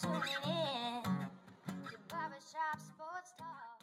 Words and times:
tuning 0.00 0.22
in 0.44 1.02
to 1.02 1.98
Barbershop 2.10 2.80
Sports 2.80 3.32
Talk. 3.38 3.82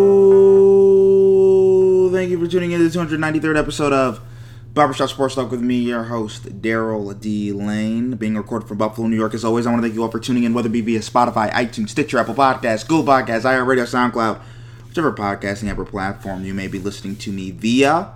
Oh, 0.00 2.10
thank 2.12 2.30
you 2.30 2.38
for 2.38 2.46
tuning 2.46 2.70
in 2.72 2.78
to 2.80 2.88
the 2.88 2.96
293rd 2.96 3.58
episode 3.58 3.92
of 3.92 4.20
Barbershop 4.78 5.08
Sports 5.08 5.34
Talk 5.34 5.50
with 5.50 5.60
me, 5.60 5.74
your 5.78 6.04
host, 6.04 6.62
Daryl 6.62 7.20
D. 7.20 7.50
Lane, 7.50 8.12
being 8.12 8.36
recorded 8.36 8.68
from 8.68 8.78
Buffalo, 8.78 9.08
New 9.08 9.16
York. 9.16 9.34
As 9.34 9.44
always, 9.44 9.66
I 9.66 9.72
want 9.72 9.82
to 9.82 9.88
thank 9.88 9.96
you 9.96 10.04
all 10.04 10.08
for 10.08 10.20
tuning 10.20 10.44
in, 10.44 10.54
whether 10.54 10.68
it 10.68 10.70
be 10.70 10.82
via 10.82 11.00
Spotify, 11.00 11.50
iTunes, 11.50 11.88
Stitcher, 11.88 12.16
Apple 12.16 12.36
Podcasts, 12.36 12.86
Google 12.86 13.12
Podcasts, 13.12 13.42
iHeartRadio, 13.42 14.12
SoundCloud, 14.12 14.40
whichever 14.86 15.12
podcasting 15.12 15.68
app 15.68 15.78
or 15.78 15.84
platform 15.84 16.44
you 16.44 16.54
may 16.54 16.68
be 16.68 16.78
listening 16.78 17.16
to 17.16 17.32
me 17.32 17.50
via. 17.50 18.12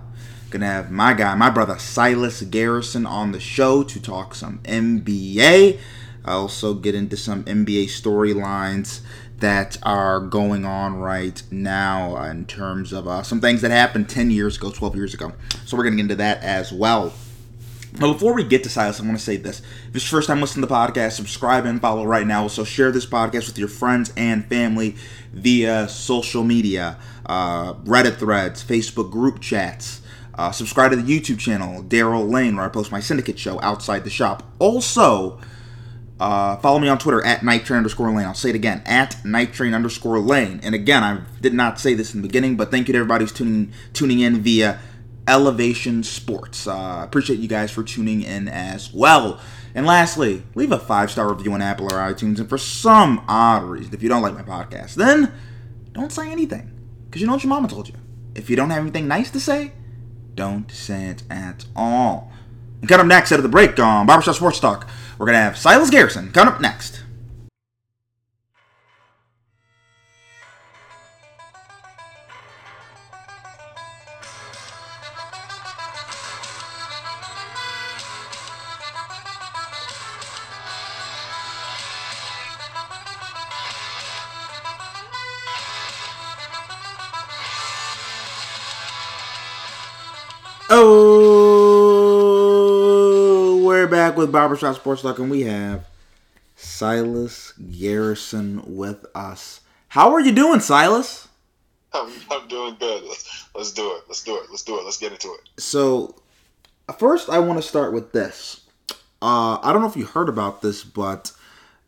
Gonna 0.51 0.67
have 0.67 0.89
my 0.89 1.13
guy, 1.13 1.35
my 1.35 1.49
brother 1.49 1.77
Silas 1.77 2.41
Garrison 2.43 3.05
on 3.05 3.33
the 3.33 3.41
show 3.41 3.83
to 3.83 4.01
talk 4.01 4.33
some 4.33 4.59
NBA. 4.59 5.79
I 6.23 6.31
also 6.31 6.75
get 6.75 6.95
into 6.95 7.17
some 7.17 7.43
NBA 7.43 7.87
storylines 7.87 9.01
that 9.43 9.77
are 9.83 10.21
going 10.21 10.63
on 10.63 10.95
right 10.95 11.43
now 11.51 12.15
in 12.23 12.45
terms 12.45 12.93
of 12.93 13.09
uh, 13.09 13.21
some 13.23 13.41
things 13.41 13.59
that 13.59 13.71
happened 13.71 14.07
10 14.07 14.31
years 14.31 14.55
ago, 14.55 14.71
12 14.71 14.95
years 14.95 15.13
ago. 15.13 15.33
So 15.65 15.75
we're 15.75 15.83
going 15.83 15.97
to 15.97 15.97
get 15.97 16.03
into 16.03 16.15
that 16.15 16.41
as 16.41 16.71
well. 16.71 17.11
But 17.99 18.13
before 18.13 18.33
we 18.33 18.45
get 18.45 18.63
to 18.63 18.69
Silas, 18.69 19.01
I 19.01 19.03
want 19.03 19.17
to 19.17 19.23
say 19.23 19.35
this. 19.35 19.61
If 19.89 19.97
it's 19.97 20.09
your 20.09 20.19
first 20.19 20.29
time 20.29 20.39
listening 20.39 20.61
to 20.61 20.67
the 20.67 20.73
podcast, 20.73 21.11
subscribe 21.11 21.65
and 21.65 21.81
follow 21.81 22.05
right 22.05 22.25
now. 22.25 22.43
Also, 22.43 22.63
share 22.63 22.89
this 22.89 23.05
podcast 23.05 23.47
with 23.47 23.57
your 23.57 23.67
friends 23.67 24.13
and 24.15 24.45
family 24.45 24.95
via 25.33 25.89
social 25.89 26.45
media, 26.45 26.97
uh, 27.25 27.73
Reddit 27.73 28.15
threads, 28.15 28.63
Facebook 28.63 29.11
group 29.11 29.41
chats. 29.41 30.01
Uh, 30.35 30.51
subscribe 30.51 30.91
to 30.91 30.95
the 30.95 31.19
YouTube 31.19 31.39
channel, 31.39 31.83
Daryl 31.83 32.31
Lane, 32.31 32.55
where 32.55 32.63
I 32.63 32.69
post 32.69 32.93
my 32.93 33.01
syndicate 33.01 33.37
show, 33.37 33.59
Outside 33.59 34.05
the 34.05 34.09
Shop. 34.09 34.41
Also, 34.59 35.41
uh, 36.23 36.55
follow 36.55 36.79
me 36.79 36.87
on 36.87 36.97
Twitter 36.97 37.21
at 37.25 37.41
nighttrain 37.41 37.75
underscore 37.75 38.09
lane. 38.09 38.25
I'll 38.25 38.33
say 38.33 38.49
it 38.49 38.55
again 38.55 38.81
at 38.85 39.17
nighttrain 39.25 39.75
underscore 39.75 40.19
lane. 40.19 40.61
And 40.63 40.73
again, 40.73 41.03
I 41.03 41.19
did 41.41 41.53
not 41.53 41.81
say 41.81 41.95
this 41.95 42.15
in 42.15 42.21
the 42.21 42.27
beginning, 42.29 42.55
but 42.55 42.71
thank 42.71 42.87
you 42.87 42.93
to 42.93 42.99
everybody 42.99 43.25
who's 43.25 43.33
tuning 43.33 43.73
tuning 43.91 44.21
in 44.21 44.41
via 44.41 44.79
Elevation 45.27 46.01
Sports. 46.01 46.65
Uh, 46.65 47.01
appreciate 47.03 47.39
you 47.39 47.49
guys 47.49 47.71
for 47.71 47.83
tuning 47.83 48.21
in 48.21 48.47
as 48.47 48.93
well. 48.93 49.41
And 49.75 49.85
lastly, 49.85 50.43
leave 50.55 50.71
a 50.71 50.79
five 50.79 51.11
star 51.11 51.27
review 51.27 51.51
on 51.51 51.61
Apple 51.61 51.87
or 51.87 51.97
iTunes. 51.97 52.39
And 52.39 52.47
for 52.47 52.57
some 52.57 53.25
odd 53.27 53.63
reason, 53.63 53.93
if 53.93 54.01
you 54.01 54.07
don't 54.07 54.21
like 54.21 54.33
my 54.33 54.43
podcast, 54.43 54.93
then 54.93 55.33
don't 55.91 56.11
say 56.11 56.31
anything 56.31 56.71
because 57.05 57.19
you 57.19 57.27
know 57.27 57.33
what 57.33 57.43
your 57.43 57.49
mama 57.49 57.67
told 57.67 57.89
you. 57.89 57.95
If 58.33 58.49
you 58.49 58.55
don't 58.55 58.69
have 58.69 58.81
anything 58.81 59.09
nice 59.09 59.29
to 59.31 59.41
say, 59.41 59.73
don't 60.35 60.71
say 60.71 61.07
it 61.07 61.23
at 61.29 61.65
all. 61.75 62.31
And 62.79 62.87
coming 62.87 63.01
up 63.01 63.07
next, 63.07 63.33
out 63.33 63.39
of 63.39 63.43
the 63.43 63.49
break 63.49 63.77
on 63.77 64.05
Barbershop 64.05 64.35
Sports 64.35 64.61
Talk, 64.61 64.87
we're 65.17 65.25
going 65.25 65.35
to 65.35 65.39
have 65.39 65.57
Silas 65.57 65.89
Garrison 65.89 66.31
coming 66.31 66.53
up 66.53 66.61
next. 66.61 67.03
Oh, 90.75 91.32
we're 93.83 93.89
back 93.89 94.15
with 94.15 94.31
Barbershop 94.31 94.77
Sports 94.77 95.01
Talk, 95.01 95.19
and 95.19 95.29
we 95.29 95.41
have 95.41 95.85
Silas 96.55 97.51
Garrison 97.51 98.63
with 98.65 99.05
us. 99.13 99.59
How 99.89 100.13
are 100.13 100.21
you 100.21 100.31
doing, 100.31 100.61
Silas? 100.61 101.27
I'm, 101.91 102.09
I'm 102.31 102.47
doing 102.47 102.77
good. 102.79 103.03
Let's, 103.03 103.45
let's 103.53 103.73
do 103.73 103.93
it. 103.97 104.03
Let's 104.07 104.23
do 104.23 104.37
it. 104.37 104.43
Let's 104.49 104.63
do 104.63 104.79
it. 104.79 104.85
Let's 104.85 104.97
get 104.97 105.11
into 105.11 105.27
it. 105.33 105.61
So, 105.61 106.15
first, 106.97 107.29
I 107.29 107.39
want 107.39 107.61
to 107.61 107.67
start 107.67 107.91
with 107.91 108.13
this. 108.13 108.61
Uh, 109.21 109.57
I 109.61 109.73
don't 109.73 109.81
know 109.81 109.89
if 109.89 109.97
you 109.97 110.05
heard 110.05 110.29
about 110.29 110.61
this, 110.61 110.85
but 110.85 111.33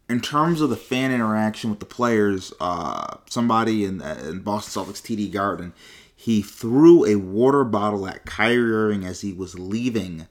in 0.09 0.19
terms 0.19 0.59
of 0.59 0.69
the 0.69 0.75
fan 0.75 1.13
interaction 1.13 1.69
with 1.69 1.79
the 1.79 1.85
players, 1.85 2.51
uh, 2.59 3.19
somebody 3.29 3.85
in, 3.85 4.01
in 4.01 4.39
Boston 4.39 4.83
Celtics 4.83 5.01
TD 5.01 5.31
Garden, 5.31 5.71
he 6.13 6.41
threw 6.41 7.05
a 7.05 7.15
water 7.15 7.63
bottle 7.63 8.05
at 8.05 8.25
Kyrie 8.25 8.73
Irving 8.73 9.05
as 9.05 9.21
he 9.21 9.31
was 9.31 9.57
leaving. 9.57 10.27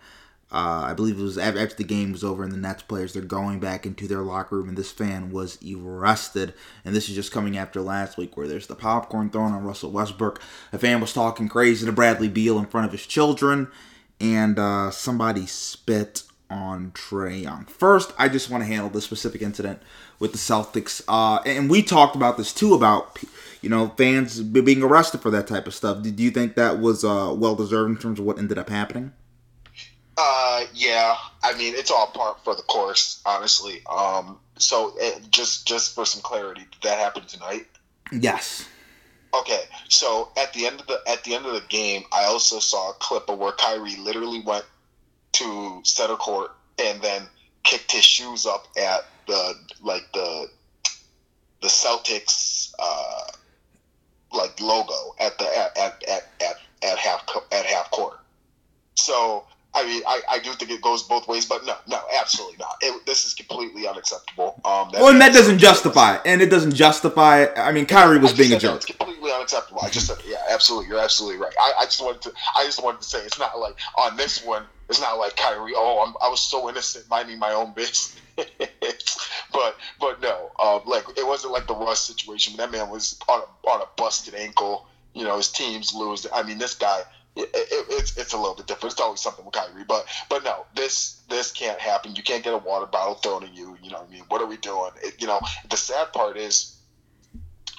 Uh, 0.52 0.84
I 0.86 0.94
believe 0.94 1.18
it 1.18 1.22
was 1.22 1.38
after 1.38 1.66
the 1.66 1.84
game 1.84 2.12
was 2.12 2.22
over 2.22 2.44
and 2.44 2.52
the 2.52 2.56
Nets 2.56 2.82
players 2.82 3.12
they're 3.12 3.22
going 3.22 3.58
back 3.58 3.86
into 3.86 4.06
their 4.06 4.22
locker 4.22 4.56
room 4.56 4.68
and 4.68 4.78
this 4.78 4.92
fan 4.92 5.30
was 5.30 5.58
arrested. 5.64 6.54
And 6.84 6.94
this 6.94 7.08
is 7.08 7.14
just 7.14 7.32
coming 7.32 7.56
after 7.56 7.80
last 7.80 8.16
week 8.16 8.36
where 8.36 8.46
there's 8.46 8.68
the 8.68 8.76
popcorn 8.76 9.30
thrown 9.30 9.52
on 9.52 9.64
Russell 9.64 9.90
Westbrook. 9.90 10.40
A 10.72 10.78
fan 10.78 11.00
was 11.00 11.12
talking 11.12 11.48
crazy 11.48 11.86
to 11.86 11.92
Bradley 11.92 12.28
Beal 12.28 12.58
in 12.58 12.66
front 12.66 12.86
of 12.86 12.92
his 12.92 13.06
children, 13.06 13.68
and 14.20 14.58
uh, 14.58 14.90
somebody 14.90 15.46
spit 15.46 16.22
on 16.50 16.92
Trae 16.92 17.42
Young. 17.42 17.64
First, 17.64 18.12
I 18.18 18.28
just 18.28 18.50
want 18.50 18.62
to 18.62 18.66
handle 18.66 18.90
this 18.90 19.04
specific 19.04 19.42
incident 19.42 19.82
with 20.18 20.32
the 20.32 20.38
Celtics, 20.38 21.02
uh, 21.08 21.42
and 21.44 21.68
we 21.68 21.82
talked 21.82 22.14
about 22.14 22.36
this 22.36 22.52
too 22.52 22.74
about 22.74 23.18
you 23.60 23.68
know 23.68 23.88
fans 23.96 24.40
being 24.40 24.82
arrested 24.82 25.20
for 25.20 25.30
that 25.30 25.48
type 25.48 25.66
of 25.66 25.74
stuff. 25.74 26.02
Do 26.02 26.10
you 26.10 26.30
think 26.30 26.54
that 26.54 26.78
was 26.78 27.04
uh, 27.04 27.34
well 27.36 27.56
deserved 27.56 27.90
in 27.90 27.96
terms 27.96 28.18
of 28.18 28.24
what 28.24 28.38
ended 28.38 28.58
up 28.58 28.68
happening? 28.68 29.12
Uh, 30.16 30.64
yeah. 30.72 31.16
I 31.42 31.56
mean, 31.56 31.74
it's 31.76 31.90
all 31.90 32.06
part 32.08 32.42
for 32.44 32.54
the 32.54 32.62
course, 32.62 33.20
honestly. 33.26 33.82
Um, 33.86 34.38
so 34.56 34.94
it, 34.96 35.30
just 35.30 35.66
just 35.66 35.94
for 35.94 36.04
some 36.04 36.22
clarity, 36.22 36.62
did 36.62 36.82
that 36.82 36.98
happen 36.98 37.24
tonight? 37.26 37.66
Yes. 38.12 38.68
Okay. 39.34 39.62
So 39.88 40.30
at 40.36 40.52
the 40.52 40.66
end 40.66 40.80
of 40.80 40.86
the 40.86 41.00
at 41.08 41.24
the 41.24 41.34
end 41.34 41.46
of 41.46 41.54
the 41.54 41.64
game, 41.68 42.04
I 42.12 42.24
also 42.24 42.58
saw 42.60 42.90
a 42.90 42.94
clip 42.94 43.28
of 43.28 43.38
where 43.38 43.52
Kyrie 43.52 43.96
literally 43.96 44.40
went 44.40 44.64
to 45.32 45.80
center 45.84 46.16
court 46.16 46.52
and 46.78 47.02
then 47.02 47.22
kicked 47.64 47.90
his 47.90 48.04
shoes 48.04 48.46
up 48.46 48.68
at 48.76 49.06
the 49.26 49.54
like 49.82 50.04
the 50.12 50.48
the 51.60 51.68
Celtics 51.68 52.72
uh, 52.78 53.32
like 54.32 54.60
logo 54.60 55.14
at 55.18 55.36
the 55.38 55.46
at 55.46 55.76
at 55.76 56.04
at 56.08 56.28
at, 56.40 56.56
at 56.82 56.98
half 56.98 57.26
co- 57.26 57.44
at 57.50 57.66
half 57.66 57.90
court. 57.90 58.18
So 58.94 59.44
I 59.74 59.84
mean, 59.84 60.02
I, 60.06 60.20
I 60.30 60.38
do 60.38 60.52
think 60.52 60.70
it 60.70 60.80
goes 60.80 61.02
both 61.02 61.26
ways, 61.26 61.46
but 61.46 61.64
no, 61.66 61.74
no, 61.88 62.00
absolutely 62.20 62.56
not. 62.58 62.76
It, 62.80 63.04
this 63.06 63.26
is 63.26 63.34
completely 63.34 63.88
unacceptable. 63.88 64.60
Um, 64.64 64.90
Well, 64.92 65.08
and 65.08 65.20
that 65.20 65.32
doesn't 65.32 65.58
justify, 65.58 66.14
it. 66.16 66.22
and 66.24 66.40
it 66.40 66.48
doesn't 66.48 66.74
justify. 66.74 67.46
I 67.56 67.72
mean, 67.72 67.86
Kyrie 67.86 68.18
was 68.18 68.32
being 68.32 68.52
a 68.52 68.58
jerk. 68.58 68.76
It's 68.76 68.86
completely 68.86 69.32
unacceptable. 69.32 69.80
I 69.82 69.88
just 69.90 70.06
said, 70.06 70.18
yeah, 70.26 70.36
absolutely. 70.48 70.88
You're 70.88 71.00
absolutely 71.00 71.40
right. 71.40 71.54
I, 71.58 71.72
I 71.80 71.84
just 71.86 72.00
wanted 72.02 72.22
to, 72.22 72.32
I 72.56 72.64
just 72.64 72.82
wanted 72.82 73.00
to 73.00 73.08
say 73.08 73.18
it's 73.24 73.38
not 73.38 73.58
like 73.58 73.76
on 73.98 74.16
this 74.16 74.44
one. 74.44 74.64
It's 74.88 75.00
not 75.00 75.18
like 75.18 75.34
Kyrie. 75.36 75.72
Oh, 75.74 76.04
I'm, 76.06 76.14
I 76.24 76.28
was 76.28 76.40
so 76.40 76.68
innocent, 76.68 77.08
minding 77.08 77.38
my 77.38 77.52
own 77.52 77.72
business. 77.72 78.14
but, 78.36 79.76
but 79.98 80.20
no, 80.20 80.50
um, 80.62 80.82
like 80.86 81.04
it 81.16 81.26
wasn't 81.26 81.52
like 81.52 81.66
the 81.66 81.74
Russ 81.74 82.02
situation. 82.02 82.56
That 82.58 82.70
man 82.70 82.90
was 82.90 83.18
on 83.28 83.40
a, 83.40 83.68
on 83.68 83.80
a 83.80 83.86
busted 83.96 84.34
ankle. 84.34 84.86
You 85.14 85.24
know, 85.24 85.36
his 85.36 85.50
teams 85.50 85.94
lose. 85.94 86.26
I 86.32 86.42
mean, 86.44 86.58
this 86.58 86.74
guy. 86.74 87.02
It, 87.36 87.50
it, 87.52 87.86
it's 87.90 88.16
it's 88.16 88.32
a 88.32 88.38
little 88.38 88.54
bit 88.54 88.66
different. 88.66 88.92
It's 88.92 89.00
always 89.00 89.20
something 89.20 89.44
with 89.44 89.54
Kyrie, 89.54 89.84
but 89.88 90.06
but 90.28 90.44
no, 90.44 90.66
this 90.74 91.20
this 91.28 91.50
can't 91.50 91.80
happen. 91.80 92.14
You 92.14 92.22
can't 92.22 92.44
get 92.44 92.54
a 92.54 92.58
water 92.58 92.86
bottle 92.86 93.14
thrown 93.14 93.42
at 93.42 93.54
you. 93.54 93.76
You 93.82 93.90
know, 93.90 93.98
what 93.98 94.08
I 94.08 94.12
mean, 94.12 94.24
what 94.28 94.40
are 94.40 94.46
we 94.46 94.56
doing? 94.56 94.90
It, 95.02 95.20
you 95.20 95.26
know, 95.26 95.40
the 95.68 95.76
sad 95.76 96.12
part 96.12 96.36
is 96.36 96.76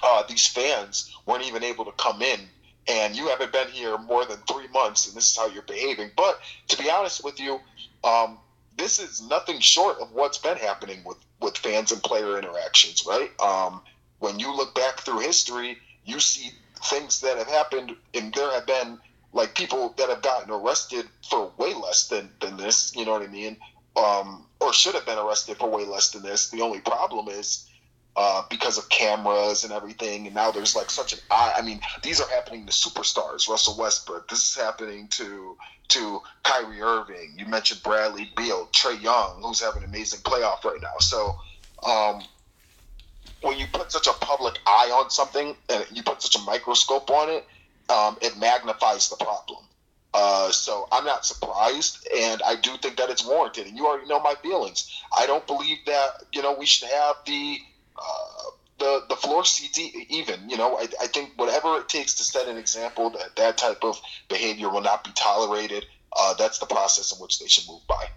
uh, 0.02 0.22
these 0.28 0.46
fans 0.46 1.14
weren't 1.24 1.46
even 1.46 1.64
able 1.64 1.84
to 1.84 1.92
come 1.92 2.22
in 2.22 2.40
and 2.88 3.16
you 3.16 3.28
haven't 3.28 3.52
been 3.52 3.68
here 3.68 3.98
more 3.98 4.24
than 4.24 4.38
three 4.48 4.68
months 4.68 5.06
and 5.06 5.16
this 5.16 5.30
is 5.30 5.36
how 5.36 5.46
you're 5.46 5.62
behaving 5.62 6.10
but 6.16 6.40
to 6.68 6.76
be 6.76 6.90
honest 6.90 7.24
with 7.24 7.40
you 7.40 7.60
um, 8.04 8.38
this 8.76 8.98
is 8.98 9.22
nothing 9.22 9.58
short 9.60 9.98
of 9.98 10.12
what's 10.12 10.38
been 10.38 10.56
happening 10.56 11.02
with, 11.04 11.18
with 11.40 11.56
fans 11.56 11.92
and 11.92 12.02
player 12.02 12.38
interactions 12.38 13.04
right 13.06 13.30
um, 13.40 13.80
when 14.18 14.38
you 14.38 14.54
look 14.54 14.74
back 14.74 15.00
through 15.00 15.18
history 15.18 15.78
you 16.04 16.20
see 16.20 16.50
things 16.84 17.20
that 17.20 17.36
have 17.38 17.48
happened 17.48 17.94
and 18.14 18.32
there 18.34 18.52
have 18.52 18.66
been 18.66 18.98
like 19.36 19.54
people 19.54 19.94
that 19.96 20.08
have 20.08 20.22
gotten 20.22 20.50
arrested 20.50 21.06
for 21.28 21.52
way 21.58 21.74
less 21.74 22.08
than, 22.08 22.28
than 22.40 22.56
this 22.56 22.94
you 22.96 23.04
know 23.04 23.12
what 23.12 23.22
i 23.22 23.26
mean 23.28 23.56
um, 23.96 24.44
or 24.60 24.72
should 24.74 24.94
have 24.94 25.06
been 25.06 25.18
arrested 25.18 25.56
for 25.56 25.70
way 25.70 25.84
less 25.84 26.10
than 26.10 26.22
this 26.22 26.50
the 26.50 26.60
only 26.60 26.80
problem 26.80 27.28
is 27.28 27.68
uh, 28.16 28.42
because 28.48 28.78
of 28.78 28.88
cameras 28.88 29.62
and 29.64 29.72
everything. 29.72 30.24
And 30.26 30.34
now 30.34 30.50
there's 30.50 30.74
like 30.74 30.90
such 30.90 31.12
an 31.12 31.18
eye. 31.30 31.52
I 31.56 31.60
mean, 31.60 31.80
these 32.02 32.20
are 32.20 32.28
happening 32.28 32.64
to 32.64 32.72
superstars. 32.72 33.46
Russell 33.46 33.76
Westbrook. 33.78 34.28
This 34.28 34.42
is 34.50 34.56
happening 34.56 35.08
to 35.08 35.56
to 35.88 36.20
Kyrie 36.42 36.80
Irving. 36.80 37.34
You 37.36 37.46
mentioned 37.46 37.82
Bradley 37.82 38.32
Beal, 38.36 38.68
Trae 38.72 39.00
Young, 39.00 39.42
who's 39.42 39.60
having 39.60 39.82
an 39.84 39.90
amazing 39.90 40.20
playoff 40.20 40.64
right 40.64 40.80
now. 40.80 40.98
So, 40.98 41.36
um, 41.86 42.22
when 43.42 43.58
you 43.58 43.66
put 43.72 43.92
such 43.92 44.06
a 44.06 44.12
public 44.14 44.58
eye 44.66 44.90
on 44.92 45.10
something 45.10 45.54
and 45.68 45.86
you 45.92 46.02
put 46.02 46.22
such 46.22 46.40
a 46.40 46.44
microscope 46.44 47.10
on 47.10 47.28
it, 47.28 47.46
um, 47.88 48.18
it 48.20 48.36
magnifies 48.38 49.08
the 49.08 49.16
problem. 49.16 49.64
Uh, 50.14 50.50
so 50.50 50.88
I'm 50.90 51.04
not 51.04 51.26
surprised, 51.26 52.08
and 52.14 52.40
I 52.42 52.56
do 52.56 52.76
think 52.78 52.96
that 52.96 53.10
it's 53.10 53.26
warranted. 53.26 53.66
And 53.66 53.76
you 53.76 53.86
already 53.86 54.08
know 54.08 54.20
my 54.20 54.34
feelings. 54.42 55.02
I 55.16 55.26
don't 55.26 55.46
believe 55.46 55.78
that 55.86 56.24
you 56.32 56.42
know 56.42 56.56
we 56.58 56.64
should 56.64 56.88
have 56.88 57.16
the 57.26 57.58
uh, 57.98 58.50
the 58.78 59.02
the 59.10 59.16
floor 59.16 59.44
seats 59.44 59.78
even. 59.78 60.48
You 60.48 60.56
know, 60.56 60.78
I, 60.78 60.86
I 61.02 61.06
think 61.08 61.32
whatever 61.36 61.76
it 61.76 61.88
takes 61.90 62.14
to 62.14 62.24
set 62.24 62.48
an 62.48 62.56
example 62.56 63.10
that 63.10 63.36
that 63.36 63.58
type 63.58 63.84
of 63.84 64.00
behavior 64.28 64.70
will 64.70 64.80
not 64.80 65.04
be 65.04 65.10
tolerated. 65.14 65.84
Uh, 66.18 66.32
that's 66.34 66.58
the 66.60 66.66
process 66.66 67.12
in 67.12 67.18
which 67.18 67.38
they 67.38 67.46
should 67.46 67.68
move 67.68 67.86
by. 67.86 68.08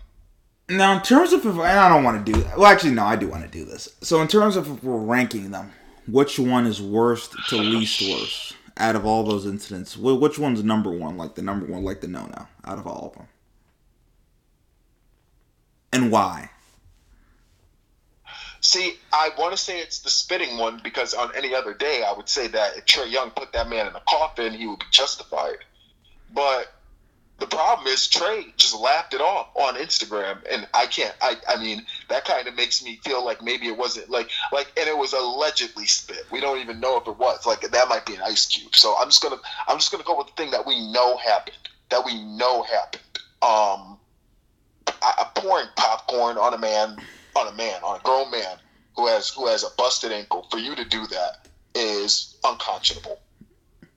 Now, 0.70 0.96
in 0.96 1.02
terms 1.02 1.34
of 1.34 1.46
and 1.46 1.60
I 1.60 1.90
don't 1.90 2.06
want 2.06 2.26
to 2.26 2.32
do. 2.32 2.46
Well, 2.56 2.68
actually, 2.68 2.92
no, 2.94 3.04
I 3.04 3.18
do 3.18 3.28
want 3.28 3.44
to 3.44 3.50
do 3.50 3.66
this. 3.66 3.90
So, 4.02 4.22
in 4.22 4.30
terms 4.30 4.56
of 4.56 4.72
if 4.72 4.84
we're 4.84 4.96
ranking 4.96 5.52
them, 5.52 5.74
which 6.08 6.40
one 6.40 6.66
is 6.66 6.82
worst 6.82 7.36
to 7.50 7.58
least 7.58 8.02
worst 8.02 8.56
out 8.80 8.96
of 8.96 9.06
all 9.06 9.24
those 9.24 9.46
incidents? 9.46 9.96
Which 9.98 10.40
one's 10.40 10.64
number 10.64 10.90
one? 10.90 11.18
Like 11.18 11.36
the 11.36 11.42
number 11.42 11.66
one, 11.66 11.84
like 11.84 12.02
the 12.02 12.08
no 12.08 12.26
no 12.26 12.48
out 12.66 12.80
of 12.80 12.88
all 12.88 13.08
of 13.08 13.14
them, 13.18 13.28
and 15.94 16.12
why? 16.12 16.50
See, 18.62 18.96
I 19.14 19.30
want 19.38 19.52
to 19.52 19.58
say 19.58 19.80
it's 19.80 20.00
the 20.00 20.10
spitting 20.10 20.58
one 20.58 20.82
because 20.84 21.14
on 21.14 21.34
any 21.36 21.56
other 21.56 21.74
day, 21.74 22.04
I 22.06 22.14
would 22.14 22.28
say 22.28 22.48
that 22.48 22.78
if 22.78 22.86
Trae 22.86 23.10
Young 23.10 23.32
put 23.32 23.54
that 23.54 23.70
man 23.70 23.88
in 23.88 23.96
a 23.96 24.02
coffin, 24.08 24.54
he 24.54 24.68
would 24.68 24.80
be 24.80 24.86
justified. 24.92 25.58
But 26.34 26.74
the 27.40 27.48
problem 27.48 27.88
is 27.88 28.08
Trae 28.08 28.56
just 28.58 28.76
laughed 28.76 29.14
it 29.14 29.22
off 29.22 29.48
on 29.56 29.76
Instagram, 29.76 30.40
and 30.52 30.68
I 30.74 30.88
can't. 30.88 31.16
I, 31.22 31.38
I 31.48 31.62
mean, 31.62 31.86
that 32.10 32.26
kind 32.26 32.48
of 32.48 32.56
makes 32.56 32.84
me 32.84 33.00
feel 33.04 33.24
like 33.24 33.42
maybe 33.42 33.68
it 33.68 33.78
wasn't 33.78 34.10
like 34.10 34.30
like, 34.52 34.72
and 34.78 34.88
it 34.88 34.98
was 34.98 35.14
allegedly 35.14 35.86
spit. 35.86 36.26
We 36.32 36.42
don't 36.42 36.60
even 36.60 36.80
know 36.80 36.98
if 36.98 37.08
it 37.08 37.18
was. 37.18 37.46
Like 37.46 37.62
that 37.62 37.90
might 37.90 38.06
be 38.06 38.16
an 38.16 38.22
ice 38.22 38.46
cube. 38.46 38.76
So 38.76 38.96
I'm 39.00 39.08
just 39.08 39.24
gonna 39.24 39.38
I'm 39.68 39.78
just 39.78 39.92
gonna 39.92 40.04
go 40.04 40.18
with 40.18 40.28
the 40.28 40.34
thing 40.34 40.52
that 40.52 40.66
we 40.66 40.92
know 40.92 41.18
happened. 41.18 41.70
That 41.90 42.06
we 42.06 42.22
know 42.22 42.64
happened. 42.64 43.04
Um, 43.42 43.98
I, 45.02 45.14
I 45.20 45.28
pouring 45.36 45.68
popcorn 45.76 46.38
on 46.38 46.54
a 46.54 46.58
man 46.58 46.98
on 47.36 47.48
a 47.48 47.56
man 47.56 47.82
on 47.84 48.00
a 48.00 48.04
grown 48.04 48.30
man 48.32 48.58
who 48.96 49.08
has 49.08 49.30
who 49.30 49.48
has 49.48 49.64
a 49.64 49.70
busted 49.78 50.12
ankle 50.12 50.48
for 50.52 50.58
you 50.58 50.76
to 50.76 50.86
do 50.86 51.08
that 51.08 51.48
is 51.76 52.38
unconscionable. 52.44 53.20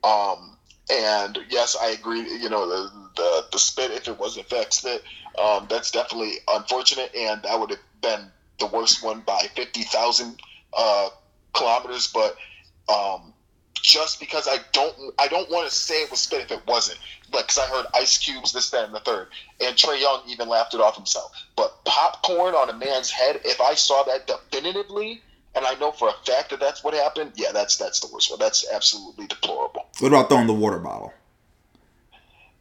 Um, 0.04 0.51
and 0.90 1.38
yes, 1.48 1.76
I 1.80 1.88
agree. 1.90 2.20
You 2.20 2.50
know, 2.50 2.68
the 2.68 2.90
the, 3.16 3.44
the 3.52 3.58
spit, 3.58 3.90
if 3.90 4.08
it 4.08 4.18
wasn't 4.18 4.48
fact 4.48 4.72
spit, 4.72 5.02
um, 5.38 5.66
that's 5.68 5.90
definitely 5.90 6.34
unfortunate, 6.48 7.14
and 7.14 7.42
that 7.42 7.58
would 7.58 7.70
have 7.70 7.78
been 8.00 8.30
the 8.58 8.66
worst 8.66 9.04
one 9.04 9.20
by 9.20 9.48
fifty 9.54 9.82
thousand 9.82 10.40
uh, 10.72 11.08
kilometers. 11.52 12.08
But 12.08 12.36
um, 12.88 13.32
just 13.74 14.20
because 14.20 14.48
I 14.48 14.58
don't, 14.72 14.94
I 15.18 15.28
don't 15.28 15.50
want 15.50 15.68
to 15.68 15.74
say 15.74 16.02
it 16.02 16.10
was 16.10 16.20
spit 16.20 16.42
if 16.42 16.50
it 16.52 16.66
wasn't. 16.66 16.98
Like, 17.32 17.46
because 17.46 17.58
I 17.58 17.66
heard 17.66 17.86
ice 17.94 18.18
cubes, 18.18 18.52
this, 18.52 18.70
that, 18.70 18.84
and 18.84 18.94
the 18.94 19.00
third, 19.00 19.28
and 19.60 19.74
Trae 19.76 20.00
Young 20.00 20.22
even 20.28 20.48
laughed 20.48 20.74
it 20.74 20.80
off 20.80 20.96
himself. 20.96 21.32
But 21.56 21.84
popcorn 21.84 22.54
on 22.54 22.70
a 22.70 22.74
man's 22.74 23.10
head, 23.10 23.40
if 23.44 23.60
I 23.60 23.74
saw 23.74 24.02
that 24.04 24.26
definitively, 24.26 25.22
and 25.54 25.64
I 25.66 25.74
know 25.74 25.92
for 25.92 26.08
a 26.08 26.12
fact 26.24 26.50
that 26.50 26.60
that's 26.60 26.82
what 26.82 26.94
happened, 26.94 27.32
yeah, 27.36 27.52
that's 27.52 27.76
that's 27.76 28.00
the 28.00 28.08
worst 28.12 28.30
one. 28.30 28.38
That's 28.38 28.66
absolutely 28.72 29.26
deplorable. 29.26 29.86
What 30.00 30.08
about 30.08 30.28
throwing 30.28 30.46
the 30.46 30.54
water 30.54 30.78
bottle? 30.78 31.12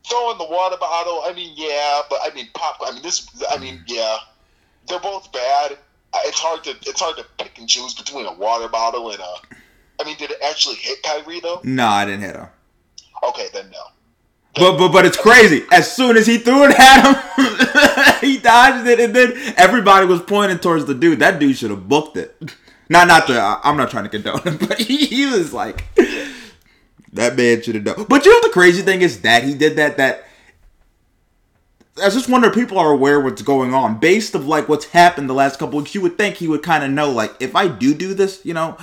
Throwing 0.10 0.38
the 0.38 0.46
water 0.46 0.78
bottle, 0.78 1.22
I 1.26 1.34
mean, 1.34 1.54
yeah, 1.56 2.02
but 2.10 2.20
I 2.24 2.34
mean, 2.34 2.48
pop. 2.54 2.78
I 2.86 2.92
mean, 2.92 3.02
this. 3.02 3.28
I 3.50 3.58
mean, 3.60 3.84
yeah, 3.88 4.18
they're 4.88 5.00
both 5.00 5.32
bad. 5.32 5.78
It's 6.26 6.40
hard 6.40 6.64
to 6.66 6.72
it's 6.72 7.00
hard 7.00 7.18
to 7.18 7.26
pick 7.38 7.58
and 7.58 7.70
choose 7.70 7.94
between 7.94 8.26
a 8.26 8.34
water 8.34 8.68
bottle 8.68 9.12
and 9.12 9.20
a. 9.20 9.34
I 10.00 10.04
mean, 10.04 10.18
did 10.18 10.32
it 10.32 10.38
actually 10.44 10.76
hit 10.76 11.02
Kyrie 11.04 11.40
though? 11.40 11.62
No, 11.64 11.88
I 11.88 12.06
didn't 12.06 12.22
hit 12.22 12.36
him. 12.36 12.48
Okay, 13.24 13.48
then 13.54 13.70
no. 13.70 13.84
But 14.56 14.78
but 14.78 14.92
but 14.92 15.06
it's 15.06 15.18
crazy. 15.18 15.64
As 15.72 15.90
soon 15.96 16.18
as 16.18 16.28
he 16.28 16.38
threw 16.38 16.66
it 16.66 16.78
at 16.78 17.06
him, 17.06 18.20
he 18.22 18.38
dodged 18.38 18.86
it, 18.88 19.00
and 19.00 19.16
then 19.16 19.34
everybody 19.56 20.06
was 20.06 20.22
pointing 20.22 20.60
towards 20.60 20.86
the 20.86 20.94
dude. 20.94 21.20
That 21.20 21.40
dude 21.40 21.56
should 21.56 21.70
have 21.70 21.88
booked 21.88 22.18
it. 22.18 22.36
Not 22.92 23.08
not 23.08 23.26
the. 23.26 23.40
I'm 23.64 23.78
not 23.78 23.90
trying 23.90 24.04
to 24.04 24.10
condone 24.10 24.42
him, 24.42 24.58
but 24.68 24.78
he, 24.78 25.06
he 25.06 25.26
was 25.26 25.54
like, 25.54 25.86
that 27.14 27.38
man 27.38 27.62
should 27.62 27.76
have 27.76 27.86
done. 27.86 28.06
But 28.10 28.26
you 28.26 28.34
know 28.34 28.46
the 28.46 28.54
crazy 28.54 28.82
thing 28.82 29.02
is 29.02 29.22
that 29.22 29.46
he 29.46 29.54
did 29.54 29.78
that. 29.78 29.96
That 29.96 30.26
I 32.04 32.10
just 32.10 32.28
wonder 32.28 32.50
if 32.50 32.54
people 32.54 32.78
are 32.78 32.92
aware 32.92 33.22
what's 33.22 33.42
going 33.44 33.74
on 33.74 34.00
based 34.00 34.36
of 34.36 34.46
like 34.46 34.68
what's 34.68 34.88
happened 34.88 35.30
the 35.30 35.34
last 35.34 35.58
couple 35.58 35.80
weeks. 35.80 35.96
You 35.96 36.02
would 36.02 36.18
think 36.18 36.36
he 36.36 36.50
would 36.50 36.64
kind 36.64 36.84
of 36.84 36.92
know 36.92 37.10
like 37.10 37.34
if 37.40 37.56
I 37.56 37.70
do 37.70 37.94
do 37.94 38.14
this, 38.14 38.42
you 38.44 38.54
know, 38.54 38.76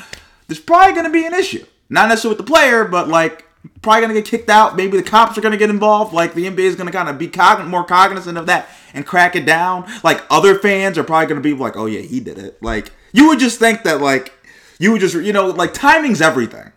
there's 0.46 0.58
probably 0.58 0.94
going 0.94 1.04
to 1.04 1.12
be 1.12 1.26
an 1.26 1.34
issue. 1.34 1.66
Not 1.90 2.08
necessarily 2.08 2.38
with 2.38 2.46
the 2.46 2.50
player, 2.50 2.86
but 2.86 3.08
like 3.08 3.44
probably 3.82 4.06
going 4.06 4.14
to 4.14 4.22
get 4.22 4.30
kicked 4.30 4.48
out. 4.48 4.74
Maybe 4.74 4.96
the 4.96 5.02
cops 5.02 5.36
are 5.36 5.42
going 5.42 5.52
to 5.52 5.58
get 5.58 5.68
involved. 5.68 6.14
Like 6.14 6.32
the 6.32 6.46
NBA 6.46 6.60
is 6.60 6.76
going 6.76 6.86
to 6.86 6.92
kind 6.96 7.10
of 7.10 7.18
be 7.18 7.28
cogn- 7.28 7.68
more 7.68 7.84
cognizant 7.84 8.38
of 8.38 8.46
that 8.46 8.70
and 8.94 9.04
crack 9.04 9.36
it 9.36 9.44
down. 9.44 9.86
Like 10.02 10.24
other 10.30 10.58
fans 10.58 10.96
are 10.96 11.04
probably 11.04 11.26
going 11.26 11.42
to 11.42 11.46
be 11.46 11.52
like, 11.52 11.76
oh 11.76 11.84
yeah, 11.84 12.00
he 12.00 12.20
did 12.20 12.38
it. 12.38 12.62
Like 12.62 12.90
you 13.12 13.28
would 13.28 13.38
just 13.38 13.58
think 13.58 13.82
that 13.84 14.00
like 14.00 14.32
you 14.78 14.92
would 14.92 15.00
just 15.00 15.14
you 15.14 15.32
know 15.32 15.46
like 15.46 15.74
timing's 15.74 16.20
everything. 16.20 16.72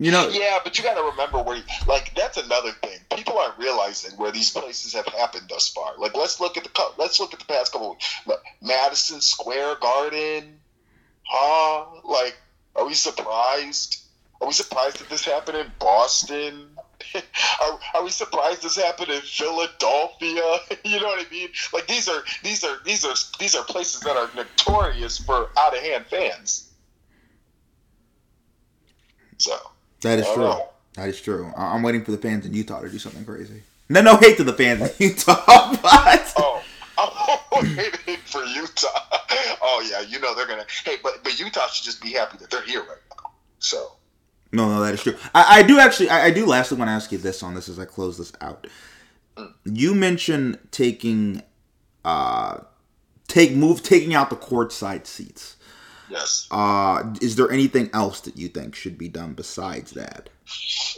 You 0.00 0.10
know, 0.10 0.30
Yeah, 0.30 0.58
but 0.64 0.78
you 0.78 0.82
got 0.82 0.94
to 0.94 1.02
remember 1.02 1.42
where, 1.42 1.60
like, 1.86 2.14
that's 2.14 2.38
another 2.38 2.70
thing. 2.82 3.00
People 3.14 3.36
aren't 3.36 3.58
realizing 3.58 4.16
where 4.16 4.32
these 4.32 4.48
places 4.48 4.94
have 4.94 5.04
happened 5.08 5.50
thus 5.50 5.68
far. 5.68 5.92
Like, 5.98 6.16
let's 6.16 6.40
look 6.40 6.56
at 6.56 6.64
the 6.64 6.70
let's 6.96 7.20
look 7.20 7.34
at 7.34 7.38
the 7.38 7.44
past 7.44 7.72
couple. 7.72 7.98
Madison 8.62 9.20
Square 9.20 9.74
Garden, 9.82 10.58
huh? 11.24 11.84
Like, 12.02 12.34
are 12.76 12.86
we 12.86 12.94
surprised? 12.94 14.02
Are 14.40 14.46
we 14.46 14.54
surprised 14.54 15.00
that 15.00 15.10
this 15.10 15.22
happened 15.22 15.58
in 15.58 15.70
Boston? 15.78 16.68
are, 17.62 17.78
are 17.94 18.04
we 18.04 18.10
surprised 18.10 18.62
this 18.62 18.76
happened 18.76 19.10
in 19.10 19.20
Philadelphia? 19.22 20.42
you 20.84 21.00
know 21.00 21.06
what 21.06 21.26
I 21.26 21.30
mean? 21.30 21.48
Like 21.72 21.86
these 21.86 22.08
are 22.08 22.22
these 22.42 22.64
are 22.64 22.78
these 22.84 23.04
are 23.04 23.14
these 23.38 23.54
are 23.54 23.64
places 23.64 24.00
that 24.02 24.16
are 24.16 24.30
notorious 24.34 25.18
for 25.18 25.48
out 25.58 25.76
of 25.76 25.82
hand 25.82 26.06
fans. 26.06 26.70
So 29.38 29.56
that 30.02 30.18
is 30.18 30.26
true. 30.26 30.42
know. 30.44 30.68
That 30.94 31.08
is 31.08 31.20
true. 31.20 31.52
I- 31.56 31.74
I'm 31.74 31.82
waiting 31.82 32.04
for 32.04 32.10
the 32.10 32.18
fans 32.18 32.44
in 32.46 32.54
Utah 32.54 32.80
to 32.80 32.88
do 32.88 32.98
something 32.98 33.24
crazy. 33.24 33.62
No, 33.88 34.02
no 34.02 34.16
hate 34.16 34.36
to 34.36 34.44
the 34.44 34.52
fans 34.52 34.82
in 34.82 34.90
Utah, 35.10 35.76
but 35.82 36.34
Oh, 36.36 36.62
I'm 36.98 37.76
waiting 37.76 38.16
for 38.26 38.44
Utah. 38.44 38.88
Oh 39.62 39.86
yeah, 39.88 40.00
you 40.02 40.20
know 40.20 40.34
they're 40.34 40.46
gonna. 40.46 40.66
Hey, 40.84 40.96
but 41.02 41.22
but 41.24 41.38
Utah 41.38 41.66
should 41.68 41.84
just 41.84 42.02
be 42.02 42.10
happy 42.12 42.36
that 42.38 42.50
they're 42.50 42.62
here 42.62 42.80
right 42.80 42.98
now. 43.10 43.30
So 43.58 43.92
No, 44.52 44.68
no, 44.68 44.80
that 44.82 44.94
is 44.94 45.02
true. 45.02 45.16
I, 45.34 45.60
I 45.60 45.62
do 45.62 45.78
actually, 45.78 46.10
I, 46.10 46.26
I 46.26 46.30
do 46.30 46.44
lastly 46.46 46.76
want 46.76 46.88
to 46.88 46.92
ask 46.92 47.12
you 47.12 47.18
this 47.18 47.42
on 47.42 47.54
this 47.54 47.68
as 47.68 47.78
I 47.78 47.84
close 47.84 48.18
this 48.18 48.32
out. 48.40 48.66
You 49.64 49.94
mentioned 49.94 50.58
taking, 50.70 51.42
uh, 52.04 52.58
take 53.28 53.52
move 53.54 53.82
taking 53.82 54.12
out 54.14 54.28
the 54.28 54.36
courtside 54.36 55.06
seats. 55.06 55.56
yes, 56.10 56.48
Uh, 56.50 57.14
is 57.22 57.36
there 57.36 57.50
anything 57.50 57.90
else 57.92 58.20
that 58.22 58.36
you 58.36 58.48
think 58.48 58.74
should 58.74 58.98
be 58.98 59.08
done 59.08 59.32
besides 59.34 59.92
that? 59.92 60.28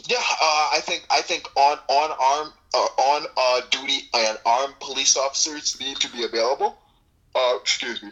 yeah. 0.09 0.17
Uh, 0.17 0.69
I 0.73 0.81
think 0.83 1.05
I 1.11 1.21
think 1.21 1.47
on 1.57 1.79
on 1.89 2.11
arm 2.19 2.53
uh, 2.73 2.79
on 2.79 3.27
uh, 3.37 3.61
duty 3.71 4.09
and 4.15 4.39
armed 4.47 4.75
police 4.81 5.17
officers 5.19 5.79
need 5.79 5.99
to 5.99 6.11
be 6.11 6.25
available. 6.25 6.79
Uh, 7.35 7.59
excuse 7.61 8.03
me. 8.03 8.11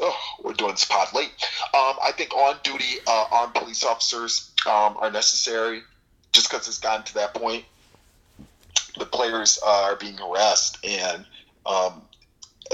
Oh, 0.00 0.16
we're 0.42 0.54
doing 0.54 0.72
this 0.72 0.84
pod 0.84 1.08
late. 1.14 1.30
Um, 1.74 1.96
I 2.02 2.12
think 2.16 2.34
on 2.34 2.56
duty 2.62 2.98
uh, 3.06 3.26
armed 3.30 3.54
police 3.54 3.84
officers 3.84 4.50
um, 4.66 4.96
are 4.98 5.10
necessary, 5.10 5.82
just 6.32 6.50
because 6.50 6.68
it's 6.68 6.78
gotten 6.78 7.04
to 7.06 7.14
that 7.14 7.34
point. 7.34 7.64
The 8.98 9.06
players 9.06 9.58
uh, 9.64 9.82
are 9.84 9.96
being 9.96 10.16
harassed, 10.16 10.78
and 10.84 11.24
um, 11.66 12.02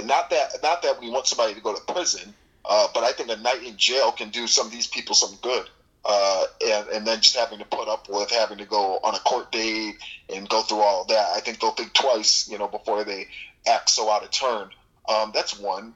not 0.05 0.31
that 0.31 0.63
not 0.63 0.83
that 0.83 1.01
we 1.01 1.11
want 1.11 1.27
somebody 1.27 1.55
to 1.55 1.61
go 1.61 1.75
to 1.75 1.93
prison, 1.93 2.35
uh, 2.65 2.89
but 2.95 3.05
I 3.05 3.13
think 3.13 3.31
a 3.31 3.37
night 3.37 3.63
in 3.63 3.77
jail 3.77 4.13
can 4.13 4.31
do 4.31 4.47
some 4.47 4.67
of 4.67 4.73
these 4.73 4.87
people 4.87 5.15
some 5.15 5.37
good. 5.43 5.69
Uh, 6.07 6.45
and, 6.67 6.89
and 6.89 7.07
then 7.07 7.19
just 7.23 7.35
having 7.35 7.59
to 7.59 7.65
put 7.65 7.89
up 7.89 8.11
with 8.11 8.31
having 8.31 8.59
to 8.59 8.67
go 8.67 8.99
on 9.03 9.15
a 9.15 9.19
court 9.21 9.51
date 9.51 9.95
and 10.29 10.47
go 10.51 10.61
through 10.61 10.81
all 10.81 11.01
of 11.01 11.09
that. 11.09 11.31
I 11.35 11.41
think 11.41 11.61
they'll 11.61 11.71
think 11.71 11.95
twice, 11.95 12.47
you 12.47 12.59
know, 12.59 12.69
before 12.69 13.05
they 13.05 13.27
act 13.67 13.89
so 13.89 14.11
out 14.11 14.23
of 14.23 14.31
turn. 14.31 14.69
Um, 15.09 15.31
that's 15.33 15.59
one. 15.59 15.95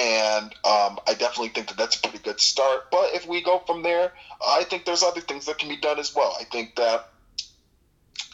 And 0.00 0.46
um, 0.64 0.98
I 1.06 1.14
definitely 1.18 1.50
think 1.50 1.68
that 1.68 1.76
that's 1.76 1.96
a 1.96 2.00
pretty 2.00 2.18
good 2.24 2.40
start. 2.40 2.90
But 2.90 3.14
if 3.14 3.26
we 3.26 3.42
go 3.42 3.58
from 3.66 3.82
there, 3.82 4.12
I 4.46 4.64
think 4.64 4.86
there's 4.86 5.02
other 5.02 5.20
things 5.20 5.44
that 5.46 5.58
can 5.58 5.68
be 5.68 5.76
done 5.76 5.98
as 5.98 6.14
well. 6.14 6.34
I 6.40 6.44
think 6.44 6.76
that 6.76 7.10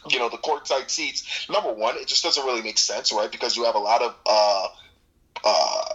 you 0.09 0.19
know 0.19 0.29
the 0.29 0.37
courtside 0.37 0.89
seats. 0.89 1.47
Number 1.49 1.73
one, 1.73 1.97
it 1.97 2.07
just 2.07 2.23
doesn't 2.23 2.45
really 2.45 2.61
make 2.61 2.77
sense, 2.77 3.11
right? 3.11 3.29
Because 3.29 3.57
you 3.57 3.65
have 3.65 3.75
a 3.75 3.79
lot 3.79 4.01
of 4.01 4.15
uh, 4.25 4.67
uh, 5.43 5.85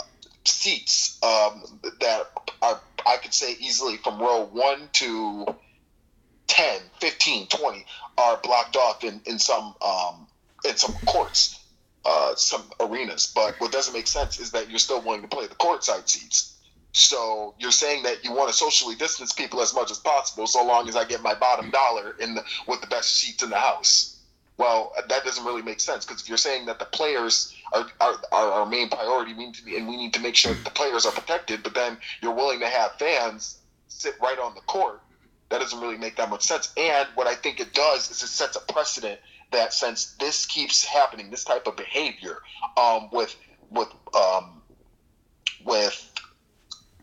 seats 0.44 1.18
um, 1.22 1.80
that 2.00 2.26
are, 2.60 2.80
I 3.06 3.16
could 3.16 3.32
say 3.32 3.56
easily 3.58 3.96
from 3.96 4.20
row 4.20 4.44
one 4.44 4.90
to 4.94 5.46
10, 6.48 6.80
15, 7.00 7.46
20 7.46 7.86
are 8.18 8.36
blocked 8.42 8.76
off 8.76 9.04
in, 9.04 9.22
in 9.24 9.38
some 9.38 9.74
um, 9.80 10.26
in 10.68 10.76
some 10.76 10.92
courts, 11.06 11.58
uh, 12.04 12.34
some 12.34 12.62
arenas. 12.80 13.32
But 13.34 13.54
what 13.60 13.72
doesn't 13.72 13.94
make 13.94 14.06
sense 14.06 14.40
is 14.40 14.50
that 14.52 14.70
you're 14.70 14.78
still 14.78 15.00
willing 15.00 15.22
to 15.22 15.28
play 15.28 15.46
the 15.46 15.54
courtside 15.54 16.08
seats. 16.08 16.58
So 16.92 17.54
you're 17.58 17.70
saying 17.70 18.02
that 18.02 18.24
you 18.24 18.32
want 18.32 18.50
to 18.50 18.54
socially 18.54 18.94
distance 18.96 19.32
people 19.32 19.62
as 19.62 19.74
much 19.74 19.90
as 19.90 19.98
possible, 19.98 20.46
so 20.46 20.64
long 20.64 20.88
as 20.88 20.96
I 20.96 21.04
get 21.04 21.22
my 21.22 21.34
bottom 21.34 21.70
dollar 21.70 22.14
in 22.20 22.34
the 22.34 22.44
with 22.66 22.80
the 22.82 22.86
best 22.86 23.14
seats 23.14 23.42
in 23.42 23.50
the 23.50 23.58
house. 23.58 24.18
Well, 24.58 24.92
that 25.08 25.24
doesn't 25.24 25.44
really 25.44 25.62
make 25.62 25.80
sense 25.80 26.04
because 26.04 26.22
if 26.22 26.28
you're 26.28 26.36
saying 26.36 26.66
that 26.66 26.78
the 26.78 26.84
players 26.84 27.56
are, 27.72 27.86
are, 28.00 28.14
are 28.30 28.52
our 28.52 28.66
main 28.66 28.90
priority, 28.90 29.32
we 29.32 29.46
need 29.46 29.54
to 29.54 29.64
be, 29.64 29.76
and 29.78 29.88
we 29.88 29.96
need 29.96 30.12
to 30.14 30.20
make 30.20 30.36
sure 30.36 30.52
that 30.52 30.64
the 30.64 30.70
players 30.70 31.06
are 31.06 31.12
protected, 31.12 31.62
but 31.62 31.74
then 31.74 31.96
you're 32.20 32.34
willing 32.34 32.60
to 32.60 32.68
have 32.68 32.92
fans 32.98 33.58
sit 33.88 34.14
right 34.20 34.38
on 34.38 34.54
the 34.54 34.60
court, 34.62 35.00
that 35.48 35.60
doesn't 35.60 35.80
really 35.80 35.98
make 35.98 36.16
that 36.16 36.28
much 36.30 36.42
sense. 36.42 36.72
And 36.76 37.08
what 37.14 37.26
I 37.26 37.34
think 37.34 37.60
it 37.60 37.72
does 37.72 38.10
is 38.10 38.22
it 38.22 38.28
sets 38.28 38.56
a 38.56 38.72
precedent 38.72 39.20
that 39.52 39.72
since 39.72 40.14
this 40.18 40.46
keeps 40.46 40.84
happening, 40.84 41.30
this 41.30 41.44
type 41.44 41.66
of 41.66 41.76
behavior 41.76 42.38
um, 42.76 43.08
with 43.12 43.36
with 43.70 43.88
um, 44.14 44.62
with 45.64 46.10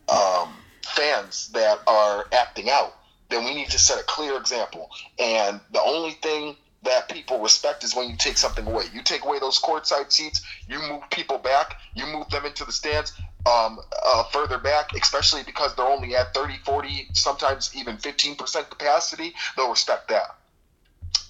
um, 0.08 0.54
fans 0.84 1.48
that 1.52 1.78
are 1.86 2.26
acting 2.32 2.68
out, 2.70 2.92
then 3.28 3.44
we 3.44 3.54
need 3.54 3.70
to 3.70 3.78
set 3.78 3.98
a 3.98 4.04
clear 4.04 4.36
example. 4.36 4.90
And 5.18 5.60
the 5.72 5.80
only 5.80 6.12
thing 6.12 6.56
that 6.82 7.08
people 7.08 7.40
respect 7.40 7.84
is 7.84 7.94
when 7.94 8.08
you 8.08 8.16
take 8.16 8.38
something 8.38 8.66
away. 8.66 8.84
You 8.92 9.02
take 9.02 9.24
away 9.24 9.38
those 9.38 9.58
courtside 9.60 10.10
seats, 10.10 10.40
you 10.66 10.78
move 10.80 11.02
people 11.10 11.38
back, 11.38 11.76
you 11.94 12.06
move 12.06 12.28
them 12.30 12.46
into 12.46 12.64
the 12.64 12.72
stands 12.72 13.12
um, 13.46 13.78
uh, 14.04 14.24
further 14.24 14.58
back, 14.58 14.90
especially 14.94 15.42
because 15.42 15.74
they're 15.74 15.86
only 15.86 16.14
at 16.16 16.34
30, 16.34 16.58
40, 16.64 17.08
sometimes 17.12 17.70
even 17.74 17.96
15% 17.96 18.70
capacity, 18.70 19.34
they'll 19.56 19.70
respect 19.70 20.08
that. 20.08 20.36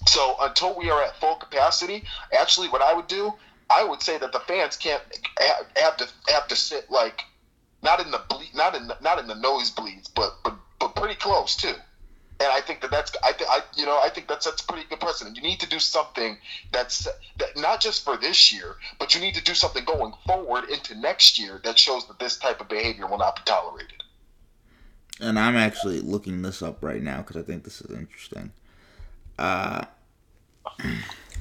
So 0.07 0.35
until 0.41 0.75
we 0.77 0.89
are 0.89 1.01
at 1.03 1.15
full 1.19 1.35
capacity, 1.35 2.03
actually, 2.37 2.69
what 2.69 2.81
I 2.81 2.93
would 2.93 3.07
do, 3.07 3.33
I 3.69 3.83
would 3.83 4.01
say 4.01 4.17
that 4.17 4.31
the 4.31 4.39
fans 4.39 4.75
can't 4.75 5.03
have 5.77 5.97
to 5.97 6.07
have 6.29 6.47
to 6.47 6.55
sit 6.55 6.89
like 6.89 7.23
not 7.83 7.99
in 7.99 8.11
the 8.11 8.21
ble- 8.29 8.41
not 8.53 8.75
in 8.75 8.87
the, 8.87 8.97
not 9.01 9.19
in 9.19 9.27
the 9.27 9.35
nosebleeds, 9.35 10.09
but 10.13 10.37
but 10.43 10.55
but 10.79 10.95
pretty 10.95 11.15
close 11.15 11.55
too 11.55 11.75
and 12.41 12.51
I 12.51 12.59
think 12.61 12.81
that 12.81 12.91
that's 12.91 13.11
I, 13.23 13.31
th- 13.33 13.49
I 13.49 13.59
you 13.77 13.85
know 13.85 13.99
I 14.03 14.09
think 14.09 14.27
that's 14.27 14.45
that's 14.45 14.61
pretty 14.61 14.87
good 14.89 14.99
precedent. 14.99 15.35
You 15.35 15.43
need 15.43 15.59
to 15.59 15.69
do 15.69 15.79
something 15.79 16.37
that's 16.71 17.07
that 17.37 17.55
not 17.55 17.81
just 17.81 18.03
for 18.03 18.17
this 18.17 18.51
year, 18.51 18.75
but 18.99 19.13
you 19.13 19.21
need 19.21 19.35
to 19.35 19.43
do 19.43 19.53
something 19.53 19.85
going 19.85 20.13
forward 20.25 20.69
into 20.69 20.95
next 20.99 21.39
year 21.39 21.61
that 21.63 21.77
shows 21.77 22.07
that 22.07 22.19
this 22.19 22.37
type 22.37 22.59
of 22.59 22.67
behavior 22.67 23.07
will 23.07 23.19
not 23.19 23.35
be 23.35 23.41
tolerated. 23.45 24.03
And 25.19 25.37
I'm 25.37 25.55
actually 25.55 26.01
looking 26.01 26.41
this 26.41 26.63
up 26.63 26.83
right 26.83 27.03
now 27.03 27.17
because 27.17 27.37
I 27.37 27.43
think 27.43 27.63
this 27.63 27.79
is 27.81 27.91
interesting. 27.95 28.51
Uh, 29.41 29.85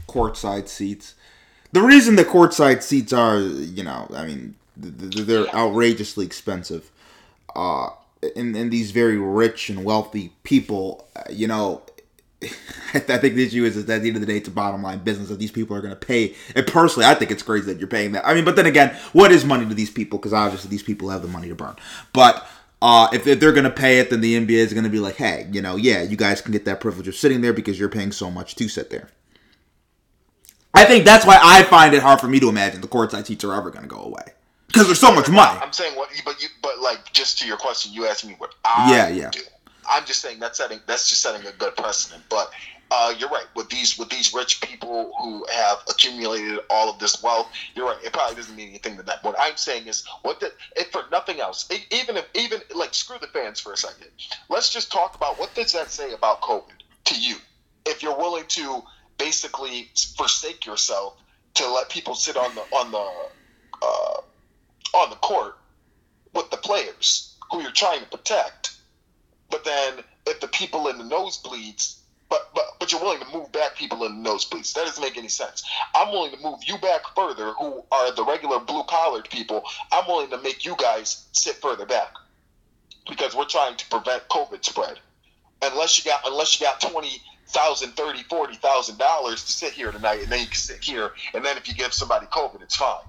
courtside 0.09 0.69
seats. 0.69 1.15
The 1.73 1.83
reason 1.83 2.17
the 2.17 2.25
courtside 2.25 2.83
seats 2.83 3.13
are, 3.13 3.39
you 3.39 3.85
know, 3.85 4.09
I 4.15 4.27
mean, 4.27 4.55
they're 4.75 5.55
outrageously 5.55 6.25
expensive. 6.25 6.91
Uh, 7.55 7.91
in, 8.35 8.57
in 8.57 8.71
these 8.71 8.91
very 8.91 9.19
rich 9.19 9.69
and 9.69 9.85
wealthy 9.85 10.33
people, 10.45 11.07
uh, 11.15 11.25
you 11.31 11.47
know, 11.47 11.83
I 12.95 12.99
think 13.19 13.35
the 13.35 13.45
issue 13.45 13.65
is, 13.65 13.77
is 13.77 13.85
that 13.85 13.97
at 13.97 14.03
the 14.03 14.09
end 14.09 14.17
of 14.17 14.23
the 14.23 14.27
day, 14.27 14.39
it's 14.39 14.49
a 14.49 14.53
bottom 14.53 14.83
line 14.83 15.01
business 15.01 15.29
that 15.29 15.39
these 15.39 15.53
people 15.53 15.77
are 15.77 15.83
going 15.83 15.93
to 15.93 16.07
pay. 16.07 16.35
And 16.57 16.67
personally, 16.67 17.07
I 17.07 17.15
think 17.15 17.31
it's 17.31 17.43
crazy 17.43 17.67
that 17.67 17.79
you're 17.79 17.87
paying 17.87 18.13
that. 18.13 18.27
I 18.27 18.33
mean, 18.33 18.47
but 18.47 18.57
then 18.57 18.65
again, 18.65 18.97
what 19.13 19.31
is 19.31 19.45
money 19.45 19.67
to 19.67 19.75
these 19.75 19.91
people? 19.91 20.19
Because 20.19 20.33
obviously, 20.33 20.71
these 20.71 20.83
people 20.83 21.11
have 21.11 21.21
the 21.21 21.29
money 21.29 21.49
to 21.49 21.55
burn. 21.55 21.77
But 22.15 22.49
uh, 22.83 23.09
if, 23.13 23.27
if 23.27 23.41
they're 23.41 23.53
going 23.53 23.65
to 23.65 23.71
pay 23.71 23.99
it, 23.99 24.11
then 24.11 24.21
the 24.21 24.35
NBA 24.35 24.51
is 24.51 24.73
going 24.73 24.85
to 24.85 24.91
be 24.91 25.01
like, 25.01 25.17
hey, 25.17 25.49
you 25.53 25.61
know, 25.61 25.77
yeah, 25.77 26.03
you 26.03 26.17
guys 26.17 26.41
can 26.41 26.53
get 26.53 26.65
that 26.65 26.81
privilege 26.81 27.09
of 27.09 27.15
sitting 27.15 27.41
there 27.41 27.53
because 27.53 27.79
you're 27.79 27.89
paying 27.89 28.13
so 28.13 28.31
much 28.31 28.55
to 28.57 28.69
sit 28.69 28.91
there. 28.91 29.11
I 30.73 30.85
think 30.85 31.05
that's 31.05 31.27
why 31.27 31.39
I 31.43 31.63
find 31.65 31.95
it 31.95 32.03
hard 32.03 32.21
for 32.21 32.29
me 32.29 32.41
to 32.41 32.49
imagine 32.49 32.81
the 32.81 32.89
courtside 32.89 33.27
seats 33.27 33.45
are 33.45 33.55
ever 33.55 33.71
going 33.71 33.83
to 33.83 33.89
go 33.89 34.03
away 34.03 34.25
because 34.69 34.87
there's 34.87 35.01
so 35.01 35.15
much 35.15 35.29
money. 35.29 35.59
I'm 35.61 35.73
saying 35.73 35.97
what, 35.97 36.11
but 36.25 36.41
you, 36.41 36.49
but 36.63 36.79
like 36.79 37.13
just 37.13 37.39
to 37.41 37.47
your 37.47 37.57
question, 37.57 37.93
you 37.93 38.07
asked 38.07 38.25
me 38.25 38.35
what 38.39 38.55
I 38.65 38.91
yeah, 38.91 39.09
yeah. 39.09 39.31
do. 39.31 39.41
I'm 39.91 40.05
just 40.05 40.23
saying 40.23 40.39
that's 40.39 40.59
setting 40.59 40.79
that's 40.87 41.09
just 41.09 41.23
setting 41.23 41.47
a 41.47 41.53
good 41.53 41.75
precedent. 41.77 42.23
But 42.29 42.53
uh, 42.91 43.15
you're 43.19 43.29
right 43.29 43.47
with 43.55 43.69
these 43.69 43.99
with 43.99 44.09
these 44.09 44.35
rich 44.35 44.61
people 44.61 45.13
who 45.21 45.47
have 45.53 45.79
accumulated 45.89 46.59
all 46.69 46.91
of 46.91 46.99
this 46.99 47.23
wealth. 47.23 47.49
You're 47.75 47.87
right. 47.87 48.03
It 48.05 48.13
probably 48.13 48.37
doesn't 48.37 48.57
mean 48.57 48.69
anything 48.69 48.97
to 48.97 49.03
them. 49.03 49.19
What 49.23 49.37
I'm 49.39 49.57
saying 49.57 49.87
is, 49.87 50.05
what 50.23 50.41
the, 50.41 50.53
if 50.77 50.91
for 50.91 51.05
nothing 51.11 51.41
else, 51.41 51.69
even 51.91 52.17
if 52.17 52.27
even 52.35 52.61
like 52.75 52.95
screw 52.95 53.19
the 53.21 53.29
fans 53.29 53.61
for 53.61 53.73
a 53.73 53.77
second. 53.77 54.09
Let's 54.49 54.71
just 54.71 54.91
talk 54.91 55.15
about 55.15 55.39
what 55.39 55.55
does 55.55 55.73
that 55.73 55.91
say 55.91 56.13
about 56.13 56.41
COVID 56.41 56.83
to 57.05 57.21
you? 57.21 57.37
If 57.87 58.03
you're 58.03 58.17
willing 58.17 58.45
to 58.49 58.83
basically 59.19 59.91
forsake 60.17 60.67
yourself 60.67 61.17
to 61.55 61.71
let 61.71 61.91
people 61.91 62.15
sit 62.15 62.37
on 62.37 62.55
the 62.55 62.63
on 62.77 62.91
the 62.91 63.11
uh, 63.83 64.21
on 64.95 65.11
the 65.11 65.17
court 65.17 65.57
with 66.35 66.51
the 66.51 66.57
players 66.57 67.37
who 67.51 67.63
you're 67.63 67.71
trying 67.73 68.01
to 68.01 68.07
protect. 68.07 68.77
But 69.51 69.65
then 69.65 69.95
if 70.27 70.41
the 70.41 70.49
people 70.49 70.89
in 70.89 70.99
the 70.99 71.05
nosebleeds, 71.05 71.99
but 72.29 72.51
but 72.55 72.65
you're 72.91 73.01
willing 73.01 73.21
to 73.21 73.33
move 73.33 73.51
back 73.53 73.77
people 73.77 74.05
in 74.05 74.23
the 74.23 74.29
nosebleeds, 74.29 74.73
that 74.75 74.87
doesn't 74.87 75.03
make 75.03 75.17
any 75.17 75.29
sense. 75.29 75.65
I'm 75.95 76.11
willing 76.13 76.33
to 76.33 76.39
move 76.43 76.61
you 76.65 76.79
back 76.79 77.03
further, 77.15 77.53
who 77.53 77.83
are 77.91 78.13
the 78.13 78.25
regular 78.25 78.61
blue 78.61 78.83
collared 78.85 79.29
people. 79.31 79.65
I'm 79.93 80.07
willing 80.07 80.31
to 80.31 80.39
make 80.39 80.65
you 80.65 80.77
guys 80.77 81.27
sit 81.33 81.57
further 81.57 81.87
back 81.87 82.13
because 83.09 83.35
we're 83.35 83.45
trying 83.45 83.77
to 83.77 83.89
prevent 83.89 84.29
COVID 84.29 84.65
spread. 84.65 84.99
Unless 85.63 85.99
you 85.99 86.11
got 86.11 86.23
unless 86.27 86.59
you 86.59 86.67
got 86.67 86.81
twenty 86.81 87.21
thousand, 87.49 87.91
thirty, 87.93 88.23
forty 88.23 88.55
thousand 88.55 88.99
dollars 88.99 89.45
to 89.45 89.53
sit 89.53 89.73
here 89.73 89.93
tonight, 89.93 90.23
and 90.23 90.33
then 90.33 90.41
you 90.41 90.47
can 90.47 90.55
sit 90.55 90.83
here, 90.83 91.13
and 91.35 91.45
then 91.45 91.57
if 91.57 91.69
you 91.69 91.75
give 91.75 91.93
somebody 91.93 92.27
COVID, 92.27 92.63
it's 92.63 92.77
fine 92.77 93.05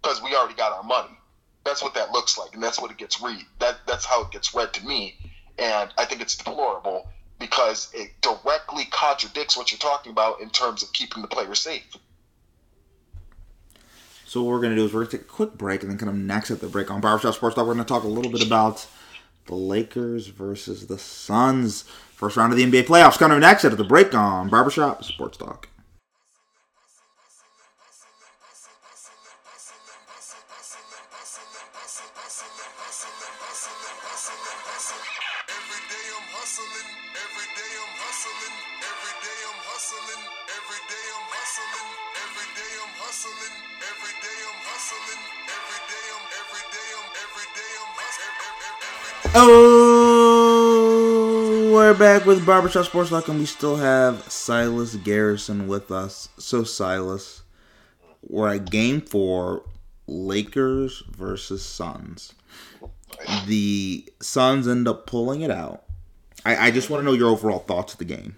because 0.00 0.22
we 0.22 0.34
already 0.34 0.54
got 0.54 0.72
our 0.72 0.82
money. 0.82 1.18
That's 1.64 1.82
what 1.82 1.94
that 1.94 2.12
looks 2.12 2.38
like, 2.38 2.54
and 2.54 2.62
that's 2.62 2.80
what 2.80 2.90
it 2.90 2.98
gets 2.98 3.20
read. 3.20 3.44
That 3.58 3.78
that's 3.86 4.04
how 4.04 4.22
it 4.22 4.30
gets 4.30 4.54
read 4.54 4.72
to 4.74 4.86
me, 4.86 5.16
and 5.58 5.92
I 5.98 6.04
think 6.04 6.20
it's 6.20 6.36
deplorable 6.36 7.08
because 7.42 7.90
it 7.92 8.12
directly 8.20 8.84
contradicts 8.90 9.56
what 9.56 9.72
you're 9.72 9.78
talking 9.78 10.12
about 10.12 10.40
in 10.40 10.48
terms 10.50 10.82
of 10.82 10.92
keeping 10.92 11.22
the 11.22 11.28
player 11.28 11.54
safe. 11.54 11.96
So 14.24 14.42
what 14.42 14.52
we're 14.52 14.62
gonna 14.62 14.76
do 14.76 14.84
is 14.84 14.94
we're 14.94 15.00
gonna 15.00 15.10
take 15.10 15.22
a 15.22 15.24
quick 15.24 15.54
break, 15.54 15.82
and 15.82 15.90
then 15.90 15.98
kind 15.98 16.08
of 16.08 16.16
next 16.16 16.50
at 16.50 16.60
the 16.60 16.68
break 16.68 16.90
on 16.90 17.00
Barbershop 17.00 17.34
Sports 17.34 17.56
Talk, 17.56 17.66
we're 17.66 17.74
gonna 17.74 17.84
talk 17.84 18.04
a 18.04 18.08
little 18.08 18.30
bit 18.30 18.46
about 18.46 18.86
the 19.46 19.54
Lakers 19.54 20.28
versus 20.28 20.86
the 20.86 20.98
Suns. 20.98 21.82
First 22.14 22.36
round 22.36 22.52
of 22.52 22.58
the 22.58 22.64
NBA 22.64 22.84
playoffs 22.84 23.18
coming 23.18 23.40
next 23.40 23.64
at 23.64 23.76
the 23.76 23.84
break 23.84 24.14
on 24.14 24.48
Barbershop 24.48 25.02
Sports 25.02 25.36
Talk. 25.36 25.68
Oh, 49.34 50.90
we're 51.72 51.94
back 51.94 52.26
with 52.26 52.44
Barbershop 52.44 52.84
Sports 52.84 53.08
Talk, 53.08 53.28
and 53.28 53.38
we 53.38 53.46
still 53.46 53.76
have 53.76 54.30
Silas 54.30 54.94
Garrison 54.96 55.66
with 55.66 55.90
us. 55.90 56.28
So, 56.36 56.64
Silas, 56.64 57.40
we're 58.28 58.56
at 58.56 58.70
game 58.70 59.00
four 59.00 59.64
Lakers 60.06 61.02
versus 61.16 61.64
Suns. 61.64 62.34
The 63.46 64.06
Suns 64.20 64.68
end 64.68 64.86
up 64.86 65.06
pulling 65.06 65.40
it 65.40 65.50
out. 65.50 65.84
I, 66.44 66.66
I 66.66 66.70
just 66.70 66.90
want 66.90 67.00
to 67.00 67.04
know 67.06 67.14
your 67.14 67.30
overall 67.30 67.60
thoughts 67.60 67.94
of 67.94 68.00
the 68.00 68.04
game. 68.04 68.34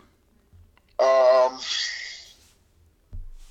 Um, 1.00 1.58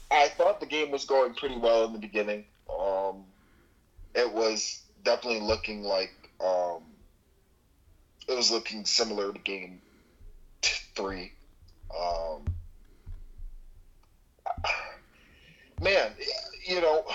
I 0.10 0.30
thought 0.38 0.62
the 0.62 0.66
game 0.66 0.92
was 0.92 1.04
going 1.04 1.34
pretty 1.34 1.58
well 1.58 1.84
in 1.84 1.92
the 1.92 2.00
beginning. 2.00 2.46
Um, 2.70 3.26
it 4.16 4.32
was 4.32 4.84
definitely 5.04 5.42
looking 5.42 5.84
like 5.84 6.14
um, 6.40 6.84
it 8.28 8.36
was 8.36 8.52
looking 8.52 8.86
similar 8.86 9.32
to 9.34 9.40
game 9.40 9.82
three. 10.62 11.34
Um, 11.98 12.46
man, 15.82 16.12
you 16.66 16.82
know, 16.82 17.06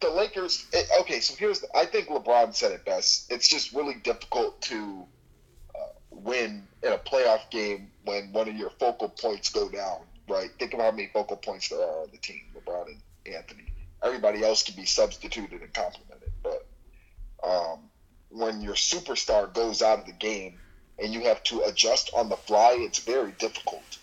the 0.00 0.10
Lakers. 0.10 0.66
It, 0.72 0.88
okay, 1.00 1.20
so 1.20 1.34
here's 1.36 1.60
the, 1.60 1.68
I 1.76 1.86
think 1.86 2.08
LeBron 2.08 2.54
said 2.54 2.72
it 2.72 2.84
best. 2.84 3.30
It's 3.30 3.48
just 3.48 3.72
really 3.72 3.94
difficult 3.94 4.60
to 4.62 5.04
uh, 5.74 5.78
win 6.10 6.66
in 6.82 6.92
a 6.92 6.98
playoff 6.98 7.50
game 7.50 7.90
when 8.04 8.32
one 8.32 8.48
of 8.48 8.56
your 8.56 8.70
focal 8.70 9.08
points 9.08 9.50
go 9.50 9.68
down. 9.68 10.00
Right? 10.28 10.50
Think 10.58 10.74
about 10.74 10.84
how 10.84 10.90
many 10.90 11.08
focal 11.12 11.36
points 11.36 11.68
there 11.68 11.80
are 11.80 12.02
on 12.02 12.08
the 12.10 12.18
team. 12.18 12.42
LeBron 12.56 12.86
and 12.88 13.34
Anthony. 13.34 13.72
Everybody 14.02 14.44
else 14.44 14.62
can 14.62 14.74
be 14.74 14.84
substituted 14.84 15.62
and 15.62 15.72
complemented, 15.72 16.30
but 16.42 16.66
um, 17.42 17.80
when 18.36 18.60
your 18.60 18.74
superstar 18.74 19.52
goes 19.52 19.82
out 19.82 20.00
of 20.00 20.06
the 20.06 20.12
game 20.12 20.58
and 20.98 21.12
you 21.12 21.22
have 21.22 21.42
to 21.44 21.62
adjust 21.62 22.10
on 22.14 22.28
the 22.28 22.36
fly, 22.36 22.76
it's 22.78 22.98
very 22.98 23.32
difficult. 23.38 23.98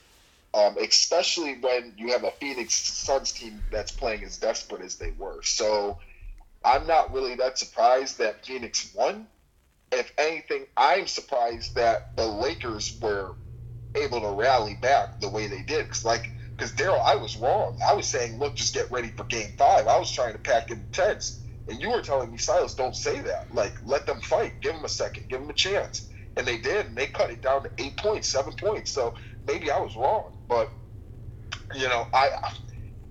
Um, 0.53 0.77
especially 0.77 1.57
when 1.59 1.93
you 1.97 2.11
have 2.11 2.23
a 2.23 2.31
Phoenix 2.31 2.75
Suns 2.75 3.31
team 3.31 3.61
that's 3.71 3.91
playing 3.91 4.23
as 4.23 4.37
desperate 4.37 4.81
as 4.81 4.97
they 4.97 5.11
were. 5.17 5.41
So 5.41 5.97
I'm 6.63 6.87
not 6.87 7.13
really 7.13 7.35
that 7.35 7.57
surprised 7.57 8.19
that 8.19 8.45
Phoenix 8.45 8.93
won. 8.93 9.27
If 9.91 10.11
anything, 10.17 10.65
I'm 10.77 11.07
surprised 11.07 11.75
that 11.75 12.15
the 12.15 12.25
Lakers 12.25 12.97
were 13.01 13.31
able 13.95 14.21
to 14.21 14.29
rally 14.29 14.77
back 14.81 15.19
the 15.19 15.29
way 15.29 15.47
they 15.47 15.61
did. 15.61 15.85
Because, 15.85 16.05
like, 16.05 16.31
because 16.57 16.71
Daryl, 16.73 17.01
I 17.03 17.15
was 17.15 17.35
wrong. 17.37 17.77
I 17.87 17.93
was 17.93 18.07
saying, 18.07 18.39
look, 18.39 18.55
just 18.55 18.73
get 18.73 18.91
ready 18.91 19.09
for 19.09 19.23
Game 19.25 19.53
Five. 19.57 19.87
I 19.87 19.97
was 19.99 20.11
trying 20.11 20.33
to 20.33 20.39
pack 20.39 20.71
in 20.71 20.85
tents, 20.91 21.42
and 21.67 21.81
you 21.81 21.91
were 21.91 22.01
telling 22.01 22.31
me, 22.31 22.37
Silas, 22.37 22.75
don't 22.75 22.95
say 22.95 23.19
that. 23.21 23.45
Like, 23.51 23.73
let 23.85 24.05
them 24.05 24.19
fight. 24.21 24.53
Give 24.61 24.73
them 24.73 24.85
a 24.85 24.89
second. 24.89 25.23
Give 25.29 25.39
them 25.39 25.49
a 25.49 25.53
chance. 25.53 26.07
And 26.35 26.45
they 26.45 26.57
did. 26.57 26.87
And 26.87 26.97
they 26.97 27.07
cut 27.07 27.29
it 27.29 27.41
down 27.41 27.63
to 27.63 27.69
eight 27.77 27.97
points, 27.97 28.27
seven 28.27 28.53
points. 28.53 28.91
So 28.91 29.13
maybe 29.45 29.71
I 29.71 29.79
was 29.79 29.95
wrong, 29.95 30.31
but 30.49 30.69
you 31.73 31.87
know, 31.87 32.05
I 32.13 32.29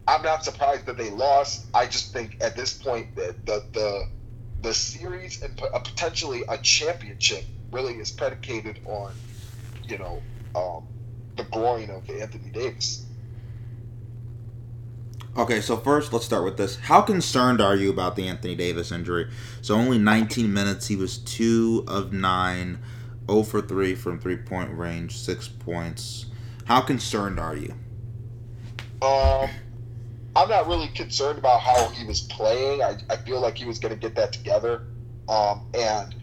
I'm 0.06 0.23
not 0.23 0.44
surprised 0.44 0.87
that 0.87 0.99
they 0.99 1.11
lost. 1.11 1.66
I 1.75 1.87
just 1.87 2.12
think 2.12 2.37
at 2.40 2.56
this 2.56 2.75
point 2.75 3.09
that 3.16 3.37
the 3.47 3.64
the 3.73 4.02
the 4.61 4.75
series 4.75 5.40
and 5.42 5.59
uh, 5.75 5.78
potentially 5.78 6.42
a 6.49 6.59
championship 6.59 7.44
really 7.73 7.94
is 7.94 8.11
predicated 8.11 8.78
on 8.87 9.11
you 9.88 9.99
know 9.99 10.23
um, 10.54 10.82
the 11.37 11.44
groin 11.44 11.90
of 11.90 12.09
Anthony 12.11 12.50
Davis. 12.52 13.06
Okay, 15.34 15.62
so 15.62 15.78
first 15.78 16.12
let's 16.12 16.26
start 16.26 16.44
with 16.44 16.58
this. 16.58 16.76
How 16.76 17.00
concerned 17.00 17.62
are 17.62 17.74
you 17.74 17.88
about 17.88 18.16
the 18.16 18.28
Anthony 18.28 18.54
Davis 18.54 18.92
injury? 18.92 19.30
So 19.62 19.74
only 19.74 19.96
19 19.98 20.52
minutes. 20.52 20.88
He 20.88 20.96
was 20.96 21.16
two 21.18 21.84
of 21.88 22.12
nine, 22.12 22.78
0 23.30 23.44
for 23.44 23.62
three 23.62 23.94
from 23.94 24.20
three 24.20 24.36
point 24.36 24.76
range, 24.76 25.16
six 25.16 25.48
points. 25.48 26.26
How 26.66 26.82
concerned 26.82 27.40
are 27.40 27.56
you? 27.56 27.74
Um, 29.00 29.48
I'm 30.36 30.50
not 30.50 30.68
really 30.68 30.88
concerned 30.88 31.38
about 31.38 31.60
how 31.60 31.88
he 31.88 32.06
was 32.06 32.20
playing. 32.20 32.82
I, 32.82 32.98
I 33.08 33.16
feel 33.16 33.40
like 33.40 33.56
he 33.56 33.64
was 33.64 33.78
going 33.78 33.94
to 33.94 34.00
get 34.00 34.14
that 34.16 34.34
together. 34.34 34.82
Um, 35.30 35.66
and 35.72 36.14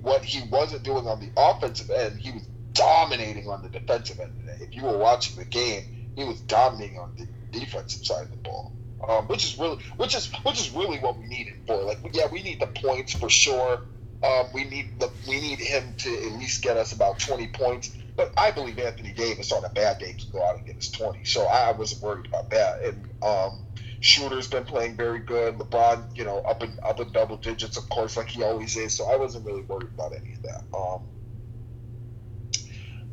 what 0.00 0.24
he 0.24 0.48
wasn't 0.48 0.82
doing 0.82 1.06
on 1.06 1.20
the 1.20 1.30
offensive 1.36 1.90
end, 1.90 2.18
he 2.18 2.30
was 2.30 2.48
dominating 2.72 3.48
on 3.48 3.62
the 3.62 3.68
defensive 3.68 4.18
end 4.18 4.32
today. 4.40 4.64
If 4.64 4.74
you 4.74 4.82
were 4.82 4.96
watching 4.96 5.36
the 5.36 5.44
game, 5.44 6.10
he 6.16 6.24
was 6.24 6.40
dominating 6.40 6.98
on 6.98 7.14
the 7.18 7.28
defensive 7.60 8.04
side 8.04 8.24
of 8.24 8.30
the 8.30 8.36
ball. 8.36 8.72
Um, 9.08 9.28
which 9.28 9.44
is 9.44 9.58
really, 9.58 9.78
which 9.98 10.14
is, 10.14 10.30
which 10.42 10.58
is 10.58 10.70
really 10.70 10.98
what 10.98 11.18
we 11.18 11.26
need 11.26 11.46
him 11.46 11.58
for. 11.66 11.82
Like, 11.84 11.98
yeah, 12.12 12.26
we 12.32 12.42
need 12.42 12.60
the 12.60 12.66
points 12.66 13.12
for 13.12 13.28
sure. 13.28 13.80
Um, 14.22 14.46
we 14.54 14.64
need 14.64 14.98
the, 14.98 15.10
we 15.28 15.40
need 15.40 15.60
him 15.60 15.94
to 15.98 16.08
at 16.08 16.32
least 16.32 16.62
get 16.62 16.76
us 16.76 16.92
about 16.92 17.18
20 17.18 17.48
points. 17.48 17.96
But 18.16 18.32
I 18.36 18.50
believe 18.50 18.78
Anthony 18.78 19.12
Davis 19.12 19.52
on 19.52 19.64
a 19.64 19.68
bad 19.68 19.98
day 19.98 20.14
can 20.14 20.30
go 20.32 20.42
out 20.44 20.56
and 20.56 20.66
get 20.66 20.76
his 20.76 20.90
20. 20.90 21.24
So 21.24 21.46
I 21.46 21.72
wasn't 21.72 22.02
worried 22.02 22.26
about 22.26 22.50
that. 22.50 22.82
And 22.82 23.04
um, 23.22 23.60
Schröder's 24.00 24.48
been 24.48 24.64
playing 24.64 24.96
very 24.96 25.18
good. 25.18 25.58
LeBron, 25.58 26.16
you 26.16 26.24
know, 26.24 26.38
up 26.38 26.62
in 26.62 26.78
up 26.82 27.00
in 27.00 27.12
double 27.12 27.36
digits, 27.36 27.76
of 27.76 27.88
course, 27.88 28.16
like 28.16 28.28
he 28.28 28.42
always 28.42 28.76
is. 28.76 28.96
So 28.96 29.10
I 29.10 29.16
wasn't 29.16 29.44
really 29.44 29.62
worried 29.62 29.90
about 29.94 30.12
any 30.12 30.32
of 30.32 30.42
that. 30.42 30.62
Um, 30.76 31.02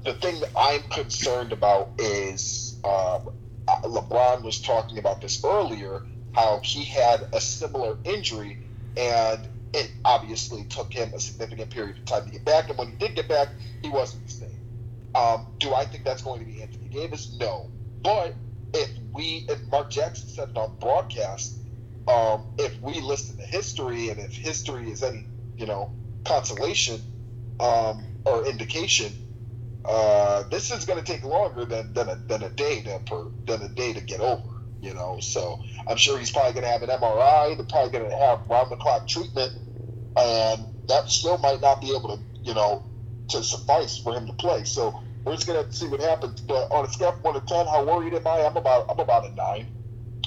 the 0.04 0.14
thing 0.14 0.40
that 0.42 0.52
I'm 0.58 0.82
concerned 0.84 1.52
about 1.54 1.92
is 1.98 2.80
um, 2.84 3.30
LeBron 3.68 4.44
was 4.44 4.60
talking 4.60 4.98
about 4.98 5.22
this 5.22 5.44
earlier, 5.44 6.04
how 6.34 6.60
he 6.64 6.84
had 6.84 7.28
a 7.34 7.42
similar 7.42 7.98
injury, 8.04 8.60
and 8.98 9.48
it 9.74 9.92
obviously 10.06 10.64
took 10.66 10.94
him 10.94 11.14
a 11.14 11.20
significant 11.20 11.70
period 11.70 11.98
of 11.98 12.06
time 12.06 12.26
to 12.26 12.32
get 12.32 12.46
back. 12.46 12.70
And 12.70 12.78
when 12.78 12.90
he 12.90 12.96
did 12.96 13.16
get 13.16 13.28
back, 13.28 13.50
he 13.82 13.90
wasn't 13.90 14.26
the 14.26 14.32
same. 14.32 14.50
Um, 15.16 15.48
do 15.60 15.74
I 15.74 15.86
think 15.86 16.04
that's 16.04 16.22
going 16.22 16.40
to 16.40 16.46
be 16.46 16.62
Anthony 16.62 16.90
Davis? 16.90 17.36
No. 17.40 17.70
But 18.04 18.36
if 18.74 18.90
we, 19.12 19.46
if 19.48 19.64
Mark 19.72 19.90
Jackson 19.90 20.28
said 20.28 20.50
it 20.50 20.58
on 20.58 20.76
broadcast, 20.80 21.58
um, 22.08 22.54
if 22.58 22.80
we 22.82 23.00
listen 23.00 23.38
to 23.38 23.44
history 23.44 24.10
and 24.10 24.20
if 24.20 24.36
history 24.36 24.92
is 24.92 25.04
any, 25.04 25.26
you 25.58 25.66
know, 25.66 25.92
consolation 26.26 27.00
um, 27.60 28.04
or 28.26 28.46
indication, 28.46 29.12
uh, 29.86 30.44
this 30.50 30.72
is 30.72 30.86
going 30.86 31.04
to 31.04 31.06
take 31.06 31.24
longer 31.24 31.66
than, 31.66 31.94
than, 31.94 32.10
a, 32.10 32.16
than 32.16 32.44
a 32.44 32.50
day 32.50 32.82
to 32.82 33.00
per, 33.06 33.26
than 33.46 33.62
a 33.62 33.70
day 33.70 33.94
to 33.94 34.02
get 34.02 34.20
over. 34.20 34.50
You 34.82 34.94
know, 34.94 35.20
so 35.22 35.60
I'm 35.88 35.96
sure 35.96 36.20
he's 36.20 36.32
probably 36.32 36.54
going 36.54 36.66
to 36.66 36.72
have 36.72 36.84
an 36.84 36.90
MRI. 36.90 37.56
They're 37.56 37.66
probably 37.66 37.92
going 37.92 38.10
to 38.10 38.18
have 38.18 38.42
round 38.50 38.70
the 38.70 38.76
clock 38.76 39.08
treatment, 39.08 39.54
and 40.18 40.88
that 40.90 41.08
still 41.08 41.38
might 41.38 41.62
not 41.62 41.80
be 41.80 41.96
able 41.96 42.18
to, 42.18 42.24
you 42.44 42.54
know, 42.54 42.84
to 43.30 43.44
suffice 43.44 43.98
for 43.98 44.14
him 44.14 44.28
to 44.28 44.34
play. 44.34 44.66
So 44.66 45.02
we're 45.24 45.36
just 45.36 45.48
gonna 45.48 45.72
see 45.72 45.88
what 45.88 46.02
happens. 46.02 46.42
But 46.42 46.72
on 46.72 46.86
a 46.86 46.90
scale 46.90 47.14
from 47.14 47.22
one 47.22 47.34
to 47.36 47.42
ten, 47.42 47.66
how 47.66 47.86
worried 47.86 48.14
am 48.14 48.28
I? 48.28 48.46
I'm 48.46 48.58
about 48.58 48.86
I'm 48.90 49.00
about 49.00 49.26
a 49.30 49.34
nine. 49.34 49.68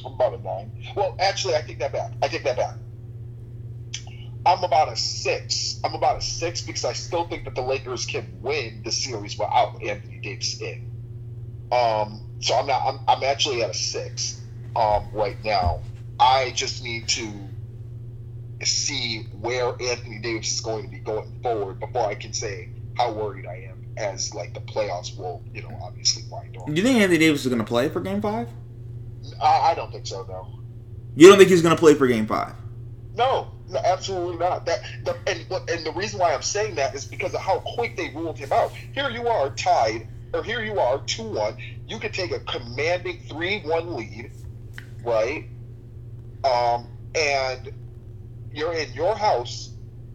I'm 0.05 0.15
about 0.15 0.35
a 0.35 0.43
nine. 0.43 0.73
Well, 0.95 1.17
actually, 1.21 1.55
I 1.55 1.63
take 1.63 1.79
that 1.81 1.93
back. 1.93 2.13
I 2.23 2.29
take 2.29 2.45
that 2.45 2.57
back. 2.57 2.75
I'm 4.47 4.63
about 4.63 4.93
a 4.93 4.97
six. 4.97 5.81
I'm 5.83 5.95
about 5.95 6.19
a 6.19 6.21
six 6.21 6.61
because 6.61 6.85
I 6.85 6.93
still 6.93 7.27
think 7.27 7.45
that 7.45 7.57
the 7.57 7.63
Lakers 7.63 8.07
can 8.07 8.39
win 8.41 8.83
the 8.85 8.93
series 8.93 9.37
without 9.37 9.83
Anthony 9.83 10.21
Davis 10.21 10.61
in. 10.61 10.89
Um, 11.73 12.31
so 12.41 12.55
I'm 12.55 12.67
not. 12.67 12.83
I'm, 12.87 13.01
I'm 13.09 13.25
actually 13.25 13.63
at 13.65 13.71
a 13.71 13.75
six 13.75 14.41
um, 14.77 15.09
right 15.13 15.37
now. 15.45 15.81
I 16.21 16.53
just 16.55 16.83
need 16.85 17.09
to 17.09 17.29
see 18.63 19.25
where 19.41 19.71
Anthony 19.83 20.21
Davis 20.21 20.55
is 20.55 20.61
going 20.61 20.85
to 20.85 20.91
be 20.91 20.99
going 21.01 21.41
forward 21.43 21.81
before 21.81 22.07
I 22.07 22.15
can 22.15 22.33
say 22.33 22.71
how 22.97 23.13
worried 23.13 23.47
I 23.47 23.69
am 23.69 23.85
as 23.97 24.33
like 24.33 24.55
the 24.55 24.61
playoffs 24.61 25.19
will, 25.19 25.43
you 25.53 25.63
know, 25.63 25.77
obviously 25.83 26.23
wind 26.31 26.57
on. 26.57 26.73
Do 26.73 26.81
you 26.81 26.87
think 26.87 27.01
Anthony 27.01 27.19
Davis 27.19 27.43
is 27.43 27.49
going 27.49 27.59
to 27.59 27.65
play 27.65 27.89
for 27.89 28.01
Game 28.01 28.23
Five? 28.23 28.49
I, 29.43 29.73
I 29.73 29.75
don't 29.75 29.91
think 29.91 30.07
so. 30.07 30.25
No. 30.29 30.61
You 31.17 31.29
don't 31.29 31.37
think 31.37 31.51
he's 31.51 31.63
going 31.63 31.75
to 31.75 31.81
play 31.81 31.95
for 31.95 32.07
Game 32.07 32.27
Five? 32.27 32.55
No, 33.17 33.51
no, 33.69 33.81
absolutely 33.85 34.37
not. 34.39 34.67
That 34.67 34.81
the, 35.05 35.17
and 35.27 35.45
and 35.71 35.87
the 35.87 35.93
reason 35.93 36.21
why 36.21 36.35
I'm 36.35 36.43
saying 36.43 36.77
that 36.77 36.95
is 36.95 37.05
because 37.05 37.35
of 37.35 37.41
how 37.41 37.59
quick 37.61 37.97
they 37.97 38.11
ruled 38.11 38.39
him 38.39 38.53
out. 38.53 38.73
Here 38.95 39.11
you 39.11 39.29
are 39.29 39.51
tied, 39.51 40.07
or 40.33 40.43
here 40.43 40.63
you 40.63 40.79
are 40.79 41.01
two 41.07 41.29
one. 41.31 41.57
You 41.87 41.99
could 41.99 42.13
take 42.15 42.33
a 42.33 42.41
commanding 42.41 43.19
three 43.29 43.61
one 43.63 43.97
lead, 43.97 44.31
right? 45.05 45.45
Um, 46.45 46.87
and 47.15 47.71
you're 48.53 48.73
in 48.73 48.93
your 48.93 49.17
house, 49.17 49.73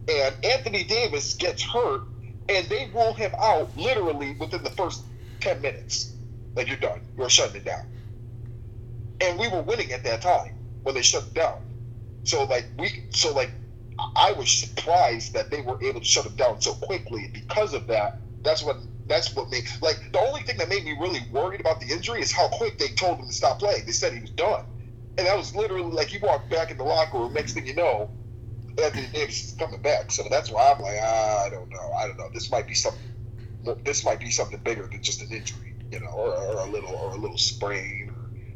and 0.08 0.34
Anthony 0.44 0.84
Davis 0.84 1.34
gets 1.34 1.62
hurt, 1.62 2.02
and 2.48 2.66
they 2.68 2.90
rule 2.94 3.12
him 3.14 3.32
out 3.40 3.76
literally 3.76 4.36
within 4.40 4.62
the 4.62 4.70
first 4.70 5.02
ten 5.40 5.60
minutes. 5.60 6.14
Like 6.56 6.68
you're 6.68 6.78
done. 6.78 7.00
You're 7.18 7.30
shutting 7.30 7.56
it 7.56 7.64
down. 7.64 7.82
And 9.20 9.38
we 9.38 9.48
were 9.48 9.62
winning 9.62 9.92
at 9.92 10.04
that 10.04 10.22
time 10.22 10.52
when 10.82 10.94
they 10.94 11.02
shut 11.02 11.24
it 11.24 11.34
down. 11.34 11.54
So 12.24 12.44
like 12.44 12.68
we, 12.78 12.90
so 13.10 13.34
like 13.34 13.52
I 14.16 14.32
was 14.32 14.50
surprised 14.50 15.34
that 15.34 15.50
they 15.50 15.60
were 15.60 15.82
able 15.82 16.00
to 16.00 16.06
shut 16.06 16.26
him 16.26 16.36
down 16.36 16.60
so 16.60 16.74
quickly. 16.74 17.30
Because 17.32 17.74
of 17.74 17.86
that, 17.88 18.20
that's 18.42 18.62
what 18.62 18.76
that's 19.08 19.34
what 19.34 19.50
made 19.50 19.64
like 19.80 20.00
the 20.12 20.18
only 20.20 20.42
thing 20.42 20.56
that 20.58 20.68
made 20.68 20.84
me 20.84 20.96
really 21.00 21.20
worried 21.32 21.60
about 21.60 21.80
the 21.80 21.92
injury 21.92 22.20
is 22.20 22.32
how 22.32 22.48
quick 22.48 22.78
they 22.78 22.88
told 22.88 23.18
him 23.18 23.26
to 23.26 23.32
stop 23.32 23.58
playing. 23.58 23.84
They 23.86 23.92
said 23.92 24.12
he 24.12 24.20
was 24.20 24.30
done, 24.30 24.64
and 25.18 25.26
that 25.26 25.36
was 25.36 25.54
literally 25.54 25.90
like 25.90 26.12
you 26.12 26.20
walk 26.22 26.48
back 26.50 26.70
in 26.70 26.78
the 26.78 26.84
locker 26.84 27.18
room. 27.18 27.34
Next 27.34 27.54
thing 27.54 27.66
you 27.66 27.74
know, 27.74 28.10
Anthony 28.82 29.08
Davis 29.12 29.48
is 29.48 29.54
coming 29.58 29.80
back. 29.82 30.10
So 30.10 30.24
that's 30.30 30.50
why 30.50 30.72
I'm 30.74 30.82
like, 30.82 30.96
ah, 31.02 31.44
I 31.46 31.50
don't 31.50 31.70
know, 31.70 31.90
I 32.02 32.06
don't 32.06 32.18
know. 32.18 32.28
This 32.32 32.50
might 32.50 32.68
be 32.68 32.74
something. 32.74 33.00
This 33.84 34.04
might 34.04 34.20
be 34.20 34.30
something 34.30 34.60
bigger 34.64 34.88
than 34.90 35.02
just 35.02 35.22
an 35.22 35.28
injury, 35.30 35.74
you 35.92 36.00
know, 36.00 36.06
or, 36.06 36.34
or 36.34 36.66
a 36.66 36.70
little 36.70 36.90
or 36.90 37.12
a 37.12 37.18
little 37.18 37.38
sprain 37.38 38.10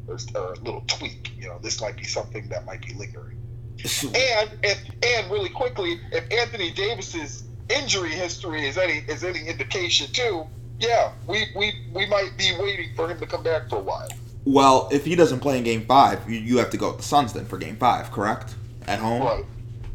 or, 0.08 0.14
or, 0.14 0.18
or 0.34 0.52
a 0.54 0.64
little 0.64 0.82
tweak. 0.88 1.30
You 1.38 1.48
know, 1.48 1.58
this 1.62 1.80
might 1.80 1.96
be 1.96 2.04
something 2.04 2.48
that 2.50 2.66
might 2.66 2.82
be 2.82 2.94
lingering. 2.94 3.35
And 3.84 4.50
if 4.62 4.78
and 5.02 5.30
really 5.30 5.50
quickly, 5.50 6.00
if 6.12 6.24
Anthony 6.32 6.70
Davis's 6.72 7.44
injury 7.68 8.10
history 8.10 8.66
is 8.66 8.78
any 8.78 9.04
is 9.08 9.22
any 9.24 9.46
indication 9.46 10.10
too, 10.12 10.44
yeah, 10.80 11.12
we, 11.26 11.46
we 11.54 11.72
we 11.92 12.06
might 12.06 12.30
be 12.38 12.52
waiting 12.58 12.94
for 12.96 13.08
him 13.08 13.18
to 13.20 13.26
come 13.26 13.42
back 13.42 13.68
for 13.68 13.76
a 13.76 13.82
while. 13.82 14.08
Well, 14.44 14.88
if 14.92 15.04
he 15.04 15.14
doesn't 15.16 15.40
play 15.40 15.58
in 15.58 15.64
Game 15.64 15.84
Five, 15.86 16.28
you, 16.30 16.38
you 16.38 16.58
have 16.58 16.70
to 16.70 16.76
go 16.76 16.88
with 16.88 16.98
the 16.98 17.02
Suns 17.02 17.32
then 17.32 17.44
for 17.46 17.58
Game 17.58 17.76
Five, 17.76 18.10
correct? 18.12 18.54
At 18.86 18.98
home. 19.00 19.22
Right, 19.22 19.44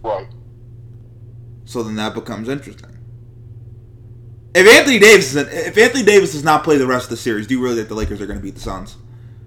right. 0.03 0.27
So 1.65 1.83
then 1.83 1.95
that 1.95 2.13
becomes 2.13 2.49
interesting. 2.49 2.97
If 4.53 4.67
Anthony 4.67 4.99
Davis 4.99 5.33
is 5.33 5.35
if 5.37 5.77
Anthony 5.77 6.03
Davis 6.03 6.33
does 6.33 6.43
not 6.43 6.63
play 6.65 6.77
the 6.77 6.85
rest 6.85 7.05
of 7.05 7.11
the 7.11 7.17
series, 7.17 7.47
do 7.47 7.55
you 7.55 7.63
really 7.63 7.77
think 7.77 7.87
the 7.87 7.95
Lakers 7.95 8.19
are 8.19 8.25
going 8.25 8.39
to 8.39 8.43
beat 8.43 8.55
the 8.55 8.61
Suns? 8.61 8.97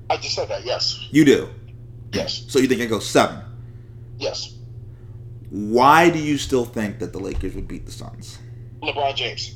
I 0.08 0.16
just 0.16 0.34
said 0.34 0.48
that. 0.48 0.64
Yes, 0.64 1.06
You 1.10 1.24
do. 1.24 1.48
yes, 2.12 2.44
So 2.48 2.58
you 2.58 2.66
think 2.66 2.80
it 2.80 2.88
goes 2.88 3.06
seven? 3.06 3.43
Yes. 4.18 4.55
Why 5.50 6.11
do 6.11 6.18
you 6.18 6.38
still 6.38 6.64
think 6.64 6.98
that 6.98 7.12
the 7.12 7.18
Lakers 7.18 7.55
would 7.55 7.68
beat 7.68 7.87
the 7.87 7.92
Suns? 7.92 8.38
LeBron 8.83 9.14
James. 9.14 9.55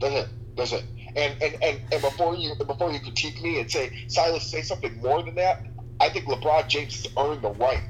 That's 0.00 0.14
it. 0.14 0.28
That's 0.56 0.72
it. 0.72 0.84
And 1.16 1.40
and, 1.42 1.62
and, 1.62 1.80
and 1.92 2.02
before 2.02 2.34
you 2.34 2.54
before 2.56 2.90
you 2.90 3.00
critique 3.00 3.40
me 3.42 3.60
and 3.60 3.70
say 3.70 4.04
Silas 4.08 4.50
say 4.50 4.62
something 4.62 5.00
more 5.00 5.22
than 5.22 5.36
that, 5.36 5.66
I 6.00 6.08
think 6.08 6.26
LeBron 6.26 6.68
James 6.68 6.96
has 6.96 7.12
earned 7.16 7.42
the 7.42 7.50
right 7.50 7.82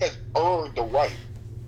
has 0.00 0.16
earned 0.36 0.76
the 0.76 0.84
right 0.84 1.16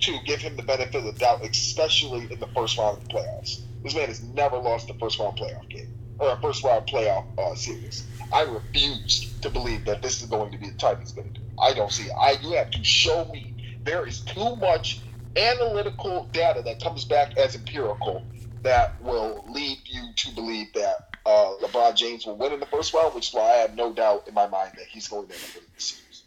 to 0.01 0.17
give 0.25 0.41
him 0.41 0.57
the 0.57 0.63
benefit 0.63 0.95
of 0.97 1.05
the 1.05 1.13
doubt, 1.13 1.45
especially 1.45 2.31
in 2.33 2.41
the 2.41 2.47
first 2.49 2.79
round 2.79 2.99
of 2.99 3.09
the 3.09 3.15
playoffs. 3.15 3.61
This 3.83 3.95
man 3.95 4.09
has 4.09 4.23
never 4.23 4.57
lost 4.57 4.89
a 4.91 4.95
first 4.95 5.19
round 5.19 5.39
playoff 5.39 5.69
game 5.69 5.93
or 6.19 6.31
a 6.31 6.41
first 6.41 6.65
round 6.65 6.87
playoff 6.87 7.25
uh, 7.39 7.55
series. 7.55 8.07
I 8.33 8.43
refuse 8.43 9.33
to 9.41 9.51
believe 9.51 9.85
that 9.87 10.03
this 10.03 10.23
is 10.23 10.29
going 10.29 10.53
to 10.53 10.59
be 10.59 10.71
the 10.71 10.79
time 10.79 11.01
he's 11.01 11.13
going 11.13 11.33
to 11.33 11.41
do. 11.41 11.47
I 11.61 11.75
don't 11.75 11.92
see 11.92 12.05
it. 12.05 12.12
I 12.18 12.33
you 12.42 12.53
have 12.53 12.70
to 12.70 12.85
show 12.85 13.25
me 13.27 13.79
there 13.85 14.07
is 14.07 14.20
too 14.20 14.57
much 14.57 15.01
analytical 15.37 16.29
data 16.33 16.62
that 16.62 16.83
comes 16.83 17.05
back 17.05 17.37
as 17.37 17.55
empirical 17.55 18.25
that 18.62 19.01
will 19.03 19.44
lead 19.49 19.79
you 19.85 20.09
to 20.16 20.35
believe 20.35 20.73
that 20.75 21.16
uh, 21.25 21.55
LeBron 21.62 21.94
James 21.94 22.27
will 22.27 22.37
win 22.37 22.53
in 22.53 22.61
the 22.61 22.66
first 22.66 22.92
round, 22.92 23.14
which 23.14 23.29
is 23.29 23.35
why 23.35 23.42
I 23.42 23.57
have 23.57 23.75
no 23.77 23.92
doubt 23.92 24.27
in 24.29 24.35
my 24.35 24.46
mind 24.46 24.73
that 24.77 24.87
he's 24.87 25.09
going 25.09 25.29
to 25.29 25.33
win 25.33 25.64
the 25.75 25.81
series. 25.81 26.23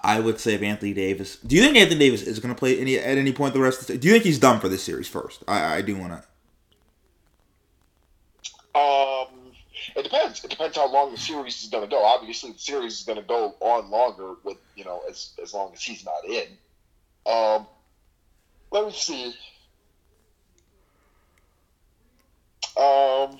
I 0.00 0.20
would 0.20 0.40
say 0.40 0.54
if 0.54 0.62
Anthony 0.62 0.92
Davis. 0.92 1.36
Do 1.36 1.54
you 1.54 1.62
think 1.62 1.76
Anthony 1.76 1.98
Davis 1.98 2.22
is 2.22 2.40
going 2.40 2.54
to 2.54 2.58
play 2.58 2.78
any 2.80 2.98
at 2.98 3.18
any 3.18 3.32
point 3.32 3.54
the 3.54 3.60
rest 3.60 3.82
of 3.82 3.86
the? 3.86 3.98
Do 3.98 4.08
you 4.08 4.14
think 4.14 4.24
he's 4.24 4.38
done 4.38 4.60
for 4.60 4.68
this 4.68 4.82
series 4.82 5.08
first? 5.08 5.44
I, 5.46 5.76
I 5.76 5.82
do 5.82 5.96
want 5.96 6.12
to. 6.12 6.18
Um, 8.74 9.11
it 9.96 10.02
depends. 10.02 10.44
It 10.44 10.50
depends 10.50 10.76
how 10.76 10.90
long 10.90 11.12
the 11.12 11.18
series 11.18 11.62
is 11.62 11.70
going 11.70 11.84
to 11.84 11.90
go. 11.90 12.04
Obviously, 12.04 12.52
the 12.52 12.58
series 12.58 13.00
is 13.00 13.04
going 13.04 13.18
to 13.18 13.24
go 13.24 13.54
on 13.60 13.90
longer 13.90 14.34
with 14.44 14.58
you 14.76 14.84
know 14.84 15.02
as 15.08 15.32
as 15.42 15.54
long 15.54 15.72
as 15.72 15.82
he's 15.82 16.04
not 16.04 16.24
in. 16.24 16.46
Um, 17.26 17.66
let 18.70 18.86
me 18.86 18.92
see. 18.92 19.34
Um, 22.74 23.38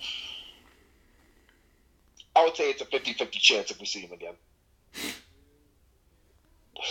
I 2.37 2.45
would 2.45 2.55
say 2.55 2.71
it's 2.71 2.83
a 2.83 2.85
50-50 2.85 3.31
chance 3.33 3.71
if 3.71 3.81
we 3.81 3.87
see 3.87 4.01
him 4.01 4.12
again. 4.12 4.35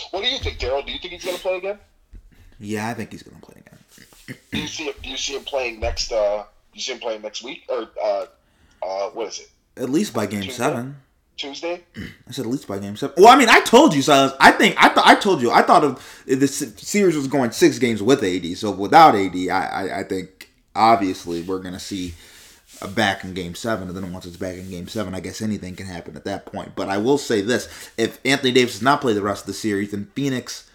What 0.09 0.23
do 0.23 0.29
you 0.29 0.39
think, 0.39 0.57
Daryl? 0.57 0.85
Do 0.85 0.91
you 0.91 0.99
think 0.99 1.13
he's 1.13 1.23
going 1.23 1.37
to 1.37 1.41
play 1.41 1.57
again? 1.57 1.77
Yeah, 2.59 2.87
I 2.89 2.93
think 2.93 3.11
he's 3.11 3.23
going 3.23 3.39
to 3.39 3.45
play 3.45 3.61
again. 3.65 4.37
do 4.51 4.59
you 4.59 4.67
see 4.67 4.85
him? 4.85 4.93
Do 5.01 5.09
you 5.09 5.17
see 5.17 5.35
him 5.35 5.43
playing 5.43 5.79
next? 5.79 6.11
Uh, 6.11 6.43
do 6.43 6.77
you 6.77 6.81
see 6.81 6.93
him 6.93 6.99
playing 6.99 7.21
next 7.21 7.43
week 7.43 7.65
or 7.69 7.89
uh, 8.03 8.25
uh, 8.83 9.09
what 9.09 9.27
is 9.27 9.39
it? 9.39 9.49
At 9.81 9.89
least 9.89 10.13
by 10.13 10.25
game 10.25 10.41
Tuesday? 10.41 10.63
seven. 10.63 10.97
Tuesday. 11.37 11.83
I 12.27 12.31
said 12.31 12.45
at 12.45 12.51
least 12.51 12.67
by 12.67 12.79
game 12.79 12.95
seven. 12.95 13.15
Well, 13.17 13.33
I 13.33 13.37
mean, 13.37 13.49
I 13.49 13.61
told 13.61 13.93
you, 13.95 14.01
Silas. 14.01 14.33
I 14.39 14.51
think 14.51 14.75
I 14.77 14.89
thought 14.89 15.07
I 15.07 15.15
told 15.15 15.41
you. 15.41 15.51
I 15.51 15.61
thought 15.61 15.83
of 15.83 16.23
the 16.25 16.47
series 16.47 17.15
was 17.15 17.27
going 17.27 17.51
six 17.51 17.79
games 17.79 18.01
with 18.03 18.23
AD. 18.23 18.57
So 18.57 18.71
without 18.71 19.15
AD, 19.15 19.35
I 19.35 19.65
I, 19.65 19.99
I 19.99 20.03
think 20.03 20.49
obviously 20.75 21.41
we're 21.41 21.59
gonna 21.59 21.79
see 21.79 22.13
a 22.81 22.87
back 22.87 23.23
in 23.23 23.33
game 23.33 23.55
seven, 23.55 23.87
and 23.87 23.97
then 23.97 24.11
once 24.11 24.25
it's 24.25 24.37
back 24.37 24.55
in 24.55 24.69
game 24.69 24.87
seven, 24.87 25.13
I 25.13 25.19
guess 25.19 25.41
anything 25.41 25.75
can 25.75 25.85
happen 25.87 26.15
at 26.15 26.25
that 26.25 26.45
point. 26.45 26.75
But 26.75 26.89
I 26.89 26.97
will 26.97 27.17
say 27.17 27.41
this: 27.41 27.67
if 27.97 28.19
Anthony 28.25 28.51
Davis 28.51 28.73
does 28.73 28.81
not 28.81 29.01
play 29.01 29.13
the 29.13 29.21
rest 29.21 29.43
of 29.43 29.47
the 29.47 29.53
series, 29.53 29.93
and 29.93 30.11
Phoenix 30.13 30.69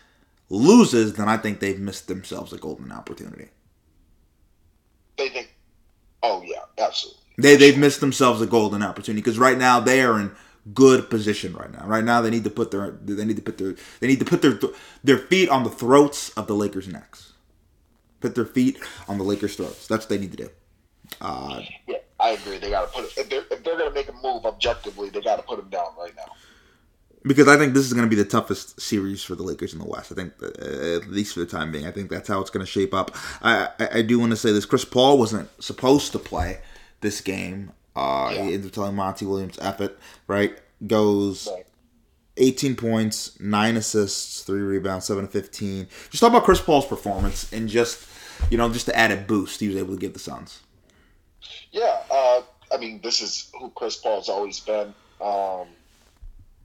loses, 0.48 1.14
then 1.14 1.28
I 1.28 1.36
think 1.36 1.60
they've 1.60 1.78
missed 1.78 2.08
themselves 2.08 2.52
a 2.52 2.58
golden 2.58 2.92
opportunity. 2.92 3.48
They 5.16 5.28
think. 5.28 5.54
Oh 6.22 6.42
yeah, 6.44 6.62
absolutely. 6.78 7.22
They 7.38 7.56
they've 7.56 7.78
missed 7.78 8.00
themselves 8.00 8.40
a 8.40 8.46
golden 8.46 8.82
opportunity 8.82 9.20
because 9.20 9.38
right 9.38 9.58
now 9.58 9.80
they 9.80 10.02
are 10.02 10.18
in 10.18 10.34
good 10.74 11.10
position 11.10 11.54
right 11.54 11.70
now. 11.70 11.86
Right 11.86 12.04
now 12.04 12.20
they 12.20 12.30
need 12.30 12.44
to 12.44 12.50
put 12.50 12.70
their 12.70 12.92
they 13.02 13.24
need 13.24 13.36
to 13.36 13.42
put 13.42 13.58
their 13.58 13.74
they 14.00 14.06
need 14.06 14.18
to 14.20 14.24
put 14.24 14.42
their 14.42 14.58
their 15.04 15.18
feet 15.18 15.48
on 15.48 15.64
the 15.64 15.70
throats 15.70 16.30
of 16.30 16.46
the 16.46 16.54
Lakers' 16.54 16.88
necks. 16.88 17.32
Put 18.20 18.34
their 18.34 18.46
feet 18.46 18.78
on 19.08 19.18
the 19.18 19.24
Lakers' 19.24 19.56
throats. 19.56 19.86
That's 19.86 20.04
what 20.04 20.08
they 20.08 20.18
need 20.18 20.32
to 20.32 20.44
do. 20.44 20.48
Uh, 21.20 21.60
yeah, 21.86 21.98
I 22.18 22.30
agree. 22.30 22.58
They 22.58 22.70
got 22.70 22.86
to 22.86 23.00
put 23.00 23.04
it, 23.04 23.18
if 23.18 23.28
they're 23.28 23.44
if 23.50 23.62
they're 23.62 23.76
going 23.76 23.90
to 23.90 23.94
make 23.94 24.08
a 24.08 24.12
move 24.12 24.44
objectively, 24.46 25.10
they 25.10 25.20
got 25.20 25.36
to 25.36 25.42
put 25.42 25.58
them 25.58 25.68
down 25.68 25.88
right 25.98 26.14
now. 26.16 26.32
Because 27.22 27.48
I 27.48 27.56
think 27.56 27.74
this 27.74 27.84
is 27.84 27.92
going 27.92 28.08
to 28.08 28.10
be 28.10 28.20
the 28.20 28.28
toughest 28.28 28.80
series 28.80 29.22
for 29.22 29.34
the 29.34 29.42
Lakers 29.42 29.72
in 29.72 29.80
the 29.80 29.84
West. 29.84 30.12
I 30.12 30.14
think, 30.14 30.32
uh, 30.40 30.46
at 30.96 31.08
least 31.08 31.34
for 31.34 31.40
the 31.40 31.46
time 31.46 31.72
being, 31.72 31.84
I 31.84 31.90
think 31.90 32.08
that's 32.08 32.28
how 32.28 32.40
it's 32.40 32.50
going 32.50 32.64
to 32.64 32.70
shape 32.70 32.94
up. 32.94 33.16
I, 33.42 33.68
I, 33.80 33.88
I 33.98 34.02
do 34.02 34.18
want 34.18 34.30
to 34.30 34.36
say 34.36 34.52
this: 34.52 34.64
Chris 34.64 34.84
Paul 34.84 35.18
wasn't 35.18 35.50
supposed 35.62 36.12
to 36.12 36.18
play 36.18 36.60
this 37.00 37.20
game. 37.20 37.72
Uh, 37.94 38.30
Yeah. 38.34 38.44
He 38.44 38.54
ends 38.54 38.66
up 38.66 38.72
telling 38.72 38.94
Monty 38.94 39.24
Williams, 39.24 39.58
"F 39.60 39.80
it," 39.80 39.98
right? 40.26 40.58
Goes 40.86 41.48
Right. 41.50 41.66
18 42.36 42.76
points, 42.76 43.38
9 43.40 43.76
assists, 43.76 44.42
3 44.42 44.60
rebounds, 44.60 45.06
7 45.06 45.24
to 45.26 45.30
15. 45.30 45.88
Just 46.10 46.20
talk 46.20 46.30
about 46.30 46.44
Chris 46.44 46.60
Paul's 46.60 46.86
performance 46.86 47.50
and 47.52 47.68
just, 47.68 48.06
you 48.50 48.58
know, 48.58 48.68
just 48.70 48.84
the 48.86 48.94
added 48.96 49.26
boost 49.26 49.60
he 49.60 49.68
was 49.68 49.76
able 49.76 49.94
to 49.94 50.00
give 50.00 50.12
the 50.12 50.18
Suns. 50.18 50.60
Yeah, 51.72 52.02
uh, 52.10 52.42
I 52.72 52.76
mean, 52.78 53.00
this 53.02 53.22
is 53.22 53.50
who 53.58 53.70
Chris 53.70 53.96
Paul's 53.96 54.28
always 54.28 54.60
been, 54.60 54.92
um, 55.20 55.66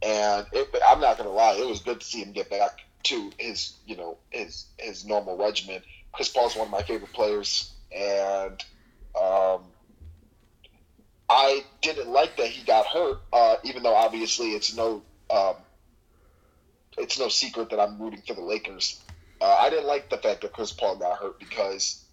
and 0.02 0.46
it, 0.52 0.68
I'm 0.88 1.00
not 1.00 1.18
going 1.18 1.30
to 1.30 1.34
lie, 1.34 1.54
it 1.54 1.68
was 1.68 1.80
good 1.80 2.02
to 2.02 2.06
see 2.06 2.22
him 2.22 2.34
get 2.34 2.50
back 2.50 2.80
to 3.04 3.32
his, 3.38 3.74
you 3.86 3.96
know, 3.98 4.18
his 4.30 4.66
his 4.78 5.06
normal 5.06 5.38
regimen. 5.38 5.82
Chris 6.12 6.30
Paul's 6.30 6.56
one 6.56 6.68
of 6.68 6.72
my 6.72 6.84
favorite 6.84 7.14
players, 7.14 7.72
and 7.96 8.64
um, 9.20 9.62
I 11.32 11.64
didn't 11.82 12.10
like 12.10 12.36
that 12.36 12.48
he 12.48 12.62
got 12.66 12.86
hurt, 12.88 13.22
uh, 13.32 13.56
even 13.64 13.84
though 13.84 13.96
obviously 13.96 14.50
it's 14.50 14.76
no 14.76 15.02
um, 15.30 15.56
it's 16.98 17.18
no 17.18 17.30
secret 17.30 17.70
that 17.70 17.80
I'm 17.80 17.98
rooting 18.02 18.22
for 18.28 18.34
the 18.34 18.42
Lakers. 18.42 19.00
Uh, 19.40 19.46
I 19.46 19.70
didn't 19.70 19.88
like 19.88 20.10
the 20.10 20.18
fact 20.18 20.42
that 20.42 20.52
Chris 20.52 20.74
Paul 20.74 20.98
got 20.98 21.18
hurt 21.18 21.40
because. 21.40 22.04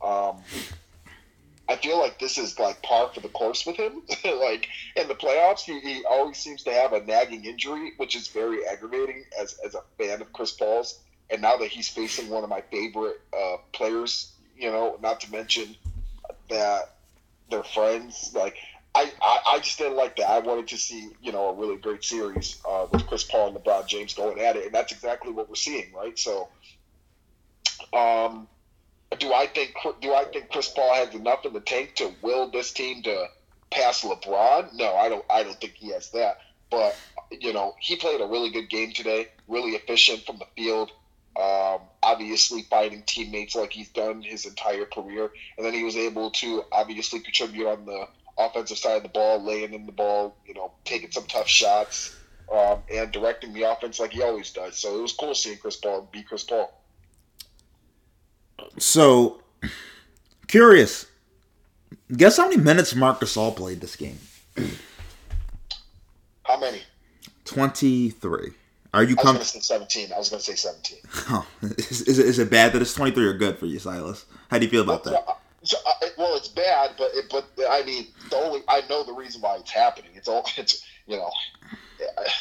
Um, 0.00 0.36
I 1.70 1.76
feel 1.76 1.98
like 1.98 2.18
this 2.18 2.38
is 2.38 2.58
like 2.58 2.80
par 2.82 3.10
for 3.12 3.20
the 3.20 3.28
course 3.28 3.66
with 3.66 3.76
him. 3.76 4.02
like 4.24 4.68
in 4.96 5.06
the 5.06 5.14
playoffs, 5.14 5.60
he, 5.60 5.78
he 5.80 6.02
always 6.08 6.38
seems 6.38 6.62
to 6.62 6.72
have 6.72 6.94
a 6.94 7.04
nagging 7.04 7.44
injury, 7.44 7.92
which 7.98 8.16
is 8.16 8.28
very 8.28 8.66
aggravating 8.66 9.24
as, 9.38 9.58
as 9.66 9.74
a 9.74 9.82
fan 9.98 10.22
of 10.22 10.32
Chris 10.32 10.52
Paul's. 10.52 11.00
And 11.28 11.42
now 11.42 11.58
that 11.58 11.68
he's 11.68 11.88
facing 11.88 12.30
one 12.30 12.42
of 12.42 12.48
my 12.48 12.62
favorite 12.70 13.20
uh, 13.36 13.56
players, 13.74 14.32
you 14.56 14.70
know, 14.70 14.96
not 15.02 15.20
to 15.20 15.30
mention 15.30 15.76
that 16.48 16.94
they're 17.50 17.64
friends, 17.64 18.32
like 18.34 18.56
I, 18.94 19.12
I, 19.22 19.38
I 19.54 19.58
just 19.60 19.78
didn't 19.78 19.96
like 19.96 20.16
that. 20.16 20.28
I 20.28 20.38
wanted 20.40 20.68
to 20.68 20.78
see, 20.78 21.10
you 21.22 21.32
know, 21.32 21.50
a 21.50 21.54
really 21.54 21.76
great 21.76 22.02
series 22.02 22.60
uh, 22.68 22.86
with 22.90 23.06
Chris 23.06 23.24
Paul 23.24 23.48
and 23.48 23.56
LeBron 23.56 23.86
James 23.86 24.14
going 24.14 24.40
at 24.40 24.56
it, 24.56 24.66
and 24.66 24.74
that's 24.74 24.92
exactly 24.92 25.32
what 25.32 25.48
we're 25.48 25.54
seeing, 25.54 25.92
right? 25.92 26.18
So, 26.18 26.48
um, 27.92 28.48
do 29.18 29.32
I 29.32 29.46
think 29.46 29.74
do 30.00 30.12
I 30.12 30.24
think 30.24 30.50
Chris 30.50 30.68
Paul 30.68 30.94
has 30.94 31.14
enough 31.14 31.44
in 31.44 31.52
the 31.52 31.60
tank 31.60 31.94
to 31.96 32.12
will 32.22 32.50
this 32.50 32.72
team 32.72 33.02
to 33.04 33.26
pass 33.70 34.02
LeBron? 34.02 34.74
No, 34.74 34.94
I 34.94 35.08
don't. 35.08 35.24
I 35.30 35.42
don't 35.42 35.60
think 35.60 35.74
he 35.74 35.92
has 35.92 36.10
that. 36.10 36.38
But 36.70 36.96
you 37.30 37.52
know, 37.52 37.74
he 37.80 37.96
played 37.96 38.20
a 38.20 38.26
really 38.26 38.50
good 38.50 38.68
game 38.68 38.92
today. 38.92 39.28
Really 39.46 39.72
efficient 39.72 40.24
from 40.24 40.38
the 40.38 40.46
field. 40.56 40.90
Um, 41.38 41.82
obviously, 42.02 42.62
fighting 42.62 43.04
teammates 43.06 43.54
like 43.54 43.72
he's 43.72 43.88
done 43.90 44.22
his 44.22 44.44
entire 44.44 44.86
career, 44.86 45.30
and 45.56 45.64
then 45.64 45.72
he 45.72 45.84
was 45.84 45.96
able 45.96 46.32
to 46.32 46.64
obviously 46.72 47.20
contribute 47.20 47.68
on 47.68 47.86
the 47.86 48.08
offensive 48.36 48.78
side 48.78 48.96
of 48.96 49.02
the 49.04 49.08
ball, 49.08 49.40
laying 49.42 49.72
in 49.72 49.86
the 49.86 49.92
ball, 49.92 50.36
you 50.44 50.54
know, 50.54 50.72
taking 50.84 51.12
some 51.12 51.24
tough 51.26 51.46
shots, 51.46 52.16
um, 52.52 52.82
and 52.92 53.12
directing 53.12 53.52
the 53.52 53.62
offense 53.62 54.00
like 54.00 54.10
he 54.10 54.22
always 54.22 54.50
does. 54.52 54.76
So 54.76 54.98
it 54.98 55.02
was 55.02 55.12
cool 55.12 55.34
seeing 55.34 55.58
Chris 55.58 55.76
Paul 55.76 56.08
be 56.12 56.24
Chris 56.24 56.42
Paul. 56.42 56.72
So, 58.78 59.40
curious. 60.48 61.06
Guess 62.16 62.38
how 62.38 62.48
many 62.48 62.60
minutes 62.60 62.94
Marc 62.96 63.20
Gasol 63.20 63.54
played 63.54 63.80
this 63.80 63.94
game? 63.94 64.18
How 66.42 66.58
many? 66.58 66.80
23. 67.44 68.52
Are 68.94 69.02
you 69.02 69.16
I 69.18 69.22
was 69.22 69.52
com- 69.52 69.60
to 69.60 69.66
17. 69.66 70.12
I 70.12 70.18
was 70.18 70.30
going 70.30 70.40
to 70.40 70.46
say 70.46 70.54
17. 70.54 70.98
oh, 71.30 71.46
is, 71.62 72.02
is, 72.02 72.18
it, 72.18 72.26
is 72.26 72.38
it 72.38 72.50
bad 72.50 72.72
that 72.72 72.82
it's 72.82 72.94
23 72.94 73.26
or 73.26 73.34
good 73.34 73.58
for 73.58 73.66
you, 73.66 73.78
Silas? 73.78 74.24
How 74.50 74.58
do 74.58 74.64
you 74.64 74.70
feel 74.70 74.82
about 74.82 75.04
that? 75.04 75.24
So, 75.26 75.34
so, 75.62 75.76
uh, 75.86 76.06
well, 76.16 76.36
it's 76.36 76.48
bad, 76.48 76.92
but 76.96 77.10
it, 77.14 77.26
but 77.30 77.46
I 77.68 77.82
mean, 77.84 78.06
the 78.30 78.36
only 78.36 78.60
I 78.68 78.82
know 78.88 79.04
the 79.04 79.12
reason 79.12 79.42
why 79.42 79.56
it's 79.56 79.70
happening. 79.70 80.10
It's 80.14 80.28
all 80.28 80.44
it's 80.56 80.84
you 81.06 81.16
know, 81.16 81.30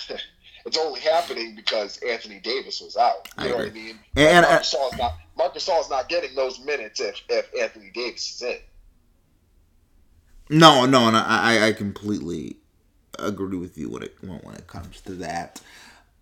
it's 0.66 0.78
only 0.78 1.00
happening 1.02 1.56
because 1.56 1.98
Anthony 1.98 2.40
Davis 2.40 2.82
was 2.82 2.96
out. 2.96 3.28
You 3.40 3.46
I 3.46 3.48
know 3.50 3.56
what 3.58 3.68
I 3.68 3.72
mean? 3.72 4.00
And- 4.16 4.46
Marcus 4.46 4.74
Gasol's 4.74 4.98
not 4.98 5.14
Marcus 5.38 5.70
not 5.90 6.10
getting 6.10 6.36
those 6.36 6.60
minutes 6.64 7.00
if 7.02 7.22
if 7.30 7.50
Anthony 7.60 7.92
Davis 7.94 8.36
is 8.36 8.42
in. 8.42 8.58
No, 10.50 10.86
no, 10.86 11.08
and 11.08 11.18
I, 11.18 11.58
I- 11.58 11.68
I 11.68 11.74
completely 11.74 12.58
agree 13.20 13.58
with 13.58 13.78
you 13.78 13.90
when 13.90 14.04
it 14.04 14.16
when 14.22 14.56
it 14.56 14.68
comes 14.68 15.02
to 15.02 15.14
that. 15.16 15.62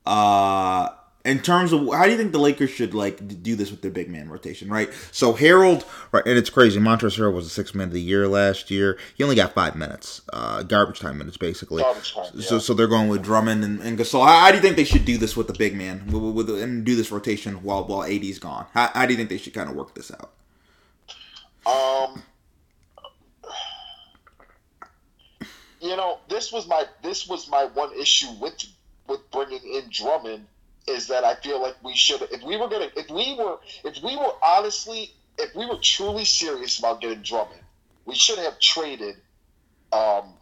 Uh, 0.06 0.90
in 1.26 1.40
terms 1.40 1.74
of 1.74 1.92
how 1.92 2.06
do 2.06 2.12
you 2.12 2.18
think 2.18 2.32
the 2.32 2.40
Lakers 2.40 2.70
should 2.70 2.94
like 2.94 3.42
do 3.42 3.56
this 3.56 3.72
with 3.72 3.82
their 3.82 3.90
big 3.90 4.10
man 4.10 4.30
rotation, 4.30 4.70
right? 4.70 4.94
So 5.12 5.34
Harrell, 5.34 5.84
right, 6.12 6.24
and 6.26 6.38
it's 6.38 6.52
crazy. 6.52 6.80
Montrezl 6.80 7.18
Harrell 7.18 7.34
was 7.34 7.46
the 7.46 7.50
sixth 7.50 7.74
man 7.74 7.88
of 7.88 7.94
the 7.94 8.02
year 8.02 8.28
last 8.28 8.70
year. 8.70 9.00
He 9.16 9.24
only 9.24 9.36
got 9.36 9.54
five 9.54 9.76
minutes, 9.76 10.22
uh, 10.32 10.62
garbage 10.64 11.00
time 11.00 11.18
minutes, 11.18 11.38
basically. 11.38 11.82
Garbage 11.82 12.14
time, 12.14 12.26
So, 12.40 12.56
yeah. 12.56 12.62
so 12.62 12.74
they're 12.76 12.88
going 12.88 13.08
with 13.08 13.24
Drummond 13.24 13.64
and, 13.64 13.82
and 13.82 13.98
Gasol. 13.98 14.26
How, 14.26 14.42
how 14.42 14.50
do 14.52 14.58
you 14.58 14.62
think 14.62 14.76
they 14.76 14.84
should 14.84 15.06
do 15.06 15.18
this 15.18 15.36
with 15.36 15.48
the 15.48 15.54
big 15.54 15.76
man, 15.76 16.06
with, 16.12 16.48
with, 16.48 16.62
and 16.62 16.86
do 16.86 16.96
this 16.96 17.12
rotation 17.12 17.64
while 17.64 17.84
while 17.86 18.04
AD's 18.04 18.38
gone? 18.38 18.68
How, 18.76 18.92
how 18.94 19.06
do 19.08 19.14
you 19.14 19.18
think 19.18 19.30
they 19.30 19.40
should 19.40 19.56
kind 19.56 19.70
of 19.70 19.76
work 19.76 19.96
this 19.96 20.12
out? 20.12 20.32
Um, 21.66 22.22
you 25.82 25.96
know, 25.98 26.20
this 26.30 26.52
was 26.52 26.68
my 26.68 26.86
this 27.02 27.28
was 27.28 27.50
my 27.50 27.66
one 27.66 27.92
issue 28.00 28.32
with 28.40 28.64
with 29.08 29.30
bringing 29.32 29.62
in 29.64 29.90
Drummond 29.90 30.48
is 30.88 31.08
that 31.08 31.24
I 31.24 31.36
feel 31.36 31.62
like 31.62 31.76
we 31.84 31.96
should 31.96 32.22
if 32.24 32.44
we 32.44 32.58
were 32.58 32.68
gonna 32.68 32.90
if 32.96 33.10
we 33.10 33.36
were 33.36 33.58
if 33.84 34.02
we 34.04 34.16
were 34.16 34.34
honestly 34.44 35.12
if 35.38 35.54
we 35.56 35.66
were 35.66 35.78
truly 35.82 36.26
serious 36.26 36.80
about 36.80 37.02
getting 37.02 37.22
Drummond, 37.22 37.62
we 38.06 38.16
should 38.16 38.40
have 38.40 38.60
traded 38.60 39.16
um 39.92 40.34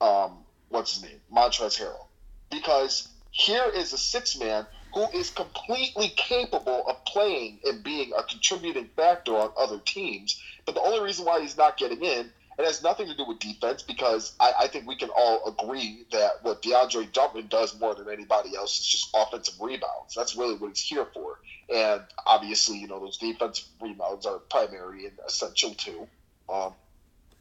um 0.00 0.38
what's 0.68 0.94
his 0.94 1.02
name 1.02 1.20
Montrezl 1.32 1.78
Harrell 1.80 2.06
because 2.50 3.08
here 3.30 3.70
is 3.74 3.92
a 3.92 3.98
six 3.98 4.38
man 4.38 4.66
who 4.94 5.06
is 5.10 5.30
completely 5.30 6.08
capable 6.08 6.86
of 6.88 7.04
playing 7.04 7.60
and 7.64 7.82
being 7.84 8.12
a 8.16 8.22
contributing 8.22 8.88
factor 8.96 9.36
on 9.36 9.52
other 9.58 9.78
teams. 9.78 10.42
But 10.64 10.74
the 10.74 10.80
only 10.80 11.00
reason 11.00 11.26
why 11.26 11.40
he's 11.40 11.56
not 11.56 11.76
getting 11.76 12.02
in, 12.02 12.30
it 12.58 12.64
has 12.64 12.82
nothing 12.82 13.06
to 13.06 13.16
do 13.16 13.24
with 13.24 13.38
defense 13.38 13.82
because 13.82 14.34
I, 14.40 14.52
I 14.62 14.66
think 14.66 14.86
we 14.86 14.96
can 14.96 15.10
all 15.10 15.46
agree 15.46 16.04
that 16.10 16.42
what 16.42 16.60
DeAndre 16.60 17.12
Drummond 17.12 17.48
does 17.48 17.78
more 17.78 17.94
than 17.94 18.08
anybody 18.08 18.56
else 18.56 18.80
is 18.80 18.86
just 18.86 19.14
offensive 19.14 19.54
rebounds. 19.60 20.14
That's 20.16 20.34
really 20.34 20.56
what 20.56 20.68
he's 20.70 20.80
here 20.80 21.06
for. 21.14 21.38
And 21.72 22.02
obviously, 22.26 22.78
you 22.78 22.88
know, 22.88 22.98
those 22.98 23.18
defensive 23.18 23.66
rebounds 23.80 24.26
are 24.26 24.38
primary 24.38 25.06
and 25.06 25.16
essential 25.24 25.72
too. 25.74 26.08
Um, 26.48 26.72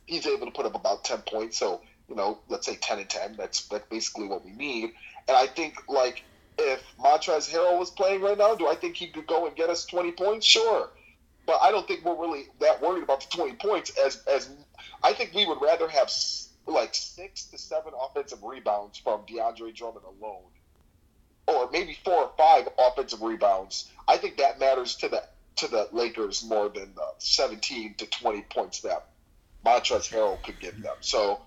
he's 0.06 0.28
able 0.28 0.46
to 0.46 0.52
put 0.52 0.68
up 0.68 0.76
about 0.76 1.04
10 1.04 1.20
points. 1.22 1.58
So, 1.58 1.82
you 2.08 2.16
know, 2.16 2.38
let's 2.48 2.68
say 2.68 2.76
10 2.76 3.00
and 3.00 3.10
10. 3.10 3.38
That's, 3.38 3.68
that's 3.68 3.88
basically 3.90 4.28
what 4.28 4.46
we 4.46 4.52
need. 4.52 4.92
And 5.28 5.36
I 5.36 5.48
think, 5.48 5.90
like, 5.90 6.24
if 6.60 6.82
Montrezl 7.00 7.50
Harrell 7.50 7.80
was 7.80 7.90
playing 7.90 8.22
right 8.22 8.38
now, 8.38 8.54
do 8.54 8.68
I 8.68 8.76
think 8.76 8.96
he 8.96 9.08
could 9.08 9.26
go 9.26 9.48
and 9.48 9.56
get 9.56 9.70
us 9.70 9.86
20 9.86 10.12
points? 10.12 10.46
Sure. 10.46 10.90
But 11.48 11.60
I 11.62 11.72
don't 11.72 11.88
think 11.88 12.04
we're 12.04 12.20
really 12.20 12.48
that 12.60 12.82
worried 12.82 13.04
about 13.04 13.22
the 13.22 13.38
20 13.38 13.54
points 13.56 13.92
as 13.98 14.22
as 14.26 14.50
I 15.04 15.14
think 15.14 15.34
we 15.34 15.46
would 15.46 15.62
rather 15.62 15.88
have 15.88 16.12
like 16.66 16.94
six 16.94 17.46
to 17.46 17.58
seven 17.58 17.94
offensive 18.00 18.44
rebounds 18.44 18.98
from 18.98 19.22
DeAndre 19.22 19.74
Drummond 19.74 20.06
alone, 20.06 20.52
or 21.48 21.70
maybe 21.72 21.98
four 22.04 22.24
or 22.24 22.32
five 22.38 22.68
offensive 22.78 23.22
rebounds. 23.22 23.90
I 24.08 24.18
think 24.18 24.38
that 24.38 24.60
matters 24.60 24.96
to 24.98 25.10
the 25.10 25.24
to 25.58 25.68
the 25.68 25.90
Lakers 25.92 26.44
more 26.44 26.70
than 26.70 26.94
the 26.96 27.08
17 27.18 27.96
to 27.96 28.06
20 28.06 28.42
points 28.44 28.82
that 28.82 29.08
Montrezl 29.66 30.14
Harrell 30.14 30.44
could 30.44 30.60
give 30.60 30.80
them. 30.82 30.96
So, 31.02 31.42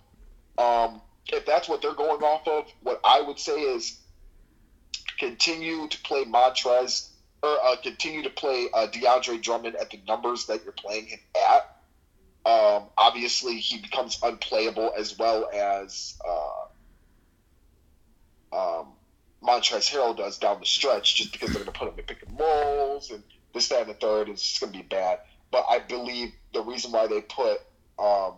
um, 0.59 1.01
if 1.29 1.47
that's 1.47 1.69
what 1.69 1.81
they're 1.81 1.95
going 1.95 2.23
off 2.23 2.47
of, 2.49 2.67
what 2.83 3.01
I 3.05 3.21
would 3.21 3.39
say 3.39 3.61
is 3.61 3.99
continue 5.19 5.87
to 5.87 6.03
play 6.03 6.25
Montrez 6.25 7.09
or 7.43 7.57
uh, 7.63 7.77
continue 7.83 8.23
to 8.25 8.31
play 8.31 8.69
uh, 8.75 8.89
DeAndre 8.89 9.41
Drummond 9.41 9.77
at 9.77 9.91
the 9.91 10.01
numbers 10.07 10.47
that 10.47 10.65
you're 10.65 10.73
playing 10.73 11.07
him 11.07 11.21
at. 11.51 11.77
Um, 12.51 12.85
obviously, 12.99 13.59
he 13.59 13.79
becomes 13.79 14.19
unplayable 14.23 14.93
as 14.99 15.17
well 15.17 15.49
as 15.55 16.19
uh, 16.27 16.65
um, 18.81 18.89
Montrezl 19.43 19.91
Harrell 19.93 20.17
does 20.17 20.39
down 20.39 20.59
the 20.59 20.67
stretch, 20.67 21.15
just 21.17 21.33
because 21.33 21.51
they're 21.51 21.63
going 21.63 21.73
to 21.73 21.79
put 21.79 21.89
him 21.89 21.99
in 21.99 22.05
pick 22.05 22.23
and 22.27 22.39
rolls 22.39 23.11
and 23.11 23.23
this, 23.55 23.69
that, 23.69 23.83
and 23.83 23.91
the 23.91 23.95
third. 23.95 24.29
It's 24.29 24.43
just 24.43 24.61
going 24.61 24.73
to 24.73 24.79
be 24.79 24.85
bad. 24.85 25.21
But 25.53 25.67
I 25.71 25.79
believe 25.79 26.33
the 26.53 26.63
reason 26.63 26.91
why 26.91 27.07
they 27.07 27.21
put 27.21 27.61
um, 27.99 28.35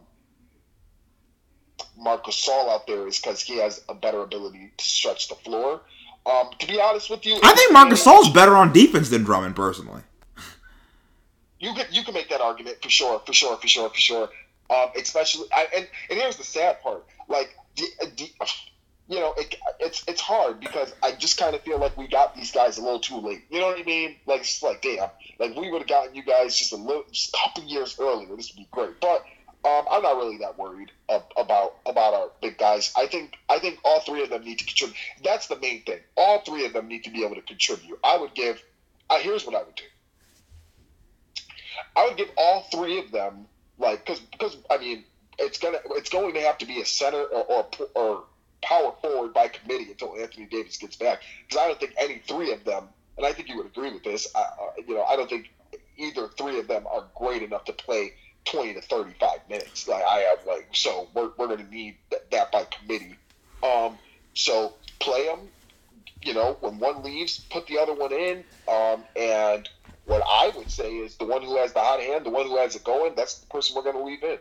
Marc 1.96 2.26
Gasol 2.26 2.68
out 2.68 2.86
there 2.86 3.06
is 3.06 3.18
because 3.18 3.40
he 3.40 3.58
has 3.58 3.82
a 3.88 3.94
better 3.94 4.20
ability 4.20 4.72
to 4.76 4.84
stretch 4.84 5.28
the 5.28 5.36
floor. 5.36 5.80
Um, 6.26 6.50
to 6.58 6.66
be 6.66 6.80
honest 6.80 7.08
with 7.08 7.24
you, 7.24 7.38
I 7.42 7.54
think 7.54 7.72
Marc 7.72 7.88
Gasol's 7.88 8.30
better 8.30 8.56
on 8.56 8.72
defense 8.72 9.08
than 9.08 9.24
Drummond 9.24 9.56
personally. 9.56 10.02
You 11.62 11.72
can 11.74 11.86
you 11.92 12.02
can 12.02 12.12
make 12.12 12.28
that 12.30 12.40
argument 12.40 12.82
for 12.82 12.90
sure, 12.90 13.20
for 13.24 13.32
sure, 13.32 13.56
for 13.56 13.68
sure, 13.68 13.88
for 13.88 13.96
sure. 13.96 14.28
Um, 14.68 14.88
especially, 14.96 15.46
I, 15.52 15.68
and 15.76 15.88
and 16.10 16.18
here's 16.18 16.36
the 16.36 16.42
sad 16.42 16.82
part, 16.82 17.04
like, 17.28 17.56
the, 17.76 17.84
the, 18.16 18.30
you 19.08 19.20
know, 19.20 19.32
it, 19.36 19.54
it's 19.78 20.02
it's 20.08 20.20
hard 20.20 20.58
because 20.58 20.92
I 21.04 21.12
just 21.12 21.38
kind 21.38 21.54
of 21.54 21.60
feel 21.62 21.78
like 21.78 21.96
we 21.96 22.08
got 22.08 22.34
these 22.34 22.50
guys 22.50 22.78
a 22.78 22.82
little 22.82 22.98
too 22.98 23.18
late. 23.18 23.44
You 23.48 23.60
know 23.60 23.68
what 23.68 23.78
I 23.78 23.84
mean? 23.84 24.16
Like, 24.26 24.40
it's 24.40 24.60
like, 24.60 24.82
damn, 24.82 25.08
like 25.38 25.54
we 25.54 25.70
would 25.70 25.82
have 25.82 25.88
gotten 25.88 26.16
you 26.16 26.24
guys 26.24 26.56
just 26.56 26.72
a 26.72 26.76
little, 26.76 27.04
just 27.12 27.32
a 27.32 27.38
couple 27.38 27.62
years 27.62 27.96
earlier. 28.00 28.34
This 28.34 28.52
would 28.52 28.58
be 28.58 28.68
great, 28.72 29.00
but 29.00 29.24
um, 29.64 29.84
I'm 29.88 30.02
not 30.02 30.16
really 30.16 30.38
that 30.38 30.58
worried 30.58 30.90
about 31.08 31.76
about 31.86 32.14
our 32.14 32.30
big 32.40 32.58
guys. 32.58 32.92
I 32.96 33.06
think 33.06 33.38
I 33.48 33.60
think 33.60 33.78
all 33.84 34.00
three 34.00 34.24
of 34.24 34.30
them 34.30 34.42
need 34.42 34.58
to 34.58 34.64
contribute. 34.64 34.96
That's 35.22 35.46
the 35.46 35.60
main 35.60 35.82
thing. 35.82 36.00
All 36.16 36.40
three 36.40 36.66
of 36.66 36.72
them 36.72 36.88
need 36.88 37.04
to 37.04 37.10
be 37.10 37.24
able 37.24 37.36
to 37.36 37.42
contribute. 37.42 38.00
I 38.02 38.18
would 38.18 38.34
give. 38.34 38.60
Uh, 39.08 39.18
here's 39.18 39.46
what 39.46 39.54
I 39.54 39.62
would 39.62 39.76
do. 39.76 39.84
I 41.96 42.06
would 42.06 42.16
give 42.16 42.30
all 42.36 42.62
three 42.72 42.98
of 42.98 43.10
them 43.10 43.46
like 43.78 44.04
because 44.04 44.20
because 44.20 44.56
I 44.70 44.78
mean 44.78 45.04
it's 45.38 45.58
gonna 45.58 45.78
it's 45.90 46.10
going 46.10 46.34
to 46.34 46.40
have 46.40 46.58
to 46.58 46.66
be 46.66 46.80
a 46.80 46.86
center 46.86 47.22
or 47.22 47.44
or, 47.44 47.66
or 47.94 48.24
power 48.62 48.92
forward 49.02 49.34
by 49.34 49.48
committee 49.48 49.90
until 49.90 50.16
Anthony 50.16 50.46
Davis 50.46 50.76
gets 50.76 50.96
back 50.96 51.22
because 51.46 51.60
I 51.60 51.66
don't 51.66 51.80
think 51.80 51.94
any 51.98 52.22
three 52.26 52.52
of 52.52 52.64
them 52.64 52.88
and 53.16 53.26
I 53.26 53.32
think 53.32 53.48
you 53.48 53.56
would 53.56 53.66
agree 53.66 53.92
with 53.92 54.04
this. 54.04 54.28
uh, 54.34 54.42
you 54.86 54.94
know 54.94 55.04
I 55.04 55.16
don't 55.16 55.28
think 55.28 55.52
either 55.96 56.28
three 56.28 56.58
of 56.58 56.68
them 56.68 56.86
are 56.86 57.04
great 57.14 57.42
enough 57.42 57.64
to 57.66 57.72
play 57.72 58.14
20 58.44 58.74
to 58.74 58.80
35 58.82 59.30
minutes. 59.48 59.88
Like 59.88 60.04
I 60.04 60.20
have 60.20 60.46
like 60.46 60.68
so 60.72 61.08
we're, 61.14 61.30
we're 61.36 61.56
to 61.56 61.62
need 61.64 61.96
that, 62.10 62.30
that 62.30 62.52
by 62.52 62.64
committee. 62.64 63.16
Um, 63.62 63.98
so 64.34 64.74
play 64.98 65.26
them. 65.26 65.48
You 66.22 66.34
know, 66.34 66.56
when 66.60 66.78
one 66.78 67.02
leaves, 67.02 67.38
put 67.50 67.66
the 67.66 67.78
other 67.78 67.94
one 67.94 68.12
in. 68.12 68.44
Um, 68.68 69.02
and 69.16 69.68
what 70.04 70.22
I 70.28 70.52
would 70.56 70.70
say 70.70 70.92
is 70.96 71.16
the 71.16 71.24
one 71.24 71.42
who 71.42 71.56
has 71.56 71.72
the 71.72 71.80
hot 71.80 72.00
hand, 72.00 72.26
the 72.26 72.30
one 72.30 72.46
who 72.46 72.56
has 72.58 72.74
it 72.76 72.84
going, 72.84 73.14
that's 73.14 73.38
the 73.38 73.46
person 73.46 73.76
we're 73.76 73.82
going 73.82 73.96
to 73.96 74.02
leave 74.02 74.22
in. 74.22 74.38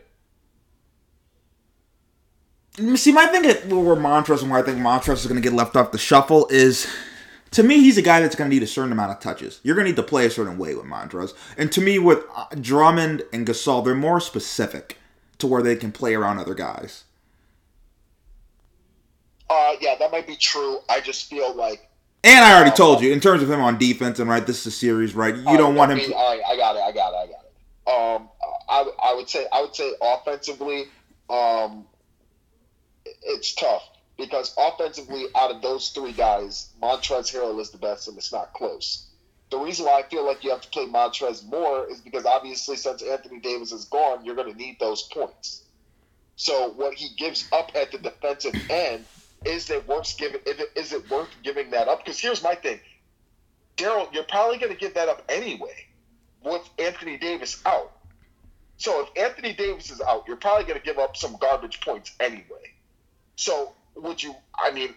See, 2.96 3.12
my 3.12 3.26
thing 3.26 3.44
at 3.46 3.66
where 3.66 3.96
Montrezl 3.96 4.42
and 4.42 4.50
where 4.50 4.60
I 4.60 4.64
think 4.64 4.78
Montrezl 4.78 5.12
is 5.12 5.26
going 5.26 5.40
to 5.40 5.42
get 5.42 5.52
left 5.52 5.76
off 5.76 5.92
the 5.92 5.98
shuffle 5.98 6.48
is 6.48 6.86
to 7.52 7.62
me, 7.62 7.80
he's 7.80 7.98
a 7.98 8.02
guy 8.02 8.20
that's 8.20 8.34
going 8.34 8.50
to 8.50 8.54
need 8.54 8.62
a 8.62 8.66
certain 8.66 8.92
amount 8.92 9.12
of 9.12 9.20
touches. 9.20 9.60
You're 9.62 9.74
going 9.74 9.84
to 9.84 9.90
need 9.90 9.96
to 9.96 10.02
play 10.02 10.24
a 10.24 10.30
certain 10.30 10.56
way 10.56 10.74
with 10.74 10.86
Montrez. 10.86 11.34
And 11.58 11.70
to 11.72 11.82
me, 11.82 11.98
with 11.98 12.24
uh, 12.34 12.46
Drummond 12.58 13.24
and 13.32 13.46
Gasol, 13.46 13.84
they're 13.84 13.94
more 13.94 14.20
specific 14.20 14.96
to 15.38 15.46
where 15.46 15.62
they 15.62 15.76
can 15.76 15.92
play 15.92 16.14
around 16.14 16.38
other 16.38 16.54
guys. 16.54 17.04
Uh, 19.50 19.74
yeah, 19.80 19.96
that 19.98 20.10
might 20.10 20.26
be 20.26 20.36
true. 20.36 20.78
I 20.88 21.00
just 21.00 21.28
feel 21.28 21.54
like. 21.54 21.88
And 22.24 22.44
I 22.44 22.54
already 22.54 22.70
told 22.70 23.02
you, 23.02 23.12
in 23.12 23.18
terms 23.18 23.42
of 23.42 23.50
him 23.50 23.60
on 23.60 23.78
defense, 23.78 24.20
and 24.20 24.30
right, 24.30 24.46
this 24.46 24.60
is 24.60 24.66
a 24.66 24.70
series, 24.70 25.14
right? 25.14 25.34
You 25.34 25.56
don't 25.56 25.74
want 25.74 25.92
him. 25.92 25.98
to... 25.98 26.14
I, 26.14 26.40
I 26.50 26.56
got 26.56 26.76
it. 26.76 26.80
I 26.80 26.92
got 26.92 27.12
it. 27.12 27.16
I 27.16 27.26
got 27.26 27.44
it. 27.44 28.20
Um, 28.20 28.28
I, 28.68 29.10
I 29.10 29.14
would 29.14 29.28
say, 29.28 29.46
I 29.52 29.60
would 29.60 29.74
say, 29.74 29.92
offensively, 30.00 30.84
um, 31.28 31.84
it's 33.04 33.54
tough 33.54 33.82
because 34.16 34.54
offensively, 34.56 35.26
out 35.34 35.50
of 35.50 35.62
those 35.62 35.88
three 35.88 36.12
guys, 36.12 36.68
Montrezl 36.80 37.34
Harrell 37.34 37.60
is 37.60 37.70
the 37.70 37.78
best, 37.78 38.06
and 38.06 38.16
it's 38.16 38.32
not 38.32 38.52
close. 38.52 39.08
The 39.50 39.58
reason 39.58 39.86
why 39.86 39.98
I 39.98 40.08
feel 40.08 40.24
like 40.24 40.44
you 40.44 40.50
have 40.50 40.60
to 40.60 40.68
play 40.68 40.86
Montrez 40.86 41.44
more 41.44 41.90
is 41.90 42.00
because 42.00 42.24
obviously, 42.24 42.76
since 42.76 43.02
Anthony 43.02 43.40
Davis 43.40 43.72
is 43.72 43.84
gone, 43.86 44.24
you're 44.24 44.36
going 44.36 44.50
to 44.50 44.56
need 44.56 44.78
those 44.78 45.02
points. 45.02 45.64
So 46.36 46.70
what 46.70 46.94
he 46.94 47.08
gives 47.18 47.48
up 47.52 47.72
at 47.74 47.90
the 47.90 47.98
defensive 47.98 48.54
end 48.70 49.04
is 49.44 49.70
it 49.70 49.86
worth 49.88 50.16
giving? 50.18 50.40
Is 50.76 50.92
it 50.92 51.10
worth 51.10 51.28
giving 51.42 51.70
that 51.70 51.88
up? 51.88 52.04
Because 52.04 52.18
here's 52.18 52.42
my 52.42 52.54
thing, 52.54 52.80
Daryl, 53.76 54.12
you're 54.12 54.24
probably 54.24 54.58
going 54.58 54.72
to 54.72 54.78
give 54.78 54.94
that 54.94 55.08
up 55.08 55.22
anyway 55.28 55.86
with 56.44 56.68
Anthony 56.78 57.16
Davis 57.16 57.62
out. 57.64 57.92
So 58.76 59.02
if 59.02 59.24
Anthony 59.24 59.52
Davis 59.52 59.90
is 59.90 60.00
out, 60.00 60.24
you're 60.26 60.36
probably 60.36 60.64
going 60.64 60.78
to 60.78 60.84
give 60.84 60.98
up 60.98 61.16
some 61.16 61.36
garbage 61.40 61.80
points 61.80 62.12
anyway. 62.18 62.72
So 63.36 63.72
would 63.94 64.22
you? 64.22 64.34
I 64.54 64.70
mean, 64.72 64.94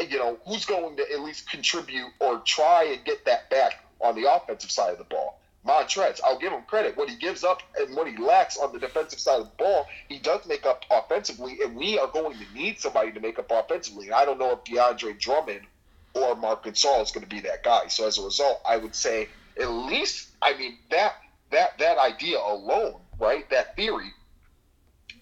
you 0.00 0.18
know, 0.18 0.38
who's 0.46 0.64
going 0.64 0.96
to 0.96 1.12
at 1.12 1.20
least 1.20 1.50
contribute 1.50 2.10
or 2.20 2.40
try 2.40 2.84
and 2.84 3.04
get 3.04 3.24
that 3.26 3.50
back 3.50 3.84
on 4.00 4.14
the 4.14 4.30
offensive 4.30 4.70
side 4.70 4.92
of 4.92 4.98
the 4.98 5.04
ball? 5.04 5.40
Montrez, 5.66 6.20
I'll 6.22 6.38
give 6.38 6.52
him 6.52 6.62
credit. 6.66 6.96
What 6.96 7.08
he 7.08 7.16
gives 7.16 7.42
up 7.42 7.62
and 7.78 7.96
what 7.96 8.06
he 8.06 8.16
lacks 8.16 8.58
on 8.58 8.72
the 8.72 8.78
defensive 8.78 9.18
side 9.18 9.40
of 9.40 9.46
the 9.46 9.56
ball, 9.56 9.86
he 10.08 10.18
does 10.18 10.44
make 10.46 10.66
up 10.66 10.84
offensively, 10.90 11.58
and 11.64 11.74
we 11.74 11.98
are 11.98 12.08
going 12.08 12.36
to 12.36 12.54
need 12.54 12.78
somebody 12.78 13.12
to 13.12 13.20
make 13.20 13.38
up 13.38 13.50
offensively. 13.50 14.06
And 14.06 14.14
I 14.14 14.24
don't 14.26 14.38
know 14.38 14.52
if 14.52 14.64
DeAndre 14.64 15.18
Drummond 15.18 15.62
or 16.12 16.34
Marc 16.36 16.64
Gasol 16.64 17.02
is 17.02 17.12
going 17.12 17.24
to 17.24 17.30
be 17.30 17.40
that 17.40 17.62
guy. 17.62 17.88
So 17.88 18.06
as 18.06 18.18
a 18.18 18.22
result, 18.22 18.60
I 18.68 18.76
would 18.76 18.94
say 18.94 19.28
at 19.60 19.70
least, 19.70 20.28
I 20.42 20.56
mean 20.56 20.76
that 20.90 21.14
that 21.50 21.78
that 21.78 21.98
idea 21.98 22.38
alone, 22.38 23.00
right? 23.18 23.48
That 23.50 23.76
theory 23.76 24.12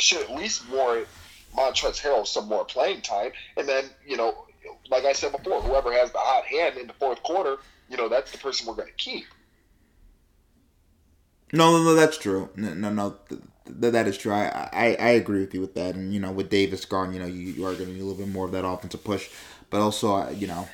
should 0.00 0.22
at 0.22 0.34
least 0.34 0.68
warrant 0.70 1.06
Montrezl 1.54 2.00
Harrell 2.00 2.26
some 2.26 2.48
more 2.48 2.64
playing 2.64 3.02
time, 3.02 3.32
and 3.56 3.68
then 3.68 3.84
you 4.06 4.16
know, 4.16 4.46
like 4.90 5.04
I 5.04 5.12
said 5.12 5.32
before, 5.32 5.62
whoever 5.62 5.92
has 5.92 6.10
the 6.10 6.18
hot 6.18 6.46
hand 6.46 6.78
in 6.78 6.86
the 6.86 6.94
fourth 6.94 7.22
quarter, 7.22 7.58
you 7.88 7.96
know, 7.96 8.08
that's 8.08 8.32
the 8.32 8.38
person 8.38 8.66
we're 8.66 8.74
going 8.74 8.88
to 8.88 8.94
keep. 8.94 9.24
No, 11.52 11.76
no, 11.76 11.84
no, 11.84 11.94
that's 11.94 12.16
true. 12.16 12.48
No, 12.56 12.72
no, 12.74 12.90
no 12.92 13.16
th- 13.28 13.42
that 13.92 14.06
is 14.06 14.16
true. 14.16 14.32
I, 14.32 14.68
I, 14.72 14.96
I 14.98 15.08
agree 15.10 15.40
with 15.40 15.54
you 15.54 15.60
with 15.60 15.74
that. 15.74 15.94
And 15.94 16.12
you 16.12 16.20
know, 16.20 16.32
with 16.32 16.50
Davis 16.50 16.84
gone, 16.84 17.12
you 17.12 17.20
know, 17.20 17.26
you, 17.26 17.52
you 17.52 17.66
are 17.66 17.74
going 17.74 17.86
to 17.86 17.92
need 17.92 18.00
a 18.00 18.04
little 18.04 18.18
bit 18.24 18.32
more 18.32 18.46
of 18.46 18.52
that 18.52 18.64
offensive 18.66 19.04
push. 19.04 19.28
But 19.70 19.80
also, 19.80 20.28
you 20.30 20.46
know, 20.46 20.68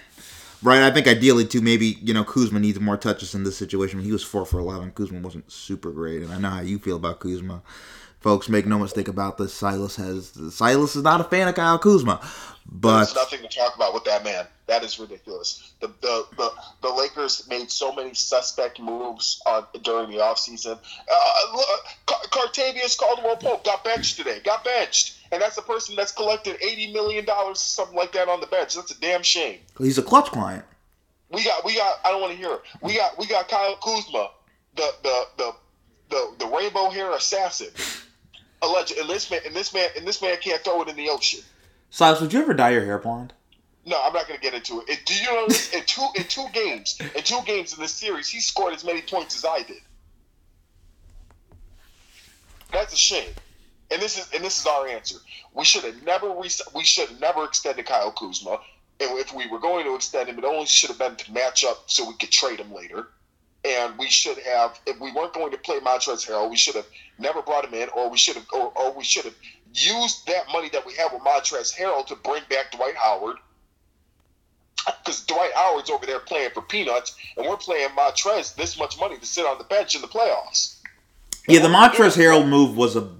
right? 0.62 0.82
I 0.82 0.90
think 0.90 1.08
ideally 1.08 1.46
too, 1.46 1.60
maybe 1.60 1.98
you 2.02 2.14
know, 2.14 2.24
Kuzma 2.24 2.60
needs 2.60 2.80
more 2.80 2.96
touches 2.96 3.34
in 3.34 3.44
this 3.44 3.56
situation. 3.58 4.00
He 4.00 4.12
was 4.12 4.24
four 4.24 4.46
for 4.46 4.60
eleven. 4.60 4.92
Kuzma 4.92 5.20
wasn't 5.20 5.50
super 5.52 5.90
great, 5.92 6.22
and 6.22 6.32
I 6.32 6.38
know 6.38 6.50
how 6.50 6.60
you 6.60 6.78
feel 6.78 6.96
about 6.96 7.20
Kuzma 7.20 7.62
folks 8.20 8.48
make 8.48 8.66
no 8.66 8.78
mistake 8.78 9.08
about 9.08 9.38
this. 9.38 9.54
Silas 9.54 9.96
has 9.96 10.32
Silas 10.54 10.96
is 10.96 11.02
not 11.02 11.20
a 11.20 11.24
fan 11.24 11.48
of 11.48 11.54
Kyle 11.54 11.78
Kuzma, 11.78 12.20
but 12.66 12.96
there's 13.04 13.14
nothing 13.14 13.40
to 13.40 13.48
talk 13.48 13.74
about 13.76 13.94
with 13.94 14.04
that 14.04 14.24
man. 14.24 14.46
That 14.66 14.84
is 14.84 14.98
ridiculous. 14.98 15.72
The 15.80 15.88
the 16.00 16.26
the, 16.36 16.50
the 16.82 16.88
Lakers 16.88 17.48
made 17.48 17.70
so 17.70 17.92
many 17.92 18.14
suspect 18.14 18.80
moves 18.80 19.40
on 19.46 19.64
during 19.82 20.10
the 20.10 20.18
offseason. 20.18 20.78
Uh, 21.10 21.56
look, 21.56 21.68
Kentavious 22.30 22.98
Caldwell 22.98 23.36
Pope 23.36 23.64
got 23.64 23.84
benched 23.84 24.16
today. 24.16 24.40
Got 24.44 24.64
benched. 24.64 25.16
And 25.30 25.42
that's 25.42 25.58
a 25.58 25.62
person 25.62 25.94
that's 25.96 26.12
collected 26.12 26.56
eighty 26.62 26.92
million 26.92 27.24
dollars, 27.24 27.60
something 27.60 27.96
like 27.96 28.12
that, 28.12 28.28
on 28.28 28.40
the 28.40 28.46
bench. 28.46 28.74
That's 28.74 28.90
a 28.90 29.00
damn 29.00 29.22
shame. 29.22 29.58
He's 29.78 29.98
a 29.98 30.02
clutch 30.02 30.26
client. 30.26 30.64
We 31.30 31.44
got 31.44 31.64
we 31.64 31.76
got. 31.76 32.00
I 32.04 32.10
don't 32.10 32.20
want 32.20 32.32
to 32.32 32.38
hear 32.38 32.52
it. 32.52 32.60
We 32.82 32.96
got 32.96 33.18
we 33.18 33.26
got 33.26 33.48
Kyle 33.48 33.76
Kuzma, 33.76 34.30
the 34.76 34.90
the 35.02 35.24
the 35.36 35.54
the, 36.10 36.34
the 36.38 36.46
rainbow 36.46 36.90
hair 36.90 37.12
assassin. 37.12 37.68
Alleged, 38.60 38.98
and 38.98 39.08
this 39.08 39.30
man 39.30 39.40
and 39.46 39.54
this 39.54 39.72
man 39.72 39.88
and 39.96 40.06
this 40.06 40.20
man 40.20 40.36
can't 40.40 40.62
throw 40.62 40.82
it 40.82 40.88
in 40.88 40.96
the 40.96 41.08
ocean. 41.08 41.40
Silas, 41.90 42.20
would 42.20 42.32
you 42.32 42.40
ever 42.40 42.54
dye 42.54 42.70
your 42.70 42.84
hair 42.84 42.98
blonde? 42.98 43.32
No, 43.86 44.00
I'm 44.02 44.12
not 44.12 44.28
going 44.28 44.38
to 44.38 44.42
get 44.42 44.52
into 44.52 44.80
it. 44.80 44.88
And 44.90 44.98
do 45.06 45.14
you 45.14 45.22
know? 45.24 45.44
In 45.72 45.84
two 45.86 46.06
in 46.14 46.24
two 46.24 46.46
games, 46.52 46.98
in 47.00 47.22
two 47.22 47.40
games 47.46 47.72
in 47.72 47.80
this 47.80 47.92
series, 47.92 48.28
he 48.28 48.40
scored 48.40 48.74
as 48.74 48.84
many 48.84 49.00
points 49.00 49.36
as 49.36 49.44
I 49.44 49.62
did. 49.62 49.80
That's 52.72 52.92
a 52.92 52.96
shame. 52.96 53.30
And 53.90 54.02
this 54.02 54.18
is 54.18 54.28
and 54.34 54.44
this 54.44 54.60
is 54.60 54.66
our 54.66 54.86
answer. 54.86 55.16
We 55.54 55.64
should 55.64 55.84
have 55.84 56.02
never 56.02 56.28
re- 56.28 56.50
we 56.74 56.84
should 56.84 57.08
have 57.08 57.20
never 57.20 57.44
extended 57.44 57.86
Kyle 57.86 58.12
Kuzma. 58.12 58.60
And 59.00 59.18
if 59.18 59.32
we 59.32 59.46
were 59.46 59.60
going 59.60 59.84
to 59.86 59.94
extend 59.94 60.28
him, 60.28 60.38
it 60.38 60.44
only 60.44 60.66
should 60.66 60.90
have 60.90 60.98
been 60.98 61.16
to 61.16 61.32
match 61.32 61.64
up 61.64 61.84
so 61.86 62.06
we 62.06 62.14
could 62.14 62.30
trade 62.30 62.58
him 62.58 62.74
later. 62.74 63.08
And 63.64 63.98
we 63.98 64.08
should 64.08 64.38
have, 64.38 64.78
if 64.86 65.00
we 65.00 65.12
weren't 65.12 65.34
going 65.34 65.50
to 65.50 65.58
play 65.58 65.80
Montrezl 65.80 66.28
Harrell, 66.28 66.48
we 66.50 66.56
should 66.56 66.76
have 66.76 66.86
never 67.18 67.42
brought 67.42 67.64
him 67.64 67.74
in, 67.74 67.88
or 67.90 68.08
we 68.08 68.16
should 68.16 68.36
have, 68.36 68.46
or, 68.52 68.72
or 68.76 68.92
we 68.92 69.04
should 69.04 69.24
have 69.24 69.34
used 69.74 70.26
that 70.26 70.44
money 70.52 70.68
that 70.70 70.86
we 70.86 70.94
have 70.94 71.12
with 71.12 71.22
Montrezl 71.22 71.74
Harrell 71.74 72.06
to 72.06 72.16
bring 72.16 72.42
back 72.48 72.70
Dwight 72.72 72.94
Howard. 72.94 73.36
Because 74.86 75.24
Dwight 75.26 75.50
Howard's 75.54 75.90
over 75.90 76.06
there 76.06 76.20
playing 76.20 76.50
for 76.50 76.62
peanuts, 76.62 77.16
and 77.36 77.46
we're 77.46 77.56
playing 77.56 77.88
Montrezl 77.90 78.54
this 78.54 78.78
much 78.78 78.98
money 78.98 79.18
to 79.18 79.26
sit 79.26 79.44
on 79.44 79.58
the 79.58 79.64
bench 79.64 79.94
in 79.96 80.02
the 80.02 80.08
playoffs. 80.08 80.76
Yeah, 81.48 81.60
the 81.60 81.68
Montrezl 81.68 82.16
Harrell 82.16 82.48
move 82.48 82.76
was 82.76 82.94
a 82.94 83.10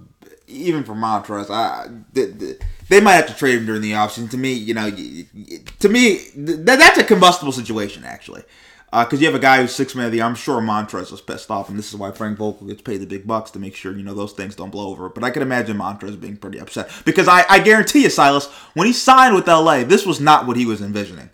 even 0.47 0.83
for 0.83 0.93
Montrezl. 0.93 1.51
I 1.51 1.87
they, 2.13 2.55
they 2.87 3.01
might 3.01 3.13
have 3.13 3.27
to 3.27 3.35
trade 3.35 3.59
him 3.59 3.65
during 3.65 3.81
the 3.81 3.91
offseason. 3.91 4.31
To 4.31 4.37
me, 4.37 4.53
you 4.53 4.73
know, 4.73 4.89
to 4.89 5.89
me 5.89 6.17
th- 6.33 6.59
that's 6.65 6.97
a 6.97 7.03
combustible 7.03 7.51
situation 7.51 8.03
actually. 8.03 8.43
Because 8.91 9.13
uh, 9.13 9.21
you 9.21 9.25
have 9.27 9.35
a 9.35 9.39
guy 9.39 9.61
who's 9.61 9.73
six 9.73 9.93
man 9.93 10.05
of 10.05 10.11
the 10.11 10.17
year. 10.17 10.25
I'm 10.25 10.35
sure 10.35 10.59
Montrezl 10.61 11.11
was 11.11 11.21
pissed 11.21 11.51
off, 11.51 11.69
and 11.69 11.77
this 11.77 11.89
is 11.89 11.95
why 11.95 12.11
Frank 12.11 12.37
Vogel 12.37 12.67
gets 12.67 12.81
paid 12.81 12.97
the 12.97 13.05
big 13.05 13.27
bucks 13.27 13.51
to 13.51 13.59
make 13.59 13.75
sure 13.75 13.95
you 13.95 14.03
know 14.03 14.15
those 14.15 14.33
things 14.33 14.55
don't 14.55 14.71
blow 14.71 14.89
over. 14.89 15.09
But 15.09 15.23
I 15.23 15.29
can 15.29 15.41
imagine 15.41 15.77
Montrezl 15.77 16.19
being 16.19 16.37
pretty 16.37 16.59
upset 16.59 16.89
because 17.05 17.27
I, 17.27 17.45
I 17.49 17.59
guarantee 17.59 18.03
you, 18.03 18.09
Silas, 18.09 18.47
when 18.73 18.87
he 18.87 18.93
signed 18.93 19.35
with 19.35 19.47
LA, 19.47 19.83
this 19.83 20.05
was 20.05 20.19
not 20.19 20.47
what 20.47 20.57
he 20.57 20.65
was 20.65 20.81
envisioning. 20.81 21.29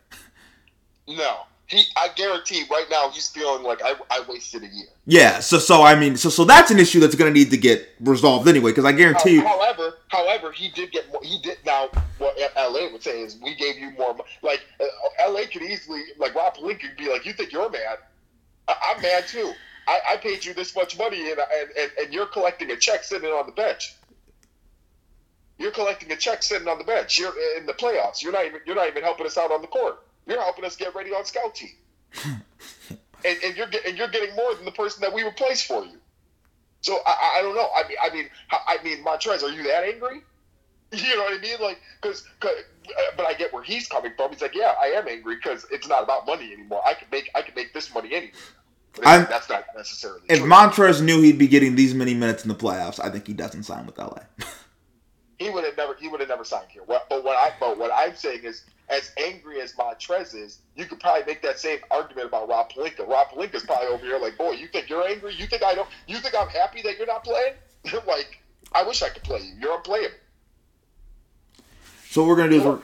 No, 1.08 1.44
he. 1.68 1.84
I 1.98 2.10
guarantee 2.16 2.64
right 2.70 2.86
now 2.90 3.10
he's 3.10 3.30
feeling 3.30 3.64
like 3.64 3.82
I, 3.84 3.96
I 4.10 4.24
wasted 4.28 4.64
a 4.64 4.68
year. 4.68 4.88
Yeah, 5.06 5.40
so 5.40 5.60
so 5.60 5.84
I 5.84 5.96
mean, 5.96 6.18
so 6.18 6.30
so 6.30 6.46
that's 6.46 6.72
an 6.72 6.80
issue 6.80 7.00
that's 7.00 7.16
going 7.16 7.34
to 7.34 7.38
need 7.38 7.52
to 7.52 7.58
get 7.58 7.88
resolved 8.00 8.48
anyway. 8.48 8.72
Because 8.72 8.86
I 8.86 8.92
guarantee 8.92 9.36
you. 9.36 9.46
However, 9.46 9.96
however, 10.10 10.52
he 10.52 10.70
did 10.70 10.92
get 10.92 11.12
more. 11.12 11.22
He 11.24 11.40
did 11.42 11.58
now. 11.66 11.90
What 12.18 12.38
LA 12.56 12.92
would 12.92 13.04
say 13.04 13.22
is, 13.22 13.38
we 13.42 13.56
gave 13.56 13.78
you 13.78 13.92
more. 13.92 14.16
Like 14.42 14.62
uh, 14.80 15.32
LA 15.32 15.42
could 15.52 15.64
easily, 15.64 16.04
like 16.18 16.34
Rob 16.36 16.56
Pelinka 16.56 16.82
could 16.82 16.98
be 16.98 17.10
like, 17.10 17.26
you 17.26 17.34
think 17.34 17.52
you're 17.52 17.70
mad? 17.70 17.98
I, 18.68 18.76
I'm 18.96 19.02
mad 19.02 19.28
too. 19.28 19.52
I, 19.88 20.00
I 20.12 20.18
paid 20.18 20.44
you 20.44 20.54
this 20.54 20.76
much 20.76 20.98
money, 20.98 21.30
and, 21.30 21.40
and 21.40 21.70
and 21.78 21.92
and 22.02 22.14
you're 22.14 22.26
collecting 22.26 22.72
a 22.72 22.76
check 22.76 23.04
sitting 23.04 23.30
on 23.30 23.46
the 23.46 23.52
bench. 23.52 23.96
You're 25.58 25.72
collecting 25.72 26.12
a 26.12 26.18
check 26.18 26.44
sitting 26.44 26.68
on 26.68 26.78
the 26.78 26.84
bench. 26.84 27.18
You're 27.18 27.34
in 27.58 27.66
the 27.66 27.74
playoffs. 27.74 28.22
You're 28.22 28.34
not 28.34 28.46
even. 28.46 28.62
You're 28.66 28.76
not 28.76 28.88
even 28.88 29.04
helping 29.04 29.26
us 29.26 29.38
out 29.38 29.52
on 29.52 29.62
the 29.62 29.68
court. 29.68 30.05
You're 30.28 30.42
helping 30.42 30.66
us 30.66 30.76
get 30.76 30.96
ready 30.96 31.12
on 31.12 31.26
scout 31.26 31.56
team. 31.56 31.70
and, 32.26 33.38
and 33.44 33.56
you're 33.56 33.68
get- 33.68 33.86
and 33.86 33.98
you're 33.98 34.08
getting 34.08 34.36
more 34.36 34.56
than 34.56 34.66
the 34.66 34.72
person 34.72 35.02
that 35.02 35.14
we 35.14 35.24
replaced 35.24 35.68
for 35.68 35.84
you. 35.86 35.98
So 36.82 36.98
I, 37.06 37.38
I- 37.40 37.42
don't 37.42 37.56
know. 37.56 37.68
I 37.76 37.88
mean, 37.88 37.98
I 38.04 38.14
mean, 38.14 38.30
I 38.52 38.78
mean, 38.84 39.04
Montrezl, 39.04 39.44
are 39.44 39.50
you 39.50 39.64
that 39.64 39.84
angry? 39.84 40.22
You 40.92 41.16
know 41.18 41.24
what 41.24 41.38
I 41.38 41.42
mean? 41.42 41.58
Like, 41.60 41.80
because, 42.02 42.26
uh, 42.42 42.48
but 43.18 43.26
I 43.26 43.34
get 43.34 43.52
where 43.52 43.64
he's 43.64 43.88
coming 43.88 44.14
from. 44.16 44.32
He's 44.32 44.42
like, 44.42 44.56
yeah, 44.56 44.76
I 44.80 44.86
am 44.90 45.08
angry 45.10 45.36
because 45.36 45.66
it's 45.72 45.88
not 45.90 46.04
about 46.04 46.26
money 46.26 46.54
anymore. 46.54 46.82
I 46.86 46.94
can 46.94 47.08
make, 47.12 47.30
I 47.36 47.42
can 47.42 47.54
make 47.56 47.74
this 47.74 47.94
money 47.94 48.14
anywhere. 48.14 48.32
That's 49.02 49.50
not 49.50 49.66
necessarily 49.76 50.22
If 50.30 50.40
true. 50.40 50.48
Montrezl 50.48 51.02
knew 51.02 51.22
he'd 51.22 51.40
be 51.40 51.48
getting 51.48 51.76
these 51.76 51.94
many 51.94 52.14
minutes 52.14 52.44
in 52.44 52.50
the 52.50 52.56
playoffs, 52.56 53.04
I 53.04 53.10
think 53.10 53.28
he 53.28 53.34
doesn't 53.34 53.64
sign 53.64 53.86
with 53.88 53.98
LA. 53.98 54.20
he 55.46 55.52
would 55.52 55.64
have 55.64 55.78
never, 55.78 55.94
he 55.94 56.08
would 56.08 56.20
have 56.22 56.30
never 56.30 56.44
signed 56.44 56.66
here. 56.70 56.82
What, 56.88 57.08
but 57.08 57.24
what 57.24 57.38
I, 57.38 57.54
but 57.60 57.78
what 57.78 57.92
I'm 57.94 58.16
saying 58.16 58.44
is, 58.44 58.64
as 58.90 59.12
angry 59.18 59.62
as 59.62 59.74
Montrezl 59.74 60.36
is, 60.36 60.60
you 60.76 60.86
could 60.86 61.00
probably 61.00 61.24
make 61.26 61.44
that 61.44 61.60
same 61.60 61.80
argument 61.92 62.28
about 62.28 62.50
Rob 62.50 62.72
Pelinka. 62.72 63.08
Rob 63.08 63.28
Pelinka's 63.30 63.64
probably 63.64 63.88
over 63.88 64.04
here 64.04 64.18
like, 64.18 64.38
boy, 64.38 64.52
you 64.52 64.68
think 64.68 64.90
you're 64.90 65.08
angry? 65.08 65.36
You 65.36 65.46
think 65.46 65.64
I 65.64 65.76
don't? 65.76 65.88
You 66.08 66.18
think 66.18 66.34
I'm 66.36 66.48
happy 66.48 66.82
that 66.82 66.98
you're 66.98 67.06
not 67.06 67.24
playing? 67.24 67.54
like, 68.08 68.42
I 68.74 68.84
wish 68.84 69.04
I 69.04 69.10
could 69.10 69.24
play 69.24 69.42
you. 69.42 69.54
You're 69.60 69.76
unplayable. 69.78 70.16
So 72.10 72.22
what 72.22 72.30
we're 72.30 72.38
gonna 72.38 72.50
do 72.50 72.58
is 72.58 72.64
we're, 72.64 72.80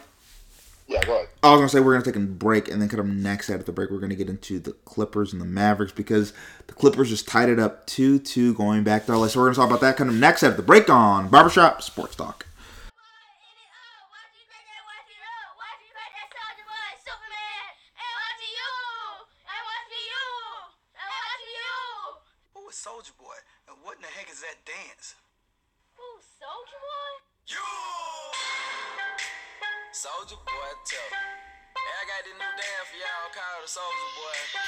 Yeah, 0.87 1.05
go 1.05 1.15
ahead. 1.15 1.29
I 1.41 1.51
was 1.51 1.59
gonna 1.59 1.69
say 1.69 1.79
we're 1.79 1.93
gonna 1.93 2.05
take 2.05 2.15
a 2.15 2.19
break, 2.19 2.67
and 2.69 2.79
then 2.79 2.89
kind 2.89 2.99
of 2.99 3.07
next 3.07 3.49
after 3.49 3.63
the 3.63 3.71
break, 3.71 3.89
we're 3.89 3.99
gonna 3.99 4.15
get 4.15 4.29
into 4.29 4.59
the 4.59 4.73
Clippers 4.85 5.33
and 5.33 5.41
the 5.41 5.45
Mavericks 5.45 5.93
because 5.93 6.33
the 6.67 6.73
Clippers 6.73 7.09
just 7.09 7.27
tied 7.27 7.49
it 7.49 7.59
up 7.59 7.87
two 7.87 8.19
two 8.19 8.53
going 8.53 8.83
back 8.83 9.07
to 9.07 9.17
LA. 9.17 9.27
So 9.27 9.39
we're 9.39 9.47
gonna 9.47 9.55
talk 9.55 9.69
about 9.69 9.81
that 9.81 9.97
kind 9.97 10.09
of 10.09 10.15
next 10.15 10.43
after 10.43 10.57
the 10.57 10.63
break 10.63 10.89
on 10.89 11.29
Barbershop 11.29 11.81
Sports 11.81 12.15
Talk. 12.15 12.45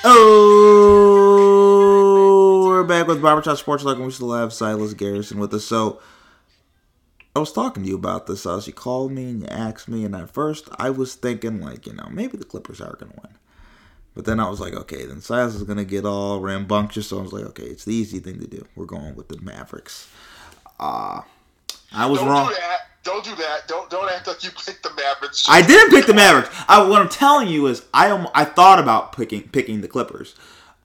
Oh, 0.06 2.65
we're 2.67 2.84
back 2.84 3.08
with 3.08 3.21
Barbershop 3.21 3.58
Sports 3.58 3.84
Talk, 3.84 3.95
and 3.95 4.06
we 4.06 4.12
still 4.12 4.34
have 4.34 4.54
Silas 4.54 4.93
Garrison 4.93 5.39
with 5.39 5.54
us. 5.54 5.65
So 5.65 5.99
I 7.36 7.39
was 7.39 7.52
talking 7.52 7.84
to 7.84 7.89
you 7.89 7.95
about 7.95 8.28
this, 8.28 8.43
Silas. 8.43 8.67
You 8.67 8.73
called 8.73 9.12
me 9.12 9.32
and 9.32 9.41
you 9.41 9.47
asked 9.47 9.88
me, 9.88 10.06
and 10.06 10.15
at 10.15 10.30
first 10.30 10.69
I 10.78 10.91
was 10.91 11.15
thinking 11.15 11.62
like, 11.62 11.88
you 11.88 11.93
know, 11.93 12.08
maybe 12.12 12.38
the 12.38 12.45
Clippers 12.45 12.80
are 12.80 12.95
gonna 12.99 13.13
win. 13.23 13.34
But 14.13 14.26
then 14.26 14.39
I 14.39 14.47
was 14.49 14.60
like, 14.60 14.73
okay, 14.73 15.06
then 15.06 15.21
Silas 15.21 15.56
is 15.56 15.63
gonna 15.63 15.86
get 15.86 16.06
all 16.06 16.39
rambunctious. 16.39 17.08
So 17.08 17.17
I 17.17 17.23
was 17.23 17.34
like, 17.34 17.45
okay, 17.45 17.63
it's 17.63 17.86
the 17.86 17.95
easy 17.95 18.19
thing 18.19 18.39
to 18.39 18.47
do. 18.47 18.63
We're 18.76 18.86
going 18.86 19.15
with 19.15 19.30
the 19.30 19.41
Mavericks. 19.41 20.08
Uh 20.80 21.21
I 21.91 22.06
was 22.06 22.19
Don't 22.19 22.30
wrong. 22.30 22.54
Don't 23.03 23.23
do 23.23 23.35
that. 23.35 23.67
Don't 23.67 23.89
don't 23.89 24.09
act 24.09 24.27
like 24.27 24.43
you 24.43 24.49
picked 24.51 24.83
the 24.83 24.93
Mavericks. 24.95 25.45
I 25.49 25.61
didn't 25.61 25.89
pick 25.89 26.05
the 26.05 26.13
Mavericks. 26.13 26.49
I, 26.67 26.87
what 26.87 27.01
I'm 27.01 27.09
telling 27.09 27.49
you 27.49 27.67
is, 27.67 27.83
I 27.93 28.07
am, 28.07 28.27
I 28.33 28.45
thought 28.45 28.79
about 28.79 29.11
picking 29.15 29.43
picking 29.49 29.81
the 29.81 29.87
Clippers 29.89 30.35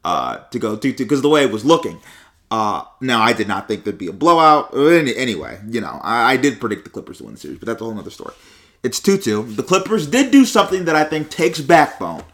uh, 0.05 0.39
to 0.51 0.59
go 0.59 0.77
to 0.77 0.93
because 0.93 1.23
the 1.23 1.29
way 1.29 1.45
it 1.45 1.53
was 1.53 1.65
looking. 1.65 2.01
Uh, 2.51 2.83
now 3.01 3.21
I 3.23 3.35
did 3.35 3.47
not 3.47 3.69
think 3.69 3.85
there'd 3.85 3.99
be 3.99 4.09
a 4.09 4.13
blowout. 4.13 4.75
Any- 4.77 5.15
Anyway, 5.17 5.61
you 5.69 5.81
know, 5.81 6.01
I, 6.03 6.33
I 6.33 6.37
did 6.37 6.59
predict 6.61 6.85
the 6.85 6.91
Clippers 6.91 7.19
to 7.19 7.25
win 7.25 7.35
the 7.35 7.41
series, 7.41 7.59
but 7.59 7.67
that's 7.67 7.81
a 7.81 7.85
whole 7.85 7.97
other 7.99 8.11
story. 8.11 8.35
It's 8.83 9.01
two 9.01 9.19
two. 9.19 9.43
The 9.45 9.63
Clippers 9.63 10.07
did 10.07 10.31
do 10.33 10.45
something 10.45 10.87
that 10.87 10.97
I 10.97 11.05
think 11.05 11.31
takes 11.31 11.61
backbone. 11.61 12.25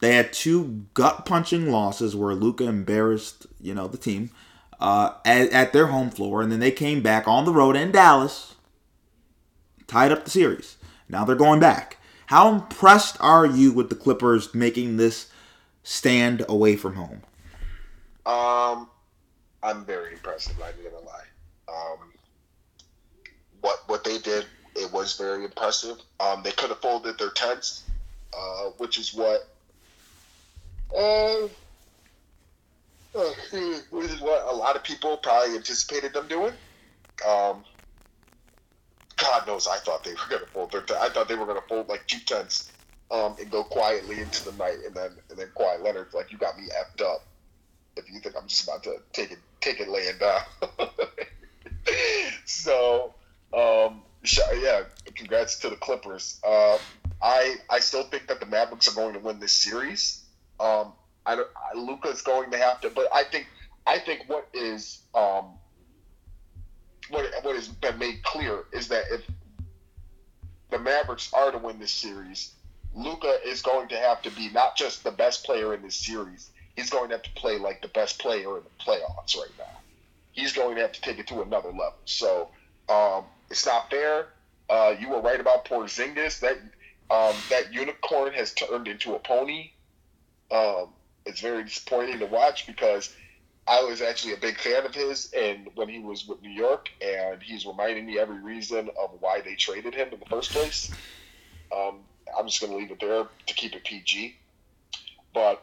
They 0.00 0.14
had 0.14 0.32
two 0.32 0.84
gut 0.94 1.24
punching 1.26 1.70
losses 1.70 2.14
where 2.14 2.34
Luka 2.34 2.64
embarrassed, 2.64 3.46
you 3.60 3.74
know, 3.74 3.88
the 3.88 3.96
team 3.98 4.30
uh, 4.78 5.12
at, 5.24 5.50
at 5.52 5.72
their 5.72 5.86
home 5.86 6.10
floor, 6.10 6.42
and 6.42 6.52
then 6.52 6.60
they 6.60 6.70
came 6.70 7.00
back 7.02 7.26
on 7.26 7.44
the 7.46 7.52
road 7.52 7.76
in 7.76 7.92
Dallas 7.92 8.54
tied 9.86 10.12
up 10.12 10.24
the 10.24 10.30
series. 10.30 10.76
Now 11.08 11.24
they're 11.24 11.36
going 11.36 11.60
back. 11.60 11.98
How 12.26 12.52
impressed 12.52 13.16
are 13.20 13.46
you 13.46 13.72
with 13.72 13.88
the 13.88 13.94
Clippers 13.94 14.54
making 14.54 14.96
this 14.96 15.30
stand 15.82 16.44
away 16.48 16.76
from 16.76 16.94
home? 16.94 17.22
Um, 18.26 18.88
I'm 19.62 19.84
very 19.84 20.14
impressed. 20.14 20.50
I'm 20.50 20.58
not 20.58 20.74
gonna 20.82 21.04
lie. 21.04 21.24
Um, 21.68 22.12
what 23.60 23.78
what 23.86 24.04
they 24.04 24.18
did, 24.18 24.46
it 24.74 24.92
was 24.92 25.16
very 25.16 25.44
impressive. 25.44 25.98
Um, 26.18 26.42
they 26.42 26.50
could 26.50 26.70
have 26.70 26.80
folded 26.80 27.18
their 27.18 27.30
tents, 27.30 27.84
uh, 28.36 28.70
which 28.78 28.98
is 28.98 29.14
what. 29.14 29.48
Uh, 30.96 31.44
uh, 33.16 33.30
which 33.90 34.10
is 34.10 34.20
what 34.20 34.46
a 34.50 34.54
lot 34.54 34.76
of 34.76 34.84
people 34.84 35.16
probably 35.16 35.56
anticipated 35.56 36.12
them 36.12 36.28
doing. 36.28 36.52
Um, 37.26 37.64
God 39.16 39.46
knows, 39.46 39.66
I 39.66 39.78
thought 39.78 40.04
they 40.04 40.12
were 40.12 40.28
going 40.28 40.42
to 40.42 40.48
fold 40.48 40.72
their. 40.72 40.84
I 41.00 41.08
thought 41.08 41.28
they 41.28 41.34
were 41.34 41.46
going 41.46 41.60
to 41.60 41.68
fold 41.68 41.88
like 41.88 42.06
two 42.06 42.18
tents, 42.26 42.70
um, 43.10 43.36
and 43.40 43.50
go 43.50 43.64
quietly 43.64 44.20
into 44.20 44.44
the 44.44 44.52
night, 44.52 44.78
and 44.84 44.94
then 44.94 45.16
and 45.30 45.38
then 45.38 45.48
Kawhi 45.58 45.82
Leonard's 45.82 46.14
like, 46.14 46.32
"You 46.32 46.38
got 46.38 46.58
me 46.58 46.68
effed 46.68 47.02
up." 47.02 47.26
If 47.96 48.10
you 48.12 48.20
think 48.20 48.34
I'm 48.40 48.46
just 48.46 48.64
about 48.64 48.82
to 48.82 48.96
take 49.12 49.32
it, 49.32 49.38
take 49.60 49.80
it 49.80 49.88
laying 49.88 50.18
down. 50.18 50.40
so, 52.44 53.14
um, 53.56 54.02
yeah, 54.60 54.82
congrats 55.14 55.60
to 55.60 55.70
the 55.70 55.76
Clippers. 55.76 56.38
Uh, 56.46 56.78
I 57.22 57.56
I 57.70 57.80
still 57.80 58.04
think 58.04 58.26
that 58.28 58.40
the 58.40 58.46
Mavericks 58.46 58.88
are 58.88 58.94
going 58.94 59.14
to 59.14 59.20
win 59.20 59.40
this 59.40 59.52
series. 59.52 60.22
Um, 60.60 60.92
I, 61.24 61.34
I 61.34 61.78
Luka's 61.78 62.22
going 62.22 62.50
to 62.50 62.58
have 62.58 62.80
to, 62.82 62.90
but 62.90 63.08
I 63.14 63.24
think 63.24 63.46
I 63.86 63.98
think 63.98 64.24
what 64.26 64.48
is 64.52 65.00
um, 65.14 65.58
what 67.10 67.26
what 67.42 67.56
has 67.56 67.68
been 67.68 67.98
made 67.98 68.22
clear 68.22 68.64
is 68.72 68.88
that 68.88 69.04
if 69.10 69.22
the 70.70 70.78
Mavericks 70.78 71.32
are 71.32 71.50
to 71.50 71.58
win 71.58 71.78
this 71.78 71.92
series, 71.92 72.52
Luka 72.94 73.38
is 73.44 73.62
going 73.62 73.88
to 73.88 73.96
have 73.96 74.22
to 74.22 74.30
be 74.30 74.50
not 74.50 74.76
just 74.76 75.04
the 75.04 75.10
best 75.10 75.44
player 75.44 75.74
in 75.74 75.82
this 75.82 75.96
series. 75.96 76.50
He's 76.74 76.90
going 76.90 77.08
to 77.08 77.14
have 77.14 77.22
to 77.22 77.30
play 77.30 77.58
like 77.58 77.82
the 77.82 77.88
best 77.88 78.18
player 78.18 78.58
in 78.58 78.64
the 78.64 78.84
playoffs 78.84 79.36
right 79.36 79.52
now. 79.58 79.80
He's 80.32 80.52
going 80.52 80.76
to 80.76 80.82
have 80.82 80.92
to 80.92 81.00
take 81.00 81.18
it 81.18 81.26
to 81.28 81.42
another 81.42 81.68
level. 81.68 81.94
So 82.04 82.48
um, 82.88 83.24
it's 83.50 83.64
not 83.64 83.90
fair. 83.90 84.28
Uh, 84.68 84.94
you 84.98 85.08
were 85.08 85.20
right 85.20 85.40
about 85.40 85.64
Porzingis. 85.64 86.40
That 86.40 86.58
um, 87.08 87.34
that 87.50 87.72
unicorn 87.72 88.32
has 88.32 88.52
turned 88.52 88.88
into 88.88 89.14
a 89.14 89.18
pony. 89.18 89.70
Um, 90.50 90.88
it's 91.24 91.40
very 91.40 91.64
disappointing 91.64 92.18
to 92.18 92.26
watch 92.26 92.66
because 92.66 93.14
I 93.68 93.82
was 93.82 94.00
actually 94.00 94.34
a 94.34 94.36
big 94.36 94.58
fan 94.58 94.86
of 94.86 94.94
his, 94.94 95.32
and 95.36 95.68
when 95.74 95.88
he 95.88 95.98
was 95.98 96.26
with 96.26 96.40
New 96.40 96.50
York, 96.50 96.88
and 97.00 97.42
he's 97.42 97.66
reminding 97.66 98.06
me 98.06 98.18
every 98.18 98.40
reason 98.40 98.90
of 99.00 99.10
why 99.20 99.40
they 99.40 99.56
traded 99.56 99.94
him 99.94 100.08
in 100.12 100.20
the 100.20 100.26
first 100.26 100.52
place. 100.52 100.92
Um, 101.76 102.00
I'm 102.38 102.46
just 102.46 102.60
going 102.60 102.72
to 102.72 102.78
leave 102.78 102.90
it 102.90 103.00
there 103.00 103.26
to 103.46 103.54
keep 103.54 103.74
it 103.74 103.84
PG. 103.84 104.36
But 105.34 105.62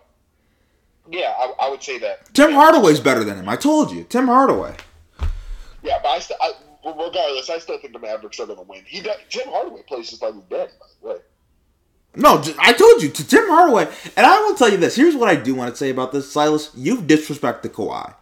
yeah, 1.10 1.34
I, 1.38 1.54
I 1.62 1.70
would 1.70 1.82
say 1.82 1.97
that 1.99 2.34
Tim 2.34 2.51
Hardaway's 2.51 2.99
better 2.99 3.24
than 3.24 3.38
him. 3.38 3.47
I 3.47 3.56
told 3.56 3.91
you, 3.91 4.04
Tim 4.04 4.28
Hardaway. 4.28 4.76
Yeah, 5.82 5.99
but 6.01 6.10
I, 6.10 6.20
st- 6.20 6.39
I 6.41 6.51
regardless, 6.86 7.49
I 7.49 7.58
still 7.60 7.78
think 7.80 7.93
the 7.93 7.99
Mavericks 7.99 8.39
are 8.39 8.45
going 8.45 8.60
to 8.60 8.64
win. 8.64 8.84
He 8.86 9.01
does, 9.01 9.16
Tim 9.30 9.47
Hardaway 9.47 9.84
plays 9.84 10.10
just 10.10 10.22
like 10.22 10.34
his 10.34 10.43
daddy, 10.43 10.72
by 10.80 10.86
the 11.01 11.08
way. 11.08 11.20
No, 12.16 12.43
I 12.59 12.74
told 12.74 13.01
you 13.01 13.09
to 13.09 13.28
Tim 13.28 13.47
Hardaway, 13.47 13.88
and 14.16 14.26
I 14.26 14.39
will 14.41 14.55
tell 14.55 14.70
you 14.70 14.78
this. 14.78 14.95
Here's 14.95 15.16
what 15.16 15.30
I 15.30 15.36
do 15.36 15.55
want 15.55 15.72
to 15.72 15.76
say 15.76 15.89
about 15.89 16.11
this, 16.11 16.32
Silas. 16.32 16.70
You've 16.76 17.01
disrespected 17.01 17.72
Kawhi. 17.72 18.14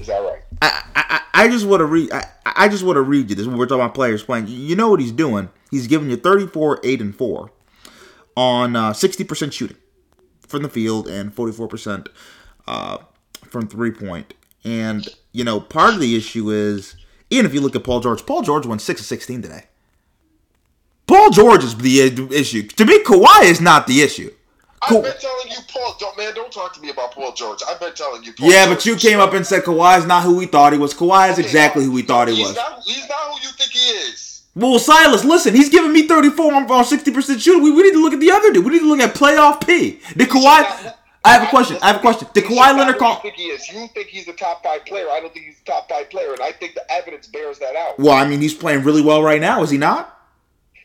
Is 0.00 0.08
that 0.08 0.18
right? 0.18 0.42
I, 0.60 0.82
I, 0.96 1.20
I 1.44 1.48
just 1.48 1.66
want 1.66 1.80
to 1.80 1.84
read. 1.84 2.12
I, 2.12 2.24
I 2.44 2.68
just 2.68 2.82
want 2.82 2.96
to 2.96 3.02
read 3.02 3.30
you 3.30 3.36
this 3.36 3.46
when 3.46 3.56
we're 3.56 3.66
talking 3.66 3.82
about 3.82 3.94
players 3.94 4.24
playing. 4.24 4.46
You 4.48 4.74
know 4.74 4.90
what 4.90 5.00
he's 5.00 5.12
doing? 5.12 5.48
He's 5.70 5.86
giving 5.86 6.10
you 6.10 6.16
34, 6.16 6.80
8, 6.82 7.00
and 7.00 7.14
4 7.14 7.50
on 8.36 8.76
uh, 8.76 8.92
60% 8.92 9.52
shooting 9.52 9.76
from 10.46 10.62
the 10.62 10.68
field 10.68 11.06
and 11.06 11.34
44% 11.34 12.08
uh, 12.66 12.98
from 13.44 13.68
three 13.68 13.90
point. 13.90 14.34
And 14.64 15.06
you 15.32 15.44
know, 15.44 15.60
part 15.60 15.94
of 15.94 16.00
the 16.00 16.16
issue 16.16 16.50
is 16.50 16.96
even 17.30 17.46
if 17.46 17.54
you 17.54 17.60
look 17.60 17.76
at 17.76 17.84
Paul 17.84 18.00
George, 18.00 18.26
Paul 18.26 18.42
George 18.42 18.66
won 18.66 18.78
six 18.78 19.00
of 19.00 19.06
16 19.06 19.42
today. 19.42 19.64
Paul 21.08 21.30
George 21.30 21.64
is 21.64 21.74
the 21.76 22.00
issue. 22.32 22.62
To 22.68 22.84
me, 22.84 23.02
Kawhi 23.02 23.44
is 23.44 23.60
not 23.60 23.86
the 23.86 24.02
issue. 24.02 24.30
Cool. 24.86 24.98
I've 24.98 25.04
been 25.04 25.20
telling 25.20 25.50
you, 25.50 25.56
Paul. 25.66 25.96
Don't, 25.98 26.16
man, 26.18 26.34
don't 26.34 26.52
talk 26.52 26.74
to 26.74 26.80
me 26.80 26.90
about 26.90 27.12
Paul 27.12 27.32
George. 27.32 27.60
I've 27.66 27.80
been 27.80 27.94
telling 27.94 28.22
you. 28.22 28.34
Paul 28.34 28.50
Yeah, 28.50 28.66
George 28.66 28.76
but 28.76 28.86
you 28.86 28.96
came 28.96 29.18
up 29.18 29.32
and 29.32 29.44
said 29.44 29.64
Kawhi 29.64 29.98
is 29.98 30.06
not 30.06 30.22
who 30.22 30.36
we 30.36 30.46
thought 30.46 30.72
he 30.72 30.78
was. 30.78 30.94
Kawhi 30.94 31.30
is 31.30 31.38
exactly 31.38 31.84
who 31.84 31.92
we 31.92 32.02
thought 32.02 32.28
he 32.28 32.36
he's 32.36 32.48
was. 32.48 32.56
Not, 32.56 32.82
he's 32.84 33.08
not 33.08 33.18
who 33.30 33.40
you 33.42 33.48
think 33.54 33.70
he 33.70 33.78
is. 33.78 34.42
Well, 34.54 34.78
Silas, 34.78 35.24
listen, 35.24 35.54
he's 35.54 35.70
giving 35.70 35.92
me 35.92 36.06
34 36.06 36.52
on, 36.52 36.70
on 36.70 36.84
60% 36.84 37.40
shooting. 37.40 37.62
We, 37.62 37.70
we 37.70 37.82
need 37.82 37.92
to 37.92 38.02
look 38.02 38.12
at 38.12 38.20
the 38.20 38.30
other 38.30 38.52
dude. 38.52 38.64
We 38.64 38.72
need 38.72 38.80
to 38.80 38.88
look 38.88 39.00
at 39.00 39.14
playoff 39.14 39.66
P. 39.66 40.00
Did 40.16 40.28
Kawhi. 40.28 40.94
I 41.24 41.32
have 41.32 41.42
a 41.42 41.46
question. 41.46 41.78
I 41.82 41.88
have 41.88 41.96
a 41.96 42.00
question. 42.00 42.28
Did 42.34 42.44
Kawhi 42.44 42.76
Leonard 42.76 42.98
call. 42.98 43.14
You 43.16 43.22
think 43.22 43.34
he 43.34 43.44
is? 43.44 43.68
You 43.68 43.88
think 43.88 44.08
he's 44.08 44.28
a 44.28 44.32
top 44.34 44.62
five 44.62 44.84
player? 44.84 45.08
I 45.10 45.20
don't 45.20 45.32
think 45.32 45.46
he's 45.46 45.60
a 45.60 45.64
top 45.64 45.88
five 45.88 46.10
player, 46.10 46.32
and 46.32 46.42
I 46.42 46.52
think 46.52 46.74
the 46.74 46.90
evidence 46.92 47.26
bears 47.26 47.58
that 47.58 47.76
out. 47.76 47.98
Well, 47.98 48.14
I 48.14 48.28
mean, 48.28 48.40
he's 48.40 48.54
playing 48.54 48.84
really 48.84 49.02
well 49.02 49.22
right 49.22 49.40
now, 49.40 49.62
is 49.62 49.70
he 49.70 49.78
not? 49.78 50.17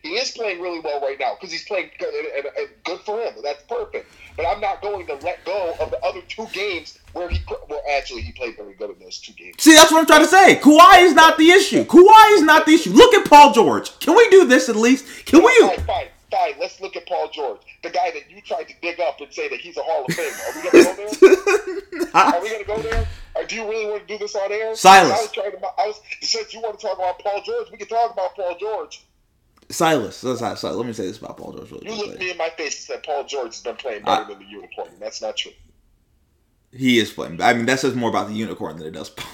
He 0.04 0.10
is 0.16 0.32
playing 0.32 0.60
really 0.60 0.82
well 0.82 1.00
right 1.00 1.18
now 1.18 1.36
because 1.36 1.50
he's 1.50 1.64
playing 1.64 1.90
good, 1.98 2.14
and, 2.14 2.46
and, 2.46 2.58
and 2.58 2.68
good 2.84 3.00
for 3.02 3.22
him. 3.22 3.36
That's 3.42 3.64
perfect. 3.64 4.12
But 4.36 4.46
I'm 4.46 4.60
not 4.60 4.82
going 4.82 5.08
to 5.08 5.14
let 5.16 5.46
go 5.46 5.76
of 5.80 5.92
the 5.92 6.00
other 6.04 6.20
two 6.28 6.46
games 6.52 7.00
where 7.14 7.30
he. 7.30 7.40
Well, 7.70 7.82
actually, 7.96 8.22
he 8.22 8.34
played 8.34 8.58
very 8.58 8.74
good 8.74 8.90
in 8.90 9.00
those 9.00 9.20
two 9.20 9.32
games. 9.32 9.56
See, 9.60 9.74
that's 9.74 9.94
what 9.94 10.00
I'm 10.00 10.06
trying 10.06 10.24
to 10.24 10.28
say. 10.28 10.58
Kawhi 10.58 11.04
is 11.04 11.14
not 11.14 11.38
the 11.38 11.50
issue. 11.52 11.86
Kawhi 11.86 12.34
is 12.34 12.42
not 12.42 12.66
the 12.66 12.74
issue. 12.74 12.92
Look 12.92 13.14
at 13.14 13.30
Paul 13.30 13.54
George. 13.54 13.98
Can 14.00 14.14
we 14.18 14.28
do 14.30 14.46
this 14.46 14.68
at 14.68 14.76
least? 14.76 15.26
Can 15.26 15.42
we? 15.42 15.58
Fine, 15.62 15.86
fine, 15.86 16.08
fine. 16.30 16.54
Let's 16.60 16.82
look 16.82 16.98
at 16.98 17.08
Paul 17.08 17.30
George, 17.32 17.62
the 17.82 17.90
guy 17.90 18.12
that 18.12 18.30
you 18.30 18.42
tried 18.42 18.68
to 18.68 18.74
dig 18.82 19.00
up 19.00 19.22
and 19.22 19.32
say 19.34 19.48
that 19.48 19.62
he's 19.62 19.78
a 19.78 19.84
Hall 19.84 20.04
of 20.04 20.14
Famer. 20.14 20.50
Are 20.50 20.82
we 20.82 20.84
going 20.84 21.08
to 21.08 21.20
go 21.20 21.32
there? 21.32 22.10
Are 22.14 22.42
we 22.42 22.50
going 22.50 22.62
to 22.62 22.68
go 22.68 22.82
there? 22.82 23.08
Or 23.36 23.46
do 23.46 23.56
you 23.56 23.70
really 23.70 23.86
want 23.86 24.06
to 24.06 24.14
do 24.14 24.18
this 24.18 24.36
on 24.36 24.52
air? 24.52 24.76
Silas. 24.76 25.18
I 25.18 25.22
was 25.22 25.32
trying 25.32 25.52
to. 25.52 25.58
I 25.58 25.88
was 25.88 26.02
since 26.22 26.54
you 26.54 26.60
want 26.60 26.78
to 26.78 26.86
talk 26.88 26.98
about 26.98 27.20
Paul 27.20 27.42
George, 27.46 27.72
we 27.72 27.78
can 27.78 27.88
talk 27.88 28.12
about 28.12 28.36
Paul 28.36 28.58
George. 28.60 29.02
Silas, 29.70 30.22
that's 30.22 30.42
not, 30.42 30.60
Silas. 30.60 30.78
Let 30.78 30.86
me 30.86 30.94
say 30.94 31.08
this 31.08 31.18
about 31.18 31.38
Paul 31.38 31.54
George 31.54 31.72
really 31.72 31.86
You 31.88 31.96
looked 31.96 32.20
me 32.20 32.32
in 32.32 32.38
my 32.38 32.50
face 32.50 32.76
and 32.76 32.96
said 32.96 33.04
Paul 33.04 33.24
George 33.26 33.54
has 33.54 33.62
been 33.62 33.76
playing 33.76 34.04
better 34.04 34.24
I- 34.24 34.28
than 34.28 34.40
the 34.40 34.46
unicorn. 34.46 34.90
That's 35.00 35.22
not 35.22 35.38
true. 35.38 35.52
He 36.72 36.98
is 37.00 37.12
playing. 37.12 37.40
I 37.42 37.54
mean, 37.54 37.68
that 37.68 37.80
says 37.80 37.94
more 37.96 38.10
about 38.10 38.28
the 38.30 38.34
unicorn 38.34 38.78
than 38.78 38.88
it 38.88 38.92
does 38.92 39.10
Paul. 39.12 39.30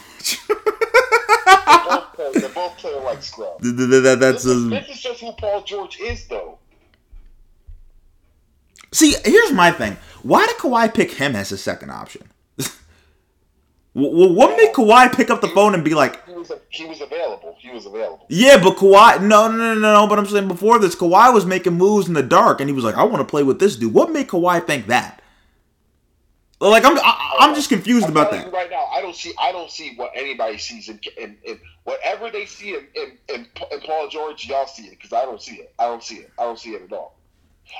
Play, 2.14 2.32
they're 2.34 2.50
both 2.50 2.78
playing 2.78 3.04
like 3.06 3.24
scrubs. 3.24 3.64
Th- 3.64 3.76
th- 3.78 3.90
th- 3.90 4.20
that's 4.20 4.44
This 4.44 4.46
is, 4.46 4.66
uh, 4.66 4.70
this 4.70 4.90
is 4.90 5.02
just 5.02 5.22
who 5.22 5.32
Paul 5.34 5.64
George 5.64 6.00
is, 6.02 6.28
though. 6.28 6.60
See, 8.92 9.16
here's 9.24 9.52
my 9.54 9.72
thing. 9.72 9.98
Why 10.24 10.46
did 10.48 10.58
Kawhi 10.58 10.94
pick 10.94 11.12
him 11.12 11.36
as 11.36 11.50
his 11.50 11.62
second 11.64 11.92
option? 11.92 12.30
what 13.94 14.58
made 14.58 14.74
Kawhi 14.74 15.16
pick 15.16 15.30
up 15.30 15.42
the 15.42 15.48
phone 15.48 15.74
and 15.74 15.84
be 15.84 15.94
like, 15.94 16.20
was 16.50 16.60
he 16.70 16.86
was 16.86 17.02
available. 17.02 17.56
He 17.60 17.70
was 17.70 17.86
available. 17.86 18.26
yeah, 18.30 18.62
but 18.62 18.76
Kawhi, 18.76 19.22
no, 19.22 19.50
no, 19.50 19.58
no, 19.58 19.74
no, 19.76 19.94
no, 19.94 20.08
but 20.08 20.20
I'm 20.20 20.26
saying 20.26 20.48
before 20.48 20.80
this, 20.80 20.96
Kawhi 20.96 21.34
was 21.34 21.46
making 21.46 21.74
moves 21.74 22.08
in 22.08 22.14
the 22.14 22.24
dark 22.24 22.60
and 22.60 22.70
he 22.70 22.74
was 22.74 22.84
like, 22.84 22.96
I 22.96 23.04
want 23.04 23.18
to 23.18 23.30
play 23.30 23.44
with 23.44 23.60
this 23.60 23.76
dude. 23.76 23.94
What 23.94 24.12
made 24.12 24.28
Kawhi 24.28 24.66
think 24.66 24.88
that? 24.88 25.22
Like, 26.62 26.84
I'm, 26.84 26.98
I, 26.98 27.38
I'm 27.40 27.56
just 27.56 27.70
confused 27.70 28.06
I'm 28.06 28.12
about 28.12 28.32
that. 28.32 28.52
right 28.52 28.70
now, 28.70 28.86
I 28.92 29.02
don't 29.02 29.16
see. 29.16 29.32
I 29.40 29.54
don't 29.54 29.72
see 29.72 29.94
what 29.96 30.12
anybody 30.14 30.58
sees 30.58 30.90
in, 30.90 31.00
in, 31.18 31.38
in 31.44 31.60
whatever 31.86 32.30
they 32.30 32.46
see 32.46 32.72
in, 32.72 32.86
in, 32.96 33.18
in, 33.34 33.48
in 33.72 33.80
Paul 33.82 34.10
George. 34.10 34.46
Y'all 34.46 34.68
see 34.68 34.84
it 34.84 34.92
because 34.92 35.14
I 35.14 35.22
don't 35.24 35.42
see 35.42 35.56
it. 35.56 35.74
I 35.80 35.86
don't 35.86 36.04
see 36.04 36.16
it. 36.16 36.32
I 36.38 36.44
don't 36.44 36.60
see 36.60 36.72
it 36.72 36.82
at 36.82 36.92
all. 36.92 37.16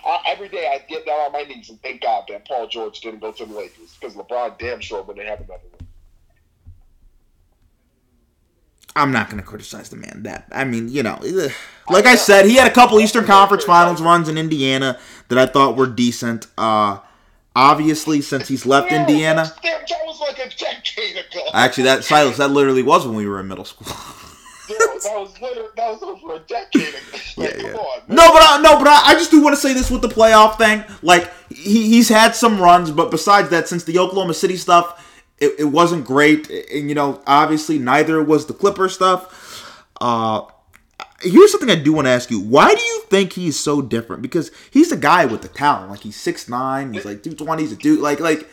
I, 0.06 0.20
every 0.28 0.48
day 0.50 0.72
I 0.74 0.86
get 0.88 1.06
down 1.06 1.20
on 1.20 1.32
my 1.34 1.42
knees 1.44 1.70
and 1.70 1.82
thank 1.82 2.02
God 2.02 2.24
that 2.30 2.48
Paul 2.48 2.68
George 2.68 3.02
didn't 3.02 3.20
go 3.20 3.32
to 3.32 3.46
the 3.46 3.54
Lakers 3.54 3.98
because 4.00 4.16
LeBron 4.16 4.58
damn 4.58 4.80
sure 4.80 5.02
wouldn't 5.02 5.28
have 5.28 5.40
another 5.40 5.64
one. 5.72 5.79
I'm 9.00 9.12
not 9.12 9.30
going 9.30 9.42
to 9.42 9.48
criticize 9.48 9.90
the 9.90 9.96
man 9.96 10.24
that. 10.24 10.48
I 10.52 10.64
mean, 10.66 10.90
you 10.90 11.04
know, 11.04 11.20
like 11.90 12.06
I 12.06 12.16
said, 12.16 12.46
he 12.46 12.56
had 12.56 12.68
a 12.70 12.74
couple 12.74 13.00
Eastern 13.00 13.26
Conference 13.26 13.64
Finals 13.64 14.02
runs 14.02 14.30
in 14.30 14.38
Indiana 14.38 15.00
that 15.30 15.38
I 15.38 15.46
thought 15.46 15.76
were 15.78 15.88
decent. 15.88 16.48
Uh, 16.58 17.00
obviously, 17.56 18.22
since 18.22 18.48
he's 18.48 18.66
left 18.66 18.92
Yeah, 18.92 19.02
Indiana, 19.02 19.52
That, 19.64 19.86
was 20.06 20.20
like 20.20 20.38
a 20.40 20.50
decade 20.50 21.16
ago. 21.18 21.42
actually, 21.54 21.84
that 21.86 22.04
Silas, 22.04 22.38
that 22.38 22.52
literally 22.52 22.84
was 22.84 23.06
when 23.06 23.16
we 23.16 23.28
were 23.28 23.40
in 23.40 23.48
middle 23.48 23.66
school. 23.66 23.88
That 24.68 25.14
was 25.16 25.34
literally, 25.42 25.70
that 25.78 25.90
was 25.90 26.04
over 26.04 26.36
a 26.36 26.40
decade 26.40 26.90
ago. 26.90 26.98
Like, 27.38 27.56
Yeah, 27.56 27.62
come 27.62 27.66
yeah. 27.72 27.78
on. 27.78 28.02
No, 28.08 28.32
but 28.34 28.44
I, 28.44 28.62
no, 28.62 28.78
but 28.78 28.88
I, 28.88 29.02
I 29.06 29.14
just 29.14 29.32
do 29.32 29.42
want 29.42 29.56
to 29.56 29.62
say 29.62 29.74
this 29.74 29.90
with 29.90 30.02
the 30.02 30.10
playoff 30.10 30.58
thing. 30.58 30.84
Like 31.02 31.32
he, 31.50 31.88
he's 31.88 32.10
had 32.10 32.36
some 32.36 32.60
runs, 32.62 32.92
but 32.92 33.10
besides 33.12 33.50
that, 33.50 33.68
since 33.68 33.84
the 33.86 33.98
Oklahoma 33.98 34.34
City 34.34 34.58
stuff, 34.58 35.06
it, 35.40 35.60
it 35.60 35.66
wasn't 35.66 36.06
great. 36.06 36.50
And 36.50 36.90
you 36.90 36.96
know, 36.96 37.22
obviously, 37.26 37.80
neither 37.80 38.24
was 38.24 38.46
the 38.46 38.54
Clipper 38.54 38.90
stuff. 38.90 39.76
Uh, 40.00 40.46
here's 41.22 41.52
something 41.52 41.70
I 41.70 41.76
do 41.76 41.94
want 41.94 42.06
to 42.06 42.12
ask 42.12 42.30
you: 42.32 42.40
Why 42.40 42.74
do 42.74 42.82
you 42.82 43.04
think 43.10 43.34
he's 43.34 43.60
so 43.60 43.82
different? 43.82 44.22
Because 44.22 44.52
he's 44.72 44.92
a 44.92 44.98
guy 44.98 45.26
with 45.26 45.42
the 45.42 45.48
talent. 45.48 45.92
Like 45.92 46.02
he's 46.02 46.16
six 46.16 46.50
nine, 46.50 46.94
he's 46.94 47.06
like 47.06 47.24
two 47.24 47.34
twenty, 47.34 47.64
he's 47.64 47.72
a 47.72 47.78
dude. 47.78 48.00
Like 48.00 48.20
like 48.20 48.48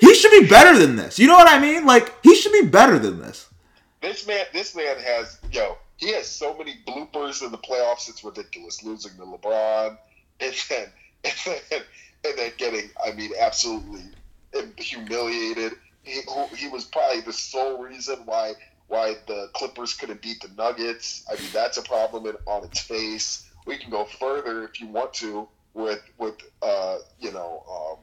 he 0.00 0.14
should 0.14 0.30
be 0.30 0.48
better 0.48 0.78
than 0.78 0.96
this. 0.96 1.18
You 1.18 1.28
know 1.28 1.36
what 1.36 1.48
I 1.48 1.58
mean? 1.58 1.86
Like 1.86 2.12
he 2.22 2.34
should 2.34 2.52
be 2.52 2.66
better 2.66 2.98
than 2.98 3.20
this. 3.20 3.48
This 4.00 4.26
man, 4.26 4.46
this 4.52 4.74
man 4.76 4.96
has 4.98 5.38
yo. 5.52 5.76
He 5.96 6.12
has 6.12 6.28
so 6.28 6.56
many 6.56 6.74
bloopers 6.86 7.42
in 7.44 7.50
the 7.50 7.58
playoffs. 7.58 8.08
It's 8.08 8.22
ridiculous. 8.22 8.84
Losing 8.84 9.16
to 9.16 9.22
LeBron, 9.22 9.98
and 10.40 10.54
then 10.68 10.88
and 11.24 11.34
then, 11.70 11.82
and 12.24 12.38
then 12.38 12.52
getting, 12.56 12.90
I 13.04 13.12
mean, 13.12 13.32
absolutely 13.40 14.02
humiliated. 14.76 15.72
He, 16.02 16.20
he 16.56 16.68
was 16.68 16.84
probably 16.84 17.20
the 17.20 17.32
sole 17.32 17.82
reason 17.82 18.20
why 18.24 18.54
why 18.88 19.16
the 19.26 19.50
Clippers 19.52 19.94
couldn't 19.94 20.22
beat 20.22 20.40
the 20.40 20.48
Nuggets. 20.56 21.24
I 21.30 21.34
mean, 21.34 21.50
that's 21.52 21.76
a 21.76 21.82
problem 21.82 22.26
in, 22.26 22.36
on 22.46 22.64
its 22.64 22.80
face. 22.80 23.50
We 23.66 23.76
can 23.76 23.90
go 23.90 24.06
further 24.06 24.64
if 24.64 24.80
you 24.80 24.86
want 24.86 25.12
to 25.14 25.46
with 25.74 26.02
with 26.18 26.36
uh, 26.62 26.98
you 27.20 27.32
know 27.32 27.64
um, 27.70 27.98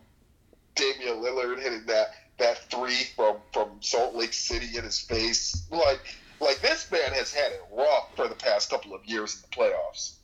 Damian 0.76 1.24
Lillard 1.24 1.60
hitting 1.60 1.86
that 1.88 2.10
that 2.38 2.70
three 2.70 3.04
from 3.16 3.38
from 3.52 3.70
Salt 3.82 4.16
Lake 4.16 4.34
City 4.34 4.78
in 4.78 4.84
his 4.84 5.00
face. 5.00 5.66
Like 5.72 6.02
like 6.40 6.60
this 6.62 6.90
man 6.92 7.12
has 7.14 7.34
had 7.34 7.52
it 7.52 7.62
rough 7.72 8.16
for 8.16 8.28
the 8.28 8.36
past 8.36 8.70
couple 8.70 8.94
of 8.94 9.04
years 9.06 9.36
in 9.36 9.42
the 9.42 9.56
playoffs. 9.56 10.16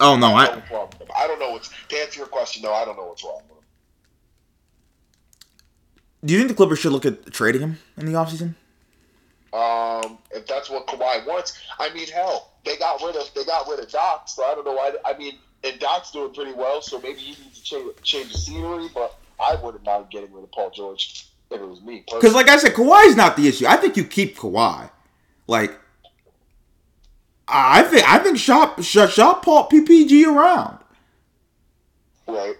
Oh 0.00 0.16
no, 0.16 0.30
No 0.30 0.34
I 0.34 0.46
him. 0.46 0.62
I 1.24 1.26
don't 1.26 1.38
know 1.38 1.52
what's 1.52 1.70
to 1.88 1.96
answer 1.96 2.18
your 2.18 2.28
question. 2.28 2.62
No, 2.62 2.72
I 2.72 2.84
don't 2.84 2.96
know 2.96 3.06
what's 3.06 3.24
wrong 3.24 3.40
with 3.48 3.58
him. 3.58 3.64
do 6.24 6.34
you 6.34 6.38
think 6.38 6.48
the 6.48 6.54
Clippers 6.54 6.78
should 6.78 6.92
look 6.92 7.06
at 7.06 7.32
trading 7.32 7.62
him 7.62 7.78
in 7.96 8.06
the 8.06 8.12
offseason? 8.12 8.54
Um, 9.52 10.18
if 10.32 10.46
that's 10.46 10.68
what 10.68 10.86
Kawhi 10.86 11.26
wants, 11.26 11.58
I 11.78 11.92
mean, 11.94 12.08
hell, 12.08 12.52
they 12.64 12.76
got 12.76 13.00
rid 13.02 13.16
of 13.16 13.32
they 13.34 13.44
got 13.44 13.68
rid 13.68 13.80
of 13.80 13.90
Doc, 13.90 14.28
so 14.28 14.44
I 14.44 14.54
don't 14.54 14.64
know 14.64 14.72
why. 14.72 14.92
I 15.04 15.16
mean, 15.16 15.38
and 15.62 15.78
Doc's 15.78 16.10
doing 16.10 16.34
pretty 16.34 16.52
well, 16.52 16.82
so 16.82 17.00
maybe 17.00 17.20
he 17.20 17.42
needs 17.42 17.60
to 17.60 17.64
change 17.64 18.02
change 18.02 18.32
the 18.32 18.38
scenery. 18.38 18.88
But 18.92 19.16
I 19.40 19.54
wouldn't 19.54 19.84
mind 19.84 20.06
getting 20.10 20.32
rid 20.32 20.44
of 20.44 20.52
Paul 20.52 20.70
George 20.70 21.26
if 21.50 21.60
it 21.60 21.66
was 21.66 21.80
me. 21.82 22.04
Because, 22.10 22.34
like 22.34 22.48
I 22.48 22.56
said, 22.56 22.74
Kawhi's 22.74 23.16
not 23.16 23.36
the 23.36 23.48
issue. 23.48 23.66
I 23.66 23.76
think 23.76 23.96
you 23.96 24.04
keep 24.04 24.36
Kawhi. 24.36 24.90
Like, 25.46 25.78
I 27.46 27.82
think 27.82 28.08
I 28.08 28.18
think 28.18 28.38
shop 28.38 28.82
shop, 28.82 29.10
shop 29.10 29.44
Paul 29.44 29.68
PPG 29.68 30.26
around. 30.26 30.83
Right. 32.26 32.56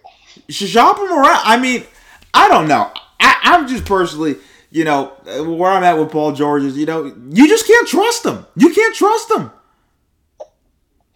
shop 0.49 0.99
him 0.99 1.13
around. 1.13 1.41
I 1.45 1.59
mean, 1.59 1.85
I 2.33 2.49
don't 2.49 2.69
know. 2.69 2.91
I, 3.21 3.37
I'm 3.43 3.69
just 3.69 3.85
personally, 3.85 4.37
you 4.71 4.85
know, 4.85 5.07
where 5.25 5.71
I'm 5.71 5.85
at 5.85 5.99
with 5.99 6.11
Paul 6.11 6.33
George 6.33 6.65
is, 6.65 6.77
you 6.77 6.87
know, 6.87 7.05
you 7.05 7.49
just 7.49 7.67
can't 7.67 7.89
trust 7.89 8.25
him. 8.27 8.45
You 8.57 8.73
can't 8.75 8.95
trust 8.95 9.31
him. 9.31 9.51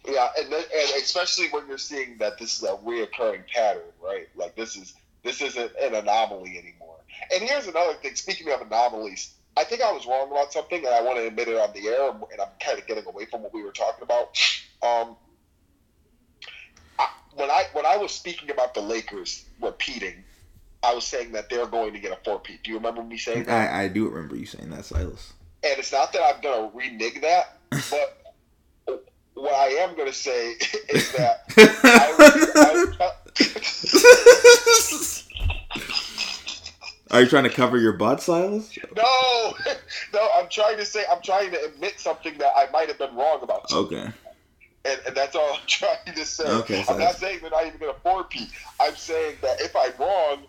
Yeah, 0.07 0.27
and, 0.39 0.51
then, 0.51 0.63
and 0.73 0.89
especially 0.97 1.47
when 1.49 1.67
you're 1.67 1.77
seeing 1.77 2.17
that 2.17 2.39
this 2.39 2.57
is 2.57 2.63
a 2.63 2.77
reoccurring 2.77 3.47
pattern, 3.53 3.83
right? 4.03 4.27
Like 4.35 4.55
this 4.55 4.75
is 4.75 4.95
this 5.23 5.41
isn't 5.41 5.71
an 5.81 5.95
anomaly 5.95 6.57
anymore. 6.57 6.95
And 7.33 7.43
here's 7.43 7.67
another 7.67 7.93
thing. 7.95 8.15
Speaking 8.15 8.51
of 8.51 8.61
anomalies, 8.61 9.33
I 9.57 9.63
think 9.65 9.81
I 9.81 9.91
was 9.91 10.07
wrong 10.07 10.31
about 10.31 10.53
something, 10.53 10.83
and 10.83 10.95
I 10.95 11.01
want 11.01 11.17
to 11.17 11.27
admit 11.27 11.49
it 11.49 11.57
on 11.57 11.73
the 11.73 11.87
air. 11.89 12.09
And 12.09 12.41
I'm 12.41 12.47
kind 12.63 12.79
of 12.79 12.87
getting 12.87 13.05
away 13.05 13.25
from 13.25 13.43
what 13.43 13.53
we 13.53 13.61
were 13.61 13.71
talking 13.71 14.03
about. 14.03 14.37
Um, 14.81 15.17
when 17.39 17.49
I 17.49 17.65
when 17.73 17.85
I 17.85 17.97
was 17.97 18.11
speaking 18.11 18.51
about 18.51 18.73
the 18.73 18.81
Lakers 18.81 19.45
repeating, 19.61 20.23
I 20.83 20.93
was 20.93 21.05
saying 21.05 21.31
that 21.31 21.49
they're 21.49 21.65
going 21.65 21.93
to 21.93 21.99
get 21.99 22.11
a 22.11 22.17
four 22.23 22.39
peat. 22.39 22.61
Do 22.63 22.71
you 22.71 22.77
remember 22.77 23.01
me 23.03 23.17
saying 23.17 23.45
that? 23.45 23.73
I, 23.73 23.83
I 23.83 23.87
do 23.87 24.07
remember 24.09 24.35
you 24.35 24.45
saying 24.45 24.69
that, 24.71 24.85
Silas. 24.85 25.33
And 25.63 25.77
it's 25.79 25.91
not 25.91 26.13
that 26.13 26.21
I'm 26.21 26.41
going 26.41 26.71
to 26.71 26.77
renege 26.77 27.21
that, 27.21 27.57
but 28.85 29.05
what 29.33 29.53
I 29.53 29.67
am 29.83 29.95
going 29.95 30.07
to 30.07 30.13
say 30.13 30.51
is 30.89 31.11
that 31.13 31.43
I 31.57 32.15
was, 32.17 32.49
I 32.55 32.73
was, 33.39 35.25
Are 37.11 37.21
you 37.21 37.27
trying 37.27 37.43
to 37.45 37.49
cover 37.49 37.77
your 37.77 37.93
butt, 37.93 38.21
Silas? 38.21 38.77
no, 38.95 39.03
no, 40.13 40.29
I'm 40.35 40.47
trying 40.49 40.77
to 40.77 40.85
say 40.85 41.03
I'm 41.11 41.21
trying 41.21 41.51
to 41.51 41.63
admit 41.65 41.99
something 41.99 42.37
that 42.37 42.51
I 42.55 42.69
might 42.71 42.87
have 42.87 42.99
been 42.99 43.15
wrong 43.15 43.39
about, 43.41 43.71
Okay. 43.71 44.09
And, 44.89 45.01
and 45.07 45.15
that's 45.15 45.35
all 45.35 45.53
I'm 45.53 45.59
trying 45.67 46.15
to 46.15 46.25
say. 46.25 46.45
Okay, 46.45 46.83
I'm 46.87 46.99
not 46.99 47.15
saying 47.15 47.39
they're 47.41 47.51
not 47.51 47.65
even 47.65 47.79
going 47.79 47.93
to 47.93 47.99
four 48.01 48.23
peat. 48.25 48.49
I'm 48.79 48.95
saying 48.95 49.37
that 49.41 49.61
if 49.61 49.75
I'm 49.75 49.93
wrong, 49.99 50.45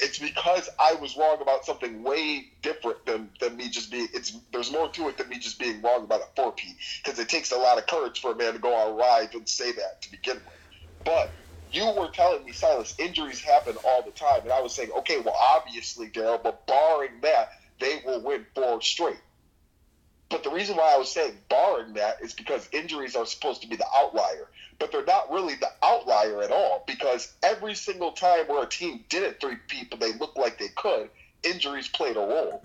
it's 0.00 0.18
because 0.18 0.68
I 0.78 0.94
was 0.94 1.16
wrong 1.16 1.38
about 1.40 1.64
something 1.64 2.02
way 2.02 2.46
different 2.62 3.04
than, 3.06 3.30
than 3.40 3.56
me 3.56 3.68
just 3.68 3.90
being. 3.90 4.08
It's 4.14 4.36
there's 4.52 4.70
more 4.70 4.88
to 4.90 5.08
it 5.08 5.18
than 5.18 5.28
me 5.28 5.38
just 5.38 5.58
being 5.58 5.82
wrong 5.82 6.04
about 6.04 6.20
a 6.20 6.26
four 6.36 6.52
peat 6.52 6.76
because 7.02 7.18
it 7.18 7.28
takes 7.28 7.52
a 7.52 7.56
lot 7.56 7.78
of 7.78 7.86
courage 7.86 8.20
for 8.20 8.32
a 8.32 8.36
man 8.36 8.52
to 8.52 8.58
go 8.58 8.74
on 8.74 8.96
live 8.96 9.34
and 9.34 9.48
say 9.48 9.72
that 9.72 10.02
to 10.02 10.10
begin 10.10 10.36
with. 10.36 10.44
But 11.04 11.32
you 11.70 11.86
were 11.98 12.08
telling 12.08 12.44
me, 12.44 12.52
Silas, 12.52 12.94
injuries 12.98 13.42
happen 13.42 13.76
all 13.84 14.02
the 14.02 14.10
time, 14.10 14.40
and 14.42 14.52
I 14.52 14.60
was 14.60 14.74
saying, 14.74 14.90
okay, 14.98 15.20
well, 15.20 15.36
obviously, 15.56 16.08
Daryl, 16.08 16.42
but 16.42 16.66
barring 16.66 17.20
that, 17.22 17.50
they 17.80 18.00
will 18.04 18.22
win 18.22 18.46
four 18.54 18.80
straight. 18.80 19.20
But 20.30 20.44
the 20.44 20.50
reason 20.50 20.76
why 20.76 20.92
I 20.94 20.98
was 20.98 21.10
saying 21.10 21.38
barring 21.48 21.94
that 21.94 22.20
is 22.20 22.34
because 22.34 22.68
injuries 22.72 23.16
are 23.16 23.24
supposed 23.24 23.62
to 23.62 23.68
be 23.68 23.76
the 23.76 23.86
outlier, 23.96 24.48
but 24.78 24.92
they're 24.92 25.04
not 25.04 25.32
really 25.32 25.54
the 25.54 25.70
outlier 25.82 26.42
at 26.42 26.52
all 26.52 26.84
because 26.86 27.32
every 27.42 27.74
single 27.74 28.12
time 28.12 28.46
where 28.46 28.62
a 28.62 28.66
team 28.66 29.04
didn't 29.08 29.40
three 29.40 29.56
peat 29.68 29.98
they 29.98 30.12
looked 30.14 30.36
like 30.36 30.58
they 30.58 30.68
could, 30.76 31.08
injuries 31.42 31.88
played 31.88 32.16
a 32.16 32.20
role. 32.20 32.62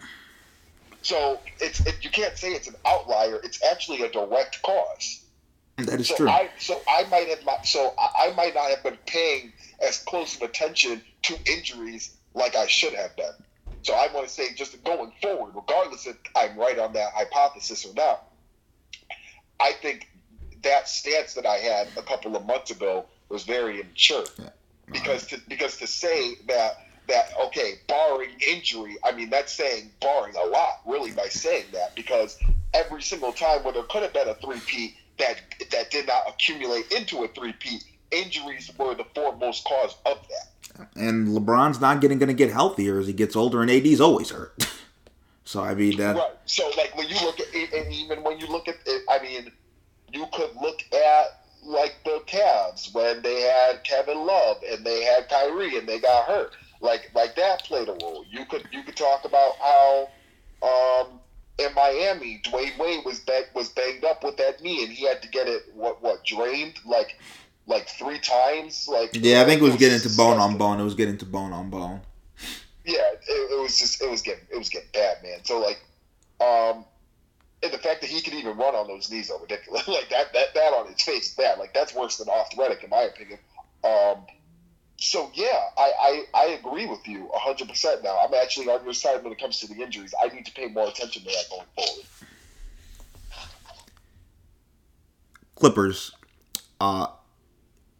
So 1.03 1.39
it's 1.59 1.79
it, 1.85 1.95
you 2.01 2.09
can't 2.09 2.37
say 2.37 2.49
it's 2.49 2.67
an 2.67 2.75
outlier. 2.85 3.39
It's 3.43 3.63
actually 3.63 4.03
a 4.03 4.09
direct 4.09 4.61
cause. 4.61 5.23
That 5.77 5.99
is 5.99 6.07
So 6.07 6.15
true. 6.15 6.29
I 6.29 6.49
so 6.59 6.81
I 6.87 7.03
might 7.05 7.27
have 7.27 7.45
not 7.45 7.65
so 7.65 7.93
I 7.97 8.29
I 8.29 8.33
might 8.35 8.55
not 8.55 8.69
have 8.69 8.83
been 8.83 8.97
paying 9.05 9.53
as 9.85 9.99
close 9.99 10.35
of 10.35 10.43
attention 10.43 11.01
to 11.23 11.37
injuries 11.45 12.15
like 12.33 12.55
I 12.55 12.67
should 12.67 12.93
have 12.93 13.15
been. 13.15 13.33
So 13.83 13.93
I 13.93 14.07
want 14.13 14.27
to 14.27 14.33
say 14.33 14.53
just 14.53 14.81
going 14.83 15.11
forward, 15.21 15.53
regardless 15.55 16.07
if 16.07 16.15
I'm 16.35 16.57
right 16.57 16.79
on 16.79 16.93
that 16.93 17.11
hypothesis 17.13 17.85
or 17.85 17.93
not, 17.93 18.23
I 19.59 19.73
think 19.73 20.09
that 20.63 20.87
stance 20.87 21.33
that 21.33 21.45
I 21.45 21.57
had 21.57 21.87
a 21.97 22.01
couple 22.01 22.35
of 22.35 22.45
months 22.45 22.71
ago 22.71 23.05
was 23.29 23.43
very 23.43 23.81
immature. 23.81 24.23
Because 24.91 25.27
to, 25.27 25.37
because 25.47 25.77
to 25.77 25.87
say 25.87 26.35
that 26.47 26.85
that 27.07 27.31
okay, 27.47 27.73
barring 27.87 28.29
injury, 28.47 28.97
I 29.03 29.11
mean 29.11 29.29
that's 29.29 29.53
saying 29.53 29.91
barring 29.99 30.35
a 30.35 30.45
lot, 30.45 30.79
really, 30.85 31.11
by 31.11 31.27
saying 31.27 31.65
that 31.73 31.95
because 31.95 32.39
every 32.73 33.01
single 33.01 33.33
time 33.33 33.63
where 33.63 33.73
there 33.73 33.83
could 33.83 34.03
have 34.03 34.13
been 34.13 34.29
a 34.29 34.35
three 34.35 34.59
peat 34.65 34.95
that 35.17 35.37
that 35.71 35.91
did 35.91 36.07
not 36.07 36.23
accumulate 36.27 36.91
into 36.91 37.23
a 37.23 37.27
three 37.29 37.53
peat, 37.53 37.83
injuries 38.11 38.71
were 38.77 38.95
the 38.95 39.05
foremost 39.15 39.65
cause 39.65 39.95
of 40.05 40.25
that. 40.29 40.52
And 40.95 41.27
LeBron's 41.27 41.79
not 41.79 42.01
getting 42.01 42.17
going 42.17 42.27
to 42.27 42.33
get 42.33 42.51
healthier 42.51 42.99
as 42.99 43.07
he 43.07 43.13
gets 43.13 43.35
older, 43.35 43.61
and 43.61 43.69
AD's 43.69 44.01
always 44.01 44.31
hurt. 44.31 44.67
so 45.45 45.61
I 45.61 45.75
mean 45.75 45.97
that. 45.97 46.15
Right. 46.15 46.31
So 46.45 46.69
like 46.77 46.97
when 46.97 47.07
you 47.07 47.15
look 47.23 47.39
at 47.39 47.47
it, 47.53 47.73
and 47.73 47.93
even 47.93 48.23
when 48.23 48.39
you 48.39 48.47
look 48.47 48.67
at 48.67 48.75
it, 48.85 49.03
I 49.09 49.21
mean, 49.21 49.51
you 50.11 50.25
could 50.33 50.55
look 50.61 50.81
at 50.93 51.43
like 51.65 51.95
the 52.03 52.21
Cavs 52.25 52.93
when 52.93 53.21
they 53.21 53.41
had 53.41 53.83
Kevin 53.83 54.25
Love 54.25 54.57
and 54.69 54.85
they 54.85 55.03
had 55.03 55.29
Kyrie 55.29 55.77
and 55.77 55.87
they 55.87 55.99
got 55.99 56.25
hurt. 56.25 56.55
Like 56.81 57.11
like 57.15 57.35
that 57.35 57.63
played 57.63 57.87
a 57.87 57.93
role. 57.93 58.25
You 58.29 58.45
could 58.45 58.67
you 58.71 58.83
could 58.83 58.97
talk 58.97 59.25
about 59.25 59.53
how 59.57 60.09
um 60.61 61.19
in 61.59 61.73
Miami, 61.75 62.41
Dwyane 62.43 62.77
Wade 62.79 63.05
was 63.05 63.21
was 63.53 63.69
banged 63.69 64.03
up 64.03 64.23
with 64.23 64.37
that 64.37 64.61
knee 64.61 64.83
and 64.83 64.91
he 64.91 65.05
had 65.05 65.21
to 65.21 65.29
get 65.29 65.47
it 65.47 65.63
what 65.73 66.01
what 66.01 66.25
drained 66.25 66.79
like 66.85 67.19
like 67.67 67.87
three 67.87 68.19
times. 68.19 68.87
Like 68.89 69.11
Yeah, 69.13 69.41
I 69.41 69.45
think 69.45 69.61
it 69.61 69.65
was 69.65 69.75
getting 69.75 69.99
to 69.99 70.15
bone 70.15 70.39
on 70.39 70.57
bone. 70.57 70.79
It 70.79 70.83
was 70.83 70.95
getting 70.95 71.17
to 71.17 71.25
bone 71.25 71.53
on 71.53 71.69
bone. 71.69 72.01
Yeah, 72.85 72.97
it, 72.97 73.51
it 73.51 73.61
was 73.61 73.77
just 73.77 74.01
it 74.01 74.09
was 74.09 74.21
getting 74.21 74.45
it 74.51 74.57
was 74.57 74.69
getting 74.69 74.89
bad, 74.93 75.17
man. 75.23 75.39
So 75.43 75.59
like, 75.59 75.81
um, 76.41 76.85
and 77.61 77.71
the 77.71 77.77
fact 77.77 78.01
that 78.01 78.09
he 78.09 78.21
could 78.21 78.33
even 78.33 78.57
run 78.57 78.75
on 78.75 78.87
those 78.87 79.09
knees 79.09 79.31
are 79.31 79.39
ridiculous. 79.39 79.87
like 79.87 80.09
that 80.09 80.33
that 80.33 80.53
that 80.53 80.73
on 80.73 80.91
its 80.91 81.03
face 81.03 81.33
bad. 81.33 81.59
Like 81.59 81.73
that's 81.73 81.93
worse 81.93 82.17
than 82.17 82.29
arthritic 82.29 82.83
in 82.83 82.89
my 82.89 83.03
opinion. 83.03 83.39
Um, 83.83 84.25
so 84.97 85.31
yeah, 85.33 85.59
I, 85.77 85.91
I 85.99 86.23
I 86.33 86.45
agree 86.59 86.85
with 86.85 87.07
you 87.07 87.29
hundred 87.33 87.69
percent. 87.69 88.03
Now 88.03 88.17
I'm 88.23 88.33
actually 88.33 88.67
on 88.69 88.83
your 88.83 88.93
side 88.93 89.23
when 89.23 89.31
it 89.31 89.39
comes 89.39 89.59
to 89.61 89.67
the 89.67 89.81
injuries. 89.81 90.13
I 90.21 90.33
need 90.33 90.45
to 90.45 90.51
pay 90.51 90.67
more 90.67 90.87
attention 90.87 91.23
to 91.23 91.27
that 91.29 91.45
going 91.49 91.67
forward. 91.75 92.05
Clippers. 95.55 96.11
Uh, 96.81 97.07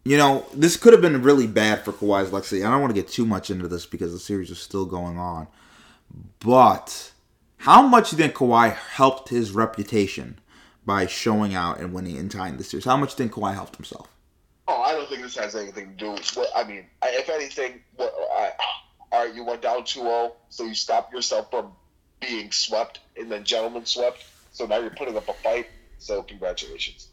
you 0.04 0.18
know, 0.18 0.44
this 0.52 0.76
could 0.76 0.92
have 0.92 1.02
been 1.02 1.22
really 1.22 1.46
bad 1.46 1.84
for 1.84 1.92
Kawhi's 1.92 2.32
legacy. 2.32 2.62
I 2.62 2.70
don't 2.70 2.80
want 2.80 2.94
to 2.94 3.00
get 3.00 3.10
too 3.10 3.24
much 3.24 3.50
into 3.50 3.68
this 3.68 3.86
because 3.86 4.12
the 4.12 4.18
series 4.18 4.50
is 4.50 4.58
still 4.58 4.84
going 4.84 5.18
on. 5.18 5.46
But 6.40 7.12
how 7.58 7.86
much 7.86 8.10
do 8.10 8.16
you 8.16 8.22
think 8.22 8.34
Kawhi 8.34 8.74
helped 8.74 9.30
his 9.30 9.52
reputation 9.52 10.38
by 10.84 11.06
showing 11.06 11.54
out 11.54 11.80
and 11.80 11.94
winning 11.94 12.18
and 12.18 12.30
tying 12.30 12.58
the 12.58 12.64
series? 12.64 12.84
How 12.84 12.98
much 12.98 13.14
do 13.14 13.22
you 13.22 13.28
think 13.28 13.40
Kawhi 13.40 13.54
helped 13.54 13.76
himself? 13.76 14.08
Oh, 14.68 14.82
I 14.82 14.92
don't 14.92 15.08
think 15.08 15.22
this 15.22 15.36
has 15.36 15.56
anything 15.56 15.90
to 15.90 15.94
do 15.96 16.12
with. 16.12 16.36
What, 16.36 16.50
I 16.54 16.64
mean, 16.64 16.84
if 17.02 17.30
anything, 17.30 17.80
what, 17.96 18.14
I, 18.36 18.52
all 19.12 19.24
right, 19.24 19.34
you 19.34 19.44
went 19.44 19.62
down 19.62 19.82
2-0, 19.82 20.32
so 20.50 20.64
you 20.64 20.74
stopped 20.74 21.14
yourself 21.14 21.50
from 21.50 21.72
being 22.20 22.50
swept 22.52 23.00
and 23.16 23.30
then 23.30 23.44
gentlemen 23.44 23.86
swept. 23.86 24.24
So 24.52 24.66
now 24.66 24.78
you're 24.78 24.90
putting 24.90 25.16
up 25.16 25.28
a 25.28 25.34
fight. 25.34 25.66
So 25.98 26.22
congratulations. 26.22 27.08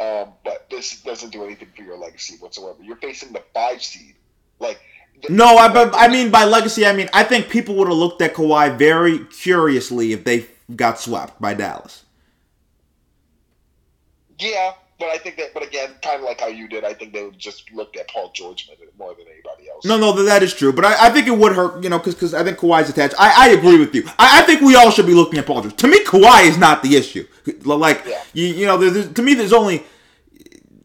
Um, 0.00 0.34
but 0.44 0.68
this 0.70 1.02
doesn't 1.02 1.30
do 1.30 1.44
anything 1.44 1.68
for 1.76 1.82
your 1.82 1.96
legacy 1.96 2.36
whatsoever. 2.38 2.82
You're 2.82 2.96
facing 2.96 3.32
the 3.32 3.42
five 3.54 3.82
seed. 3.82 4.14
Like 4.60 4.80
th- 5.22 5.32
No, 5.32 5.56
I 5.56 5.68
but 5.72 5.94
I 5.96 6.08
mean 6.08 6.30
by 6.30 6.44
legacy, 6.44 6.86
I 6.86 6.92
mean 6.92 7.08
I 7.14 7.24
think 7.24 7.48
people 7.48 7.74
would 7.76 7.88
have 7.88 7.96
looked 7.96 8.20
at 8.22 8.34
Kawhi 8.34 8.76
very 8.78 9.20
curiously 9.26 10.12
if 10.12 10.24
they 10.24 10.46
got 10.74 11.00
swept 11.00 11.40
by 11.40 11.54
Dallas. 11.54 12.04
yeah, 14.38 14.74
but 14.98 15.08
I 15.08 15.18
think 15.18 15.36
that. 15.36 15.52
But 15.54 15.62
again, 15.62 15.90
kind 16.02 16.16
of 16.16 16.22
like 16.22 16.40
how 16.40 16.46
you 16.48 16.68
did, 16.68 16.84
I 16.84 16.94
think 16.94 17.12
they 17.12 17.24
would 17.24 17.38
just 17.38 17.70
looked 17.72 17.96
at 17.96 18.08
Paul 18.08 18.30
George 18.34 18.68
more 18.98 19.14
than 19.14 19.26
anybody 19.26 19.68
else. 19.70 19.84
No, 19.84 19.98
no, 19.98 20.12
that 20.24 20.42
is 20.42 20.54
true. 20.54 20.72
But 20.72 20.84
I, 20.86 21.06
I 21.06 21.10
think 21.10 21.26
it 21.26 21.36
would 21.36 21.52
hurt, 21.52 21.82
you 21.84 21.90
know, 21.90 21.98
because 21.98 22.32
I 22.34 22.42
think 22.44 22.58
Kawhi's 22.58 22.88
attached. 22.88 23.14
I, 23.18 23.48
I 23.48 23.48
agree 23.50 23.78
with 23.78 23.94
you. 23.94 24.04
I, 24.18 24.40
I 24.40 24.42
think 24.42 24.60
we 24.62 24.74
all 24.74 24.90
should 24.90 25.06
be 25.06 25.14
looking 25.14 25.38
at 25.38 25.46
Paul 25.46 25.62
George. 25.62 25.76
To 25.76 25.88
me, 25.88 26.02
Kawhi 26.04 26.46
is 26.48 26.56
not 26.58 26.82
the 26.82 26.96
issue. 26.96 27.26
Like, 27.64 28.02
Yeah. 28.06 28.22
you, 28.32 28.46
you 28.46 28.66
know, 28.66 28.78
there's, 28.78 29.12
to 29.12 29.22
me, 29.22 29.34
there's 29.34 29.52
only 29.52 29.84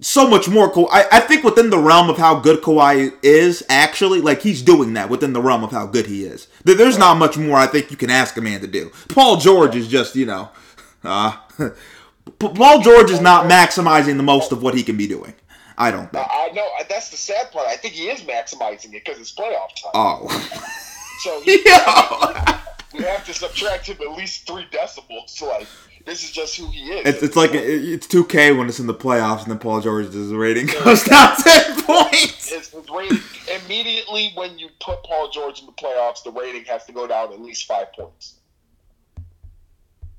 so 0.02 0.28
much 0.28 0.50
more. 0.50 0.70
Ka- 0.72 0.88
I, 0.92 1.06
I 1.12 1.20
think 1.22 1.44
within 1.44 1.70
the 1.70 1.78
realm 1.78 2.10
of 2.10 2.18
how 2.18 2.40
good 2.40 2.62
Kawhi 2.62 3.14
is, 3.24 3.64
actually, 3.70 4.20
like 4.20 4.42
he's 4.42 4.62
doing 4.62 4.94
that 4.96 5.10
within 5.10 5.34
the 5.34 5.42
realm 5.42 5.64
of 5.64 5.72
how 5.72 5.86
good 5.86 6.08
he 6.08 6.24
is. 6.26 6.48
There- 6.64 6.76
There's 6.76 6.98
not 6.98 7.18
much 7.18 7.38
more 7.38 7.58
I 7.58 7.68
think 7.68 7.92
you 7.92 7.98
can 7.98 8.10
ask 8.10 8.36
a 8.38 8.42
man 8.42 8.62
to 8.62 8.68
do. 8.68 8.92
Paul 9.10 9.38
George 9.38 9.76
is 9.76 9.88
just, 9.88 10.16
you 10.16 10.26
know, 10.26 10.50
uh, 11.04 11.38
Paul 12.40 12.82
George 12.82 13.12
is 13.12 13.22
not 13.22 13.50
maximizing 13.50 14.18
the 14.18 14.24
most 14.24 14.52
of 14.52 14.64
what 14.64 14.74
he 14.74 14.84
can 14.84 14.98
be 14.98 15.08
doing. 15.08 15.34
I 15.78 15.90
don't 15.92 16.12
think. 16.12 16.28
I 16.30 16.50
know 16.54 16.68
that's 16.90 17.10
the 17.10 17.18
sad 17.18 17.52
part. 17.52 17.68
I 17.68 17.76
think 17.76 17.94
he 17.94 18.10
is 18.10 18.22
maximizing 18.22 18.94
it 18.94 19.04
because 19.06 19.20
it's 19.20 19.34
playoff 19.34 19.70
time. 19.82 19.92
Oh. 19.94 20.28
So 21.22 21.42
he, 21.46 21.58
we 22.98 23.04
have 23.04 23.26
to 23.26 23.34
subtract 23.34 23.88
him 23.88 23.98
at 24.02 24.18
least 24.18 24.48
three 24.48 24.66
decibels. 24.72 25.30
So, 25.30 25.48
like 25.48 25.68
this 26.06 26.24
is 26.24 26.32
just 26.32 26.58
who 26.58 26.68
he 26.68 26.92
is. 26.92 27.08
It's, 27.08 27.24
it's 27.24 27.36
like 27.36 27.52
it's 27.54 28.08
2K 28.08 28.58
when 28.58 28.68
it's 28.68 28.80
in 28.80 28.88
the 28.88 28.94
playoffs 28.94 29.44
and 29.44 29.52
then 29.52 29.60
Paul 29.60 29.82
George's 29.82 30.16
rating 30.34 30.68
goes 30.68 31.04
down 31.04 31.36
10 31.44 31.84
points. 31.84 32.52
It's, 32.52 32.74
it's 32.74 32.90
rating 32.90 33.20
immediately 33.64 34.32
when 34.36 34.58
you 34.58 34.70
put 34.80 35.04
Paul 35.04 35.30
George 35.30 35.60
in 35.62 35.68
the 35.68 35.72
playoffs. 35.74 36.24
The 36.24 36.32
rating 36.32 36.66
has 36.66 36.86
to 36.86 36.92
go 36.92 37.08
down 37.08 37.32
at 37.32 37.42
least 37.42 37.66
five 37.66 37.94
points. 37.94 38.36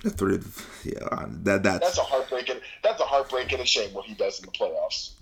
The 0.03 0.11
three, 0.11 0.38
yeah, 0.84 1.26
that 1.44 1.62
that's, 1.62 1.80
That's 1.86 1.98
a 1.98 2.03
heartbreaking. 2.03 2.57
That's 2.82 3.00
a 3.00 3.05
heartbreaking 3.05 3.55
and 3.55 3.62
a 3.62 3.66
shame 3.66 3.94
what 3.94 4.05
he 4.05 4.14
does 4.14 4.40
in 4.40 4.46
the 4.46 4.53
playoffs. 4.53 5.12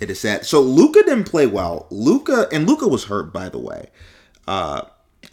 it 0.00 0.08
is 0.10 0.20
sad. 0.20 0.46
So 0.46 0.60
Luka 0.62 1.02
didn't 1.02 1.24
play 1.24 1.46
well. 1.46 1.86
Luka 1.90 2.48
and 2.50 2.66
Luka 2.66 2.88
was 2.88 3.04
hurt, 3.04 3.32
by 3.34 3.50
the 3.50 3.58
way. 3.58 3.90
Uh, 4.48 4.82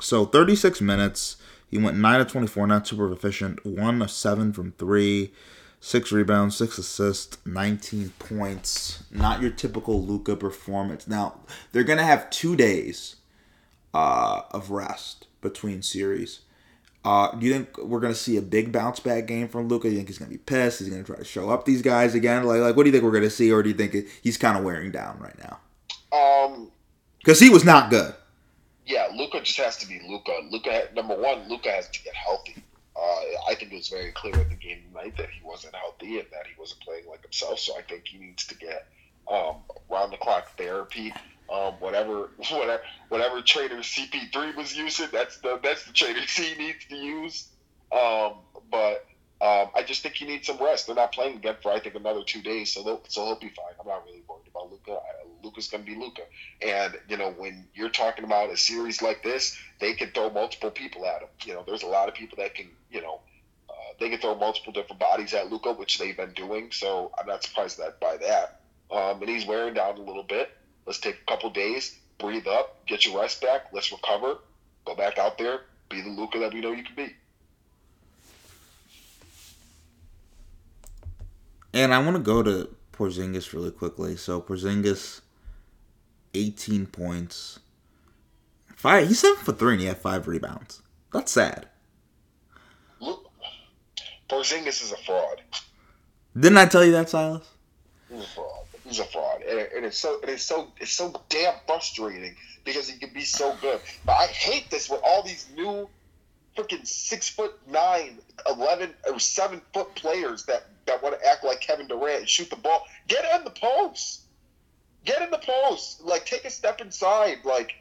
so 0.01 0.25
36 0.25 0.81
minutes. 0.81 1.37
He 1.69 1.77
went 1.77 1.97
nine 1.97 2.21
of 2.21 2.27
24, 2.31 2.67
not 2.67 2.87
super 2.87 3.11
efficient. 3.11 3.65
One 3.65 4.01
of 4.01 4.11
seven 4.11 4.53
from 4.53 4.71
three, 4.73 5.33
six 5.81 6.11
rebounds, 6.11 6.55
six 6.57 6.77
assists, 6.77 7.37
19 7.45 8.11
points. 8.19 9.03
Not 9.11 9.41
your 9.41 9.51
typical 9.51 10.01
Luka 10.03 10.35
performance. 10.35 11.07
Now 11.07 11.39
they're 11.71 11.83
gonna 11.83 12.03
have 12.05 12.29
two 12.29 12.55
days 12.55 13.17
uh, 13.93 14.41
of 14.51 14.69
rest 14.71 15.27
between 15.41 15.81
series. 15.81 16.41
Uh, 17.07 17.31
do 17.37 17.45
you 17.45 17.53
think 17.53 17.77
we're 17.77 18.01
gonna 18.01 18.13
see 18.13 18.35
a 18.35 18.41
big 18.41 18.73
bounce 18.73 18.99
back 18.99 19.27
game 19.27 19.47
from 19.47 19.69
Luka? 19.69 19.87
Do 19.87 19.91
you 19.91 19.97
think 19.97 20.09
he's 20.09 20.17
gonna 20.17 20.29
be 20.29 20.37
pissed? 20.37 20.79
He's 20.79 20.89
gonna 20.89 21.03
try 21.03 21.15
to 21.15 21.23
show 21.23 21.49
up 21.49 21.63
these 21.63 21.81
guys 21.81 22.13
again? 22.15 22.43
Like, 22.43 22.59
like, 22.59 22.75
what 22.75 22.83
do 22.83 22.89
you 22.89 22.91
think 22.91 23.05
we're 23.05 23.13
gonna 23.13 23.29
see, 23.29 23.49
or 23.49 23.63
do 23.63 23.69
you 23.69 23.75
think 23.75 23.95
he's 24.21 24.37
kind 24.37 24.57
of 24.57 24.65
wearing 24.65 24.91
down 24.91 25.17
right 25.19 25.35
now? 25.39 25.59
Um, 26.17 26.69
Because 27.19 27.39
he 27.39 27.49
was 27.49 27.63
not 27.63 27.89
good. 27.89 28.13
yeah, 28.85 29.07
Luka 29.15 29.39
just 29.41 29.57
has 29.57 29.77
to 29.77 29.87
be 29.87 30.01
Luka. 30.05 30.33
Luka, 30.51 30.89
number 30.95 31.15
one, 31.15 31.47
Luka 31.47 31.69
has 31.71 31.87
to 31.89 32.03
get 32.03 32.13
healthy. 32.13 32.61
Uh, 32.95 33.21
I 33.49 33.55
think 33.55 33.71
it 33.71 33.75
was 33.75 33.87
very 33.89 34.11
clear 34.11 34.35
at 34.35 34.49
the 34.49 34.55
game 34.55 34.79
tonight 34.89 35.15
that 35.17 35.29
he 35.29 35.39
wasn't 35.45 35.75
healthy 35.75 36.19
and 36.19 36.27
that 36.31 36.45
he 36.47 36.59
wasn't 36.59 36.81
playing 36.81 37.05
like 37.07 37.21
himself. 37.21 37.59
So 37.59 37.77
I 37.77 37.83
think 37.83 38.05
he 38.07 38.17
needs 38.17 38.45
to 38.47 38.55
get 38.55 38.87
um, 39.31 39.57
round 39.89 40.11
the 40.11 40.17
clock 40.17 40.57
therapy. 40.57 41.13
Um, 41.51 41.73
whatever, 41.79 42.29
whatever, 42.51 42.81
whatever 43.09 43.41
trainer 43.41 43.77
CP3 43.77 44.55
was 44.55 44.75
using, 44.75 45.07
that's 45.11 45.37
the 45.39 45.59
that's 45.63 45.85
the 45.85 45.93
trainer 45.93 46.19
he 46.27 46.55
needs 46.55 46.85
to 46.89 46.95
use. 46.95 47.47
Um, 47.91 48.33
but 48.69 49.05
um, 49.39 49.69
I 49.75 49.83
just 49.85 50.01
think 50.01 50.15
he 50.15 50.25
needs 50.25 50.47
some 50.47 50.57
rest. 50.57 50.87
They're 50.87 50.95
not 50.95 51.11
playing 51.11 51.37
again 51.37 51.55
for 51.61 51.71
I 51.71 51.79
think 51.79 51.95
another 51.95 52.23
two 52.25 52.41
days, 52.41 52.73
so 52.73 53.01
so 53.07 53.25
he'll 53.25 53.39
be 53.39 53.49
fine. 53.49 53.73
I'm 53.79 53.87
not 53.87 54.03
really 54.05 54.23
worried 54.27 54.47
about 54.49 54.71
Luka. 54.71 54.99
Luka's 55.43 55.67
gonna 55.67 55.83
be 55.83 55.95
Luka, 55.95 56.23
and 56.61 56.97
you 57.07 57.17
know 57.17 57.31
when 57.31 57.67
you're 57.75 57.89
talking 57.89 58.25
about 58.25 58.49
a 58.49 58.57
series 58.57 59.01
like 59.01 59.23
this, 59.23 59.55
they 59.79 59.93
can 59.93 60.09
throw 60.09 60.31
multiple 60.31 60.71
people 60.71 61.05
at 61.05 61.21
him. 61.21 61.29
You 61.45 61.53
know, 61.53 61.63
there's 61.65 61.83
a 61.83 61.87
lot 61.87 62.09
of 62.09 62.15
people 62.15 62.37
that 62.41 62.55
can, 62.55 62.67
you 62.91 63.01
know, 63.01 63.21
uh, 63.69 63.73
they 63.99 64.09
can 64.09 64.19
throw 64.19 64.35
multiple 64.35 64.73
different 64.73 64.99
bodies 64.99 65.33
at 65.35 65.51
Luka, 65.51 65.73
which 65.73 65.99
they've 65.99 66.17
been 66.17 66.33
doing. 66.33 66.71
So 66.71 67.11
I'm 67.17 67.27
not 67.27 67.43
surprised 67.43 67.77
that 67.77 67.99
by 67.99 68.17
that. 68.17 68.61
Um, 68.89 69.21
and 69.21 69.29
he's 69.29 69.45
wearing 69.45 69.75
down 69.75 69.97
a 69.97 70.01
little 70.01 70.23
bit. 70.23 70.49
Let's 70.87 70.99
take 70.99 71.15
a 71.21 71.29
couple 71.29 71.49
days, 71.49 71.97
breathe 72.17 72.47
up, 72.47 72.85
get 72.87 73.05
your 73.05 73.19
rest 73.21 73.41
back. 73.41 73.67
Let's 73.73 73.91
recover, 73.91 74.37
go 74.85 74.95
back 74.95 75.17
out 75.17 75.37
there, 75.37 75.61
be 75.89 76.01
the 76.01 76.09
Luka 76.09 76.39
that 76.39 76.53
we 76.53 76.61
know 76.61 76.71
you 76.71 76.83
can 76.83 76.95
be. 76.95 77.13
And 81.73 81.93
I 81.93 81.99
want 81.99 82.15
to 82.15 82.23
go 82.23 82.41
to 82.41 82.73
Porzingis 82.93 83.51
really 83.51 83.71
quickly. 83.71 84.15
So 84.15 84.41
Porzingis, 84.41 85.19
18 86.33 86.87
points. 86.87 87.59
Five. 88.75 89.07
He's 89.09 89.19
seven 89.19 89.43
for 89.43 89.51
three, 89.51 89.73
and 89.73 89.81
he 89.81 89.87
had 89.87 89.97
five 89.97 90.27
rebounds. 90.27 90.81
That's 91.11 91.31
sad. 91.31 91.67
Porzingis 94.29 94.83
is 94.83 94.91
a 94.91 94.97
fraud. 94.97 95.41
Didn't 96.37 96.57
I 96.57 96.65
tell 96.65 96.85
you 96.85 96.91
that, 96.93 97.09
Silas? 97.09 97.47
He's 98.09 98.23
a 98.23 98.27
fraud. 98.27 98.66
He's 98.87 98.99
a 98.99 99.03
fraud, 99.03 99.41
and, 99.41 99.59
and 99.59 99.85
it's 99.85 99.97
so 99.97 100.19
it's 100.23 100.43
so 100.43 100.71
it's 100.79 100.93
so 100.93 101.13
damn 101.27 101.55
frustrating 101.65 102.35
because 102.63 102.89
he 102.89 102.97
can 102.97 103.13
be 103.13 103.23
so 103.23 103.53
good. 103.61 103.81
But 104.05 104.13
I 104.13 104.27
hate 104.27 104.69
this 104.71 104.89
with 104.89 105.01
all 105.03 105.23
these 105.23 105.45
new 105.55 105.89
freaking 106.55 106.87
six 106.87 107.29
foot 107.29 107.53
nine, 107.67 108.17
eleven 108.49 108.93
or 109.11 109.19
seven 109.19 109.61
foot 109.73 109.93
players 109.95 110.45
that 110.45 110.67
that 110.85 111.03
want 111.03 111.19
to 111.19 111.27
act 111.27 111.43
like 111.43 111.59
Kevin 111.59 111.87
Durant 111.87 112.19
and 112.19 112.29
shoot 112.29 112.49
the 112.49 112.55
ball. 112.55 112.85
Get 113.07 113.25
in 113.35 113.43
the 113.43 113.51
post. 113.51 114.21
Get 115.03 115.21
in 115.21 115.31
the 115.31 115.37
post. 115.37 116.03
Like 116.03 116.25
take 116.25 116.45
a 116.45 116.49
step 116.49 116.79
inside. 116.79 117.39
Like 117.43 117.75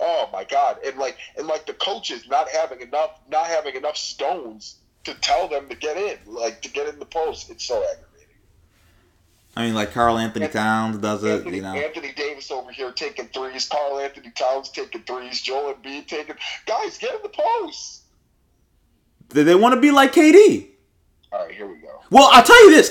oh 0.00 0.28
my 0.32 0.44
god, 0.44 0.78
and 0.84 0.98
like 0.98 1.16
and 1.36 1.46
like 1.46 1.66
the 1.66 1.74
coaches 1.74 2.28
not 2.28 2.48
having 2.48 2.80
enough 2.80 3.18
not 3.28 3.46
having 3.46 3.74
enough 3.74 3.96
stones 3.96 4.76
to 5.04 5.14
tell 5.14 5.48
them 5.48 5.68
to 5.68 5.74
get 5.74 5.96
in, 5.96 6.18
like 6.32 6.62
to 6.62 6.70
get 6.70 6.88
in 6.88 6.98
the 6.98 7.06
post. 7.06 7.50
It's 7.50 7.64
so 7.64 7.76
aggravating. 7.76 8.13
I 9.56 9.66
mean, 9.66 9.74
like 9.74 9.92
Karl-Anthony 9.92 10.48
Towns 10.48 10.98
does 10.98 11.22
it. 11.22 11.30
Anthony, 11.38 11.56
You 11.56 11.62
know, 11.62 11.74
Anthony 11.74 12.12
Davis 12.12 12.50
over 12.50 12.72
here 12.72 12.90
taking 12.90 13.26
threes. 13.28 13.68
Karl-Anthony 13.68 14.30
Towns 14.30 14.68
taking 14.70 15.02
threes. 15.02 15.40
Joel 15.40 15.74
Embiid 15.74 16.06
taking. 16.08 16.34
Guys, 16.66 16.98
get 16.98 17.14
in 17.14 17.22
the 17.22 17.28
post. 17.28 18.02
they, 19.28 19.42
they 19.44 19.54
want 19.54 19.74
to 19.74 19.80
be 19.80 19.90
like 19.90 20.12
KD. 20.12 20.68
All 21.32 21.46
right, 21.46 21.54
here 21.54 21.66
we 21.66 21.76
go. 21.78 22.00
Well, 22.10 22.28
I'll 22.32 22.42
tell 22.44 22.64
you 22.64 22.70
this: 22.70 22.90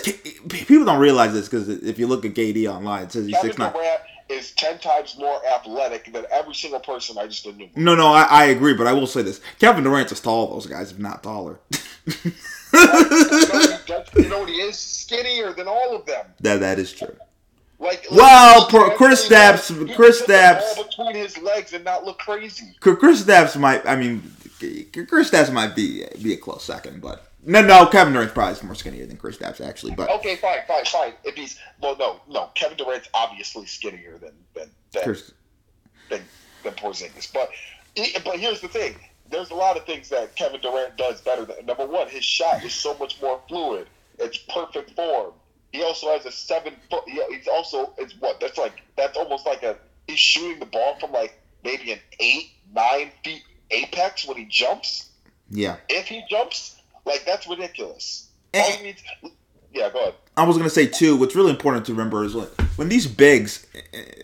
people 0.49 0.85
don't 0.85 0.99
realize 0.99 1.33
this 1.33 1.47
because 1.47 1.67
if 1.69 1.99
you 1.99 2.07
look 2.07 2.25
at 2.25 2.33
KD 2.33 2.67
online, 2.73 3.03
it 3.03 3.11
says 3.11 3.25
he's 3.25 3.35
Kevin 3.35 3.49
six 3.51 3.59
nine. 3.59 3.73
Durant 3.73 4.01
is 4.29 4.51
ten 4.51 4.79
times 4.79 5.17
more 5.17 5.39
athletic 5.53 6.11
than 6.11 6.25
every 6.31 6.53
single 6.53 6.79
person 6.79 7.17
I 7.17 7.27
just 7.27 7.45
enumerated. 7.45 7.77
No, 7.77 7.95
no, 7.95 8.07
I, 8.07 8.23
I 8.23 8.43
agree, 8.45 8.73
but 8.73 8.87
I 8.87 8.93
will 8.93 9.07
say 9.07 9.21
this: 9.21 9.39
Kevin 9.59 9.83
Durant 9.83 10.11
is 10.11 10.19
tall 10.19 10.47
those 10.47 10.65
guys, 10.65 10.91
if 10.91 10.99
not 10.99 11.23
taller. 11.23 11.59
You 12.73 12.79
know, 12.79 13.59
he 13.61 13.85
does- 13.85 14.07
you 14.15 14.29
know 14.29 14.39
what 14.39 14.49
he 14.49 14.55
is? 14.55 14.77
Skinnier 14.77 15.53
than 15.53 15.67
all 15.67 15.95
of 15.95 16.05
them. 16.05 16.25
that 16.41 16.59
that 16.61 16.79
is 16.79 16.91
true. 16.91 17.15
Like 17.79 18.05
Well, 18.09 18.61
like, 18.71 18.95
Chris 18.95 19.27
Stapps- 19.27 19.69
Kristaps- 19.95 20.77
between 20.77 21.15
his 21.15 21.37
legs 21.39 21.73
and 21.73 21.83
not 21.83 22.05
look 22.05 22.17
crazy. 22.17 22.75
Kristaps 22.79 23.57
might. 23.57 23.85
I 23.85 23.95
mean, 23.97 24.21
Kristaps 24.61 25.51
might 25.51 25.75
be 25.75 26.05
be 26.21 26.33
a 26.33 26.37
close 26.37 26.63
second, 26.63 27.01
but 27.01 27.27
no, 27.45 27.61
no, 27.61 27.85
Kevin 27.87 28.13
Durant's 28.13 28.33
probably 28.33 28.65
more 28.65 28.75
skinnier 28.75 29.05
than 29.05 29.17
Kristaps 29.17 29.59
actually. 29.59 29.93
But 29.95 30.09
Okay, 30.11 30.37
fine, 30.37 30.59
fine, 30.67 30.85
fine. 30.85 31.13
If 31.25 31.35
he's 31.35 31.59
well, 31.81 31.97
no, 31.97 32.21
no. 32.29 32.49
Kevin 32.55 32.77
Durant's 32.77 33.09
obviously 33.13 33.65
skinnier 33.65 34.17
than 34.17 34.31
than 34.53 34.69
than, 34.93 35.03
Chris, 35.03 35.31
than, 36.09 36.21
than 36.63 36.73
Porzingis. 36.75 37.33
But 37.33 37.49
but 38.23 38.39
here's 38.39 38.61
the 38.61 38.69
thing: 38.69 38.95
there's 39.33 39.49
a 39.51 39.55
lot 39.55 39.77
of 39.77 39.85
things 39.85 40.09
that 40.09 40.35
Kevin 40.35 40.61
Durant 40.61 40.95
does 40.97 41.21
better. 41.21 41.45
Than, 41.45 41.65
number 41.65 41.85
one, 41.85 42.07
his 42.07 42.23
shot 42.23 42.63
is 42.63 42.73
so 42.73 42.95
much 42.97 43.21
more 43.21 43.41
fluid. 43.47 43.87
It's 44.19 44.37
perfect 44.37 44.91
form. 44.91 45.33
He 45.71 45.81
also 45.81 46.07
has 46.11 46.25
a 46.25 46.31
seven 46.31 46.75
foot. 46.89 47.03
He, 47.07 47.21
he's 47.31 47.47
also 47.47 47.93
it's 47.97 48.13
what 48.19 48.39
that's 48.39 48.57
like. 48.57 48.73
That's 48.95 49.17
almost 49.17 49.45
like 49.45 49.63
a 49.63 49.75
he's 50.07 50.19
shooting 50.19 50.59
the 50.59 50.67
ball 50.67 50.97
from 50.99 51.11
like 51.11 51.39
maybe 51.63 51.91
an 51.91 51.99
eight 52.19 52.51
nine 52.73 53.11
feet 53.23 53.43
apex 53.71 54.27
when 54.27 54.37
he 54.37 54.45
jumps. 54.45 55.09
yeah. 55.49 55.77
If 55.89 56.07
he 56.07 56.23
jumps, 56.29 56.79
like 57.05 57.23
that's 57.25 57.47
ridiculous. 57.47 58.29
All 58.53 58.71
he 58.71 58.83
needs, 58.83 59.03
yeah, 59.73 59.89
go 59.89 59.99
ahead. 59.99 60.13
I 60.37 60.45
was 60.45 60.57
gonna 60.57 60.69
say 60.69 60.85
too. 60.85 61.15
What's 61.15 61.35
really 61.35 61.49
important 61.49 61.85
to 61.87 61.91
remember 61.91 62.23
is 62.23 62.35
like 62.35 62.49
when 62.75 62.89
these 62.89 63.07
bigs, 63.07 63.65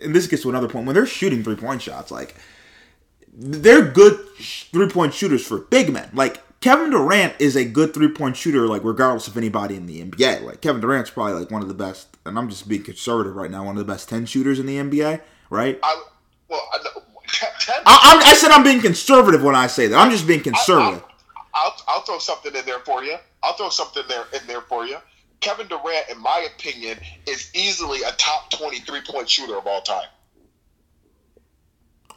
and 0.02 0.14
this 0.14 0.28
gets 0.28 0.42
to 0.42 0.50
another 0.50 0.68
point, 0.68 0.86
when 0.86 0.94
they're 0.94 1.06
shooting 1.06 1.42
three 1.42 1.56
point 1.56 1.82
shots, 1.82 2.12
like 2.12 2.36
they're 3.32 3.84
good 3.84 4.18
three 4.38 4.88
point 4.88 5.14
shooters 5.14 5.46
for 5.46 5.58
big 5.58 5.92
men. 5.92 6.10
Like 6.12 6.42
Kevin 6.60 6.90
Durant 6.90 7.34
is 7.38 7.56
a 7.56 7.64
good 7.64 7.94
three 7.94 8.08
point 8.08 8.36
shooter, 8.36 8.66
like 8.66 8.84
regardless 8.84 9.28
of 9.28 9.36
anybody 9.36 9.76
in 9.76 9.86
the 9.86 10.04
NBA. 10.04 10.42
Like 10.42 10.60
Kevin 10.60 10.80
Durant's 10.80 11.10
probably 11.10 11.34
like 11.34 11.50
one 11.50 11.62
of 11.62 11.68
the 11.68 11.74
best, 11.74 12.16
and 12.26 12.38
I'm 12.38 12.48
just 12.48 12.68
being 12.68 12.82
conservative 12.82 13.34
right 13.34 13.50
now, 13.50 13.64
one 13.64 13.76
of 13.76 13.86
the 13.86 13.90
best 13.90 14.08
ten 14.08 14.26
shooters 14.26 14.58
in 14.58 14.66
the 14.66 14.76
NBA. 14.76 15.20
Right? 15.48 15.78
I 15.82 16.04
well, 16.48 16.68
I, 16.72 16.78
ten, 17.28 17.76
I, 17.86 17.98
I'm, 18.02 18.28
I 18.28 18.34
said 18.34 18.50
I'm 18.50 18.64
being 18.64 18.80
conservative 18.80 19.42
when 19.42 19.54
I 19.54 19.66
say 19.66 19.86
that. 19.86 19.96
I'm 19.96 20.10
just 20.10 20.26
being 20.26 20.42
conservative. 20.42 21.02
I'll, 21.54 21.76
I'll 21.88 22.02
throw 22.02 22.18
something 22.18 22.54
in 22.54 22.64
there 22.64 22.78
for 22.80 23.02
you. 23.02 23.16
I'll 23.42 23.54
throw 23.54 23.70
something 23.70 24.02
there 24.08 24.24
in 24.40 24.46
there 24.46 24.60
for 24.60 24.86
you. 24.86 24.96
Kevin 25.40 25.66
Durant, 25.68 26.10
in 26.10 26.20
my 26.20 26.46
opinion, 26.54 26.98
is 27.26 27.50
easily 27.54 28.02
a 28.02 28.12
top 28.12 28.50
23 28.50 29.00
point 29.08 29.28
shooter 29.28 29.56
of 29.56 29.66
all 29.66 29.80
time. 29.80 30.06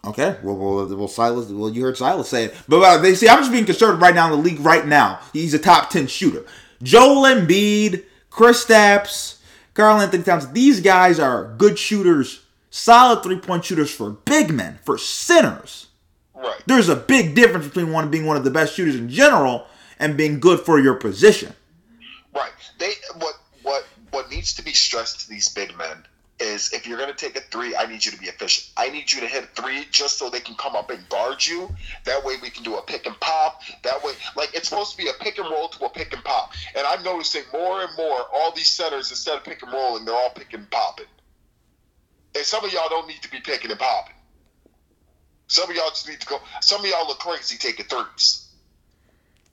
Okay, 0.06 0.38
well, 0.44 0.58
well, 0.58 0.86
well, 0.98 1.08
Silas, 1.08 1.50
well, 1.50 1.70
you 1.70 1.82
heard 1.82 1.96
Silas 1.96 2.28
say 2.28 2.46
it, 2.46 2.56
but 2.68 2.82
uh, 2.84 2.98
they 2.98 3.16
see 3.16 3.30
I'm 3.30 3.40
just 3.40 3.54
being 3.54 3.66
conservative 3.66 4.02
right 4.02 4.14
now 4.14 4.26
in 4.26 4.32
the 4.32 4.38
league. 4.38 4.60
Right 4.60 4.86
now, 4.86 5.22
he's 5.32 5.54
a 5.54 5.60
top 5.60 5.90
ten 5.90 6.08
shooter. 6.08 6.46
Joel 6.82 7.24
Embiid, 7.24 8.04
Chris 8.30 8.66
Stapps, 8.66 9.38
Karl-Anthony 9.74 10.24
Towns. 10.24 10.50
These 10.50 10.82
guys 10.82 11.20
are 11.20 11.56
good 11.58 11.80
shooters, 11.80 12.44
solid 12.70 13.24
three 13.24 13.40
point 13.40 13.64
shooters 13.64 13.92
for 13.92 14.10
big 14.10 14.52
men, 14.54 14.78
for 14.84 14.98
centers. 14.98 15.88
Right. 16.36 16.62
There's 16.66 16.90
a 16.90 16.98
big 16.98 17.34
difference 17.36 17.68
between 17.68 17.94
one 17.94 18.12
being 18.12 18.26
one 18.26 18.36
of 18.36 18.44
the 18.44 18.52
best 18.52 18.74
shooters 18.74 18.96
in 18.96 19.08
general 19.08 19.68
and 20.00 20.18
being 20.18 20.42
good 20.42 20.60
for 20.60 20.80
your 20.80 20.96
position. 20.96 21.54
Right. 22.36 22.52
They 22.78 22.92
what 23.20 23.36
what 23.62 23.86
what 24.12 24.30
needs 24.30 24.54
to 24.56 24.64
be 24.64 24.74
stressed 24.74 25.22
to 25.22 25.30
these 25.30 25.48
big 25.48 25.78
men 25.78 26.06
is 26.40 26.74
if 26.74 26.88
you're 26.88 26.98
going 26.98 27.14
to 27.14 27.16
take 27.16 27.38
a 27.38 27.42
three, 27.42 27.76
I 27.76 27.86
need 27.86 28.04
you 28.04 28.12
to 28.12 28.18
be 28.18 28.26
efficient. 28.26 28.72
I 28.76 28.90
need 28.90 29.12
you 29.12 29.22
to 29.22 29.28
hit 29.28 29.44
a 29.44 29.48
three 29.48 29.86
just 29.92 30.18
so 30.18 30.30
they 30.30 30.40
can 30.40 30.56
come 30.56 30.76
up 30.76 30.90
and 30.90 31.08
guard 31.10 31.46
you. 31.46 31.70
That 32.06 32.24
way 32.26 32.36
we 32.42 32.50
can 32.50 32.64
do 32.64 32.76
a 32.76 32.82
pick 32.82 33.06
and 33.06 33.20
pop. 33.20 33.62
That 33.84 34.04
way, 34.04 34.14
like 34.36 34.54
it's 34.54 34.70
supposed 34.70 34.92
to 34.92 34.98
be 34.98 35.10
a 35.10 35.14
pick 35.20 35.38
and 35.38 35.50
roll 35.50 35.70
to 35.70 35.86
a 35.86 35.90
pick 35.90 36.14
and 36.14 36.24
pop. 36.24 36.54
And 36.76 36.86
I'm 36.86 37.04
noticing 37.04 37.44
more 37.54 37.82
and 37.82 37.90
more 37.98 38.26
all 38.34 38.52
these 38.56 38.72
centers 38.72 39.12
instead 39.12 39.38
of 39.38 39.44
pick 39.44 39.62
and 39.64 39.72
rolling, 39.72 40.06
they're 40.06 40.16
all 40.16 40.32
pick 40.32 40.54
and 40.54 40.70
popping. 40.70 41.06
And 42.36 42.46
some 42.46 42.66
of 42.66 42.74
y'all 42.74 42.90
don't 42.90 43.08
need 43.08 43.22
to 43.22 43.30
be 43.30 43.40
picking 43.40 43.70
and 43.70 43.80
popping. 43.80 44.16
Some 45.48 45.70
of 45.70 45.76
y'all 45.76 45.90
just 45.90 46.10
need 46.10 46.20
to 46.20 46.28
go. 46.28 46.40
Some 46.62 46.82
of 46.82 46.88
y'all 46.88 47.08
look 47.08 47.20
crazy 47.20 47.58
taking 47.58 47.86
threes. 47.86 48.48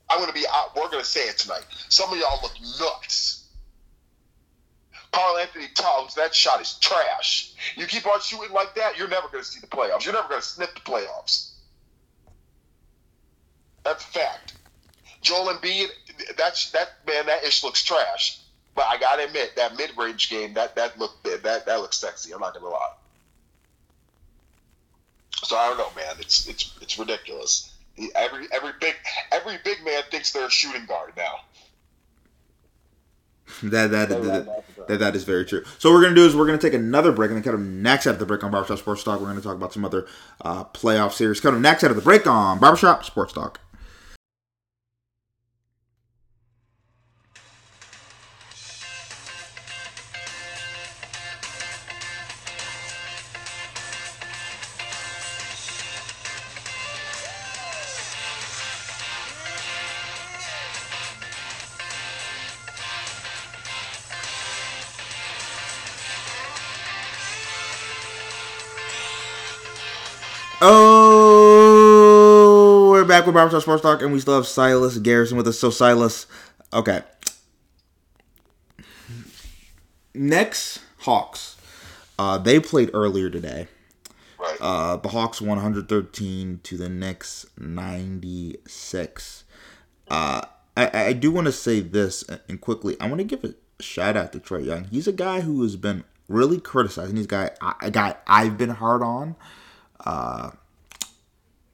I'm 0.09 0.19
gonna 0.19 0.33
be. 0.33 0.45
We're 0.75 0.89
gonna 0.89 1.03
say 1.03 1.27
it 1.27 1.37
tonight. 1.37 1.65
Some 1.89 2.11
of 2.11 2.17
y'all 2.17 2.39
look 2.41 2.53
nuts. 2.79 3.40
Karl-Anthony 5.11 5.67
Towns, 5.73 6.15
that 6.15 6.33
shot 6.33 6.61
is 6.61 6.77
trash. 6.79 7.53
You 7.75 7.85
keep 7.85 8.07
on 8.07 8.21
shooting 8.21 8.53
like 8.53 8.75
that, 8.75 8.97
you're 8.97 9.09
never 9.09 9.27
gonna 9.27 9.43
see 9.43 9.59
the 9.59 9.67
playoffs. 9.67 10.05
You're 10.05 10.13
never 10.13 10.29
gonna 10.29 10.41
sniff 10.41 10.73
the 10.73 10.79
playoffs. 10.81 11.51
That's 13.83 14.03
a 14.03 14.07
fact. 14.07 14.53
Joel 15.21 15.53
Embiid, 15.53 15.87
that's 16.37 16.71
that 16.71 16.89
man. 17.07 17.25
That 17.27 17.43
ish 17.43 17.63
looks 17.63 17.83
trash. 17.83 18.39
But 18.73 18.85
I 18.85 18.97
gotta 18.97 19.25
admit 19.25 19.55
that 19.55 19.75
mid 19.77 19.95
range 19.97 20.29
game 20.29 20.53
that 20.53 20.75
that 20.75 20.97
looked 20.97 21.23
that 21.23 21.43
that 21.43 21.79
looks 21.79 21.97
sexy. 21.97 22.33
I'm 22.33 22.39
not 22.39 22.53
gonna 22.53 22.69
lie. 22.69 22.93
So 25.43 25.57
I 25.57 25.67
don't 25.67 25.77
know, 25.77 25.91
man. 25.95 26.15
It's 26.19 26.47
it's 26.47 26.77
it's 26.81 26.97
ridiculous. 26.97 27.71
Every 28.15 28.47
every 28.51 28.71
big 28.79 28.95
every 29.31 29.57
big 29.63 29.83
man 29.83 30.03
thinks 30.09 30.31
they're 30.31 30.45
a 30.45 30.51
shooting 30.51 30.85
guard 30.85 31.13
now. 31.17 31.41
That 33.63 33.91
that, 33.91 34.09
that, 34.09 34.65
that 34.87 34.99
that 34.99 35.15
is 35.15 35.23
very 35.23 35.45
true. 35.45 35.63
So 35.77 35.89
what 35.89 35.95
we're 35.95 36.03
gonna 36.03 36.15
do 36.15 36.25
is 36.25 36.35
we're 36.35 36.45
gonna 36.45 36.57
take 36.57 36.73
another 36.73 37.11
break, 37.11 37.29
and 37.29 37.37
then 37.37 37.43
kind 37.43 37.53
of 37.53 37.61
next 37.61 38.07
after 38.07 38.19
the 38.19 38.25
break 38.25 38.43
on 38.43 38.51
Barbershop 38.51 38.79
Sports 38.79 39.03
Talk, 39.03 39.19
we're 39.19 39.27
gonna 39.27 39.41
talk 39.41 39.55
about 39.55 39.73
some 39.73 39.85
other 39.85 40.07
uh, 40.41 40.63
playoff 40.65 41.11
series. 41.11 41.39
Kind 41.39 41.55
of 41.55 41.61
next 41.61 41.83
after 41.83 41.93
the 41.93 42.01
break 42.01 42.25
on 42.25 42.59
Barbershop 42.59 43.03
Sports 43.03 43.33
Talk. 43.33 43.59
Back 73.21 73.27
with 73.27 73.35
Barbershop 73.35 73.61
Sports 73.61 73.83
Talk, 73.83 74.01
and 74.01 74.11
we 74.11 74.19
still 74.19 74.33
have 74.33 74.47
Silas 74.47 74.97
Garrison 74.97 75.37
with 75.37 75.47
us. 75.47 75.59
So, 75.59 75.69
Silas, 75.69 76.25
okay. 76.73 77.03
Next, 80.15 80.79
Hawks. 81.01 81.55
Uh, 82.17 82.39
they 82.39 82.59
played 82.59 82.89
earlier 82.95 83.29
today. 83.29 83.67
Right. 84.39 84.57
Uh, 84.59 84.95
the 84.95 85.09
Hawks 85.09 85.39
113 85.39 86.61
to 86.63 86.77
the 86.77 86.89
Knicks 86.89 87.45
96. 87.59 89.43
Uh, 90.07 90.41
I, 90.75 90.89
I 90.91 91.13
do 91.13 91.29
want 91.31 91.45
to 91.45 91.51
say 91.51 91.79
this, 91.79 92.25
and 92.49 92.59
quickly, 92.59 92.99
I 92.99 93.05
want 93.05 93.19
to 93.19 93.23
give 93.23 93.43
a 93.43 93.53
shout 93.83 94.17
out 94.17 94.33
to 94.33 94.39
Trae 94.39 94.65
Young. 94.65 94.85
He's 94.85 95.07
a 95.07 95.13
guy 95.13 95.41
who 95.41 95.61
has 95.61 95.75
been 95.75 96.05
really 96.27 96.59
criticized, 96.59 97.09
and 97.09 97.19
he's 97.19 97.27
a 97.27 97.29
guy, 97.29 97.51
a 97.83 97.91
guy 97.91 98.15
I've 98.25 98.57
been 98.57 98.71
hard 98.71 99.03
on. 99.03 99.35
Uh, 100.03 100.49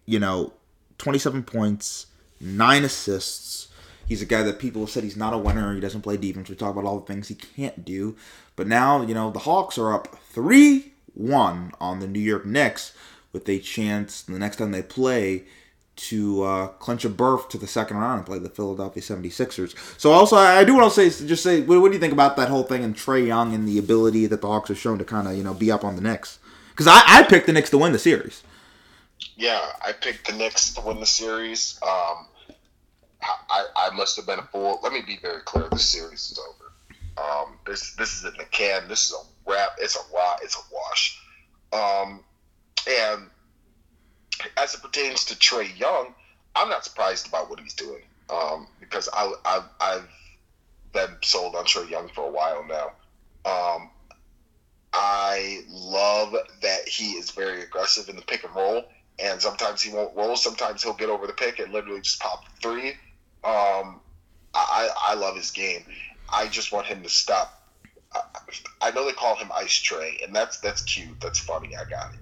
you 0.06 0.20
know, 0.20 0.52
27 0.98 1.44
points, 1.44 2.08
nine 2.40 2.84
assists. 2.84 3.68
He's 4.08 4.22
a 4.22 4.26
guy 4.26 4.44
that 4.44 4.60
people 4.60 4.82
have 4.82 4.90
said 4.90 5.04
he's 5.04 5.18
not 5.18 5.34
a 5.34 5.38
winner. 5.38 5.74
He 5.74 5.82
doesn't 5.82 6.02
play 6.02 6.18
defense. 6.18 6.50
We 6.50 6.56
talk 6.56 6.72
about 6.72 6.86
all 6.86 7.00
the 7.00 7.06
things 7.06 7.28
he 7.28 7.36
can't 7.36 7.84
do. 7.84 8.16
But 8.56 8.68
now, 8.68 9.02
you 9.02 9.14
know, 9.14 9.32
the 9.32 9.40
Hawks 9.40 9.78
are 9.78 9.94
up 9.94 10.18
3 10.32 10.94
1 11.14 11.72
on 11.80 12.00
the 12.00 12.08
New 12.08 12.20
York 12.20 12.46
Knicks 12.46 12.94
with 13.34 13.50
a 13.50 13.60
chance 13.60 14.22
the 14.22 14.40
next 14.40 14.58
time 14.58 14.72
they 14.72 14.82
play 14.82 15.44
to 15.98 16.44
uh, 16.44 16.68
clinch 16.68 17.04
a 17.06 17.10
berth 17.10 17.50
to 17.50 17.58
the 17.58 17.68
second 17.68 17.98
round 17.98 18.20
and 18.20 18.26
play 18.26 18.40
the 18.40 18.50
Philadelphia 18.50 19.02
76ers. 19.02 19.76
So 20.00 20.12
also, 20.12 20.36
I 20.36 20.64
do 20.64 20.76
want 20.76 20.94
to 20.94 21.10
say, 21.10 21.26
just 21.26 21.44
say, 21.44 21.62
what, 21.62 21.82
what 21.82 21.90
do 21.90 21.96
you 21.96 22.00
think 22.00 22.14
about 22.14 22.38
that 22.38 22.50
whole 22.50 22.64
thing 22.64 22.84
and 22.84 22.96
Trae 22.96 23.26
Young 23.26 23.54
and 23.54 23.68
the 23.68 23.80
ability 23.80 24.28
that 24.28 24.42
the 24.42 24.48
Hawks 24.48 24.70
have 24.70 24.78
shown 24.78 25.00
to 25.00 25.06
kind 25.06 25.28
of, 25.28 25.36
you 25.36 25.44
know, 25.44 25.56
be 25.56 25.72
up 25.72 25.84
on 25.84 25.96
the 25.96 26.02
Knicks? 26.02 26.38
Because 26.70 26.88
I, 26.88 27.02
I 27.06 27.24
picked 27.24 27.48
the 27.48 27.54
Knicks 27.54 27.72
to 27.72 27.80
win 27.80 27.94
the 27.94 28.00
series. 28.00 28.44
Yeah, 29.36 29.62
I 29.86 29.94
picked 29.94 30.28
the 30.28 30.34
Knicks 30.34 30.74
to 30.74 30.82
win 30.82 31.00
the 31.00 31.06
series. 31.06 31.80
Um, 31.82 32.28
I, 33.50 33.66
I 33.76 33.90
must 33.96 34.16
have 34.18 34.26
been 34.26 34.40
a 34.40 34.44
fool. 34.44 34.80
Let 34.84 34.94
me 34.94 35.02
be 35.06 35.18
very 35.22 35.42
clear. 35.42 35.70
This 35.70 35.86
series 35.86 36.32
is 36.32 36.40
over. 36.40 36.72
Um, 37.18 37.58
this 37.66 37.96
this 37.96 38.18
is 38.18 38.26
in 38.26 38.34
the 38.38 38.46
can. 38.46 38.88
This 38.88 39.10
is 39.10 39.14
a 39.16 39.50
wrap. 39.50 39.72
It's 39.80 39.96
a 39.96 40.14
wa- 40.14 40.38
It's 40.42 40.56
a 40.56 40.62
wash. 40.72 41.20
Um, 41.74 42.24
and 42.88 43.30
as 44.56 44.76
it 44.76 44.82
pertains 44.82 45.26
to 45.26 45.36
Trae 45.36 45.78
Young, 45.78 46.14
I'm 46.56 46.70
not 46.70 46.84
surprised 46.84 47.28
about 47.28 47.50
what 47.50 47.60
he's 47.60 47.74
doing 47.74 48.04
um, 48.30 48.68
because 48.80 49.10
I, 49.12 49.34
I, 49.46 49.64
I've 49.80 50.10
been 50.94 51.18
sold 51.24 51.56
on 51.56 51.66
Trae 51.66 51.90
Young 51.90 52.10
for 52.10 52.26
a 52.28 52.32
while 52.32 52.64
now. 52.66 52.92
Um, 53.50 53.90
I 54.94 55.62
love 55.70 56.36
that 56.62 56.88
he 56.88 57.12
is 57.14 57.32
very 57.32 57.62
aggressive 57.64 58.10
in 58.10 58.16
the 58.16 58.22
pick 58.22 58.44
and 58.44 58.56
roll, 58.56 58.84
and 59.20 59.42
sometimes 59.42 59.82
he 59.82 59.94
won't 59.94 60.16
roll. 60.16 60.36
Sometimes 60.36 60.84
he'll 60.84 60.94
get 60.94 61.10
over 61.10 61.28
the 61.28 61.34
pick 61.34 61.60
and 61.60 61.74
literally 61.74 62.02
just 62.02 62.20
pop 62.20 62.44
three. 62.62 62.90
Um, 63.44 64.02
I, 64.54 64.90
I 65.10 65.14
love 65.16 65.36
his 65.36 65.52
game. 65.52 65.84
I 66.32 66.48
just 66.48 66.72
want 66.72 66.88
him 66.88 67.04
to 67.04 67.10
stop. 67.10 67.54
I, 68.82 68.92
know 68.92 69.06
they 69.06 69.14
call 69.14 69.36
him 69.36 69.52
Ice 69.56 69.84
Trae, 69.84 70.24
and 70.24 70.36
that's 70.36 70.60
that's 70.60 70.82
cute. 70.84 71.20
That's 71.22 71.40
funny. 71.40 71.70
I 71.76 71.82
got 71.90 72.08
it. 72.14 72.20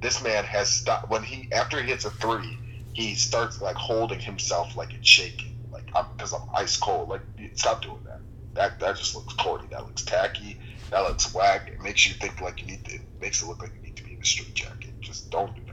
This 0.00 0.22
man 0.22 0.44
has 0.44 0.68
stopped 0.68 1.10
when 1.10 1.22
he 1.22 1.48
after 1.52 1.82
he 1.82 1.88
hits 1.88 2.04
a 2.04 2.10
three, 2.10 2.56
he 2.92 3.14
starts 3.14 3.60
like 3.60 3.76
holding 3.76 4.20
himself 4.20 4.76
like 4.76 4.94
it's 4.94 5.08
shaking, 5.08 5.50
like 5.72 5.84
I'm 5.94 6.06
because 6.16 6.32
I'm 6.32 6.40
ice 6.56 6.76
cold. 6.76 7.08
Like 7.08 7.22
stop 7.54 7.82
doing 7.82 7.98
that. 8.04 8.20
That 8.54 8.80
that 8.80 8.96
just 8.96 9.14
looks 9.14 9.34
corny. 9.34 9.66
That 9.70 9.84
looks 9.84 10.04
tacky. 10.04 10.56
That 10.90 11.00
looks 11.00 11.34
whack. 11.34 11.68
It 11.68 11.82
makes 11.82 12.06
you 12.06 12.14
think 12.14 12.40
like 12.40 12.62
you 12.62 12.68
need 12.68 12.84
to. 12.84 12.94
It 12.94 13.00
makes 13.20 13.42
it 13.42 13.46
look 13.46 13.62
like 13.62 13.72
you 13.76 13.82
need 13.82 13.96
to 13.96 14.04
be 14.04 14.12
in 14.12 14.18
a 14.22 14.24
straight 14.24 14.54
jacket. 14.54 14.94
Just 15.02 15.30
don't 15.30 15.54
do. 15.54 15.67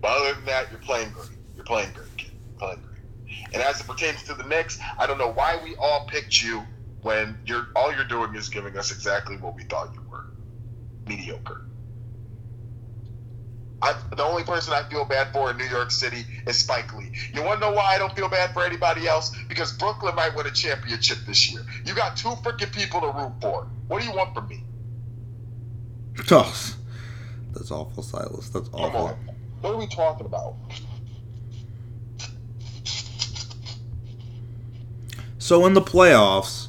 But 0.00 0.10
other 0.10 0.34
than 0.34 0.44
that, 0.46 0.70
you're 0.70 0.80
playing 0.80 1.10
great. 1.10 1.30
You're 1.56 1.64
playing 1.64 1.92
great, 1.92 2.16
kid. 2.16 2.30
You're 2.50 2.58
playing 2.58 2.82
great. 2.82 2.98
And 3.52 3.62
as 3.62 3.80
it 3.80 3.86
pertains 3.86 4.22
to 4.24 4.34
the 4.34 4.44
Knicks, 4.44 4.78
I 4.98 5.06
don't 5.06 5.18
know 5.18 5.32
why 5.32 5.58
we 5.62 5.74
all 5.76 6.06
picked 6.06 6.42
you 6.42 6.62
when 7.02 7.38
you're 7.46 7.68
all 7.76 7.92
you're 7.92 8.04
doing 8.04 8.34
is 8.34 8.48
giving 8.48 8.76
us 8.76 8.90
exactly 8.90 9.36
what 9.36 9.54
we 9.54 9.64
thought 9.64 9.92
you 9.94 10.02
were. 10.10 10.26
Mediocre. 11.06 11.62
I, 13.80 13.94
the 14.14 14.24
only 14.24 14.42
person 14.42 14.72
I 14.72 14.82
feel 14.88 15.04
bad 15.04 15.32
for 15.32 15.52
in 15.52 15.56
New 15.56 15.66
York 15.66 15.92
City 15.92 16.24
is 16.46 16.58
Spike 16.58 16.92
Lee. 16.94 17.12
You 17.32 17.44
want 17.44 17.60
to 17.60 17.68
know 17.68 17.72
why 17.72 17.94
I 17.94 17.98
don't 17.98 18.14
feel 18.14 18.28
bad 18.28 18.52
for 18.52 18.64
anybody 18.64 19.06
else? 19.06 19.34
Because 19.48 19.72
Brooklyn 19.72 20.16
might 20.16 20.34
win 20.34 20.46
a 20.46 20.50
championship 20.50 21.18
this 21.26 21.52
year. 21.52 21.64
You 21.84 21.94
got 21.94 22.16
two 22.16 22.30
freaking 22.30 22.72
people 22.72 23.00
to 23.00 23.06
root 23.06 23.32
for. 23.40 23.68
What 23.86 24.02
do 24.02 24.08
you 24.08 24.14
want 24.14 24.34
from 24.34 24.48
me? 24.48 24.64
Oh, 26.32 26.76
that's 27.52 27.70
awful, 27.70 28.02
Silas. 28.02 28.48
That's 28.48 28.68
Come 28.68 28.80
awful. 28.80 29.16
What 29.60 29.74
are 29.74 29.76
we 29.76 29.86
talking 29.88 30.26
about? 30.26 30.54
So 35.38 35.66
in 35.66 35.72
the 35.74 35.80
playoffs, 35.80 36.68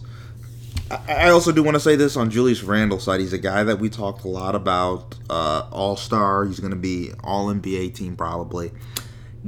I 0.89 1.25
I 1.25 1.29
also 1.29 1.51
do 1.51 1.61
want 1.63 1.75
to 1.75 1.79
say 1.79 1.95
this 1.95 2.15
on 2.15 2.29
Julius 2.29 2.63
Randle's 2.63 3.03
side. 3.03 3.19
He's 3.19 3.33
a 3.33 3.37
guy 3.37 3.63
that 3.63 3.79
we 3.79 3.89
talked 3.89 4.23
a 4.23 4.27
lot 4.27 4.55
about. 4.55 5.15
Uh, 5.29 5.67
all 5.71 5.95
star. 5.95 6.45
He's 6.45 6.59
going 6.59 6.71
to 6.71 6.77
be 6.77 7.11
all 7.23 7.47
NBA 7.53 7.93
team 7.95 8.15
probably. 8.15 8.71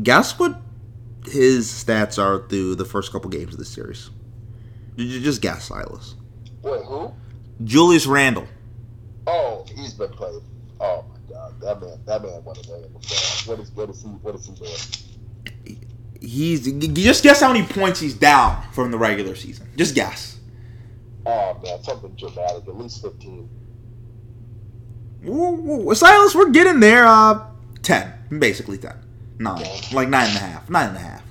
Guess 0.02 0.38
what 0.40 0.60
his 1.26 1.68
stats 1.68 2.22
are 2.22 2.48
through 2.48 2.76
the 2.76 2.86
first 2.86 3.12
couple 3.12 3.30
games 3.30 3.54
of 3.54 3.60
the 3.60 3.66
series? 3.66 4.10
You- 4.96 5.06
you 5.06 5.20
Just 5.22 5.42
guess, 5.42 5.66
Silas. 5.66 6.16
Wait, 6.64 6.84
who? 6.86 7.12
Julius 7.64 8.06
Randle. 8.08 8.48
Oh, 9.28 9.66
he's 9.76 9.94
been 9.94 10.10
playing. 10.10 10.42
Oh 10.80 11.06
that 11.62 11.82
man, 11.82 12.00
that 12.06 12.22
man 12.22 12.44
won 12.44 12.56
a 12.58 12.68
million 12.68 12.86
in 12.86 12.94
the 12.94 13.00
playoffs. 13.00 13.48
What 13.48 13.60
is, 13.60 13.72
what 13.72 13.90
is 13.90 14.02
he? 14.02 14.08
What 14.10 14.36
is 14.36 14.46
he 14.46 14.54
doing? 14.54 14.72
He's 16.22 16.72
just 16.94 17.24
guess 17.24 17.42
how 17.42 17.52
many 17.52 17.66
points 17.66 18.00
he's 18.00 18.14
down 18.14 18.62
from 18.74 18.92
the 18.92 18.98
regular 18.98 19.36
season. 19.36 19.68
Just 19.76 19.96
guess. 19.96 20.38
Oh 21.26 21.60
man, 21.64 21.84
something 21.84 22.16
dramatic. 22.16 22.68
At 22.68 22.78
least 22.78 23.02
fifteen. 23.02 23.50
Silas, 25.94 26.36
we're 26.36 26.50
getting 26.50 26.80
there. 26.80 27.06
Uh, 27.08 27.48
ten, 27.82 28.14
basically 28.40 28.78
ten, 28.78 28.96
nine, 29.40 29.66
like 29.94 30.10
nine 30.10 30.28
and 30.28 30.38
a 30.38 30.40
half, 30.40 30.70
nine 30.70 30.90
and 30.90 30.98
a 30.98 31.00
half. 31.00 31.24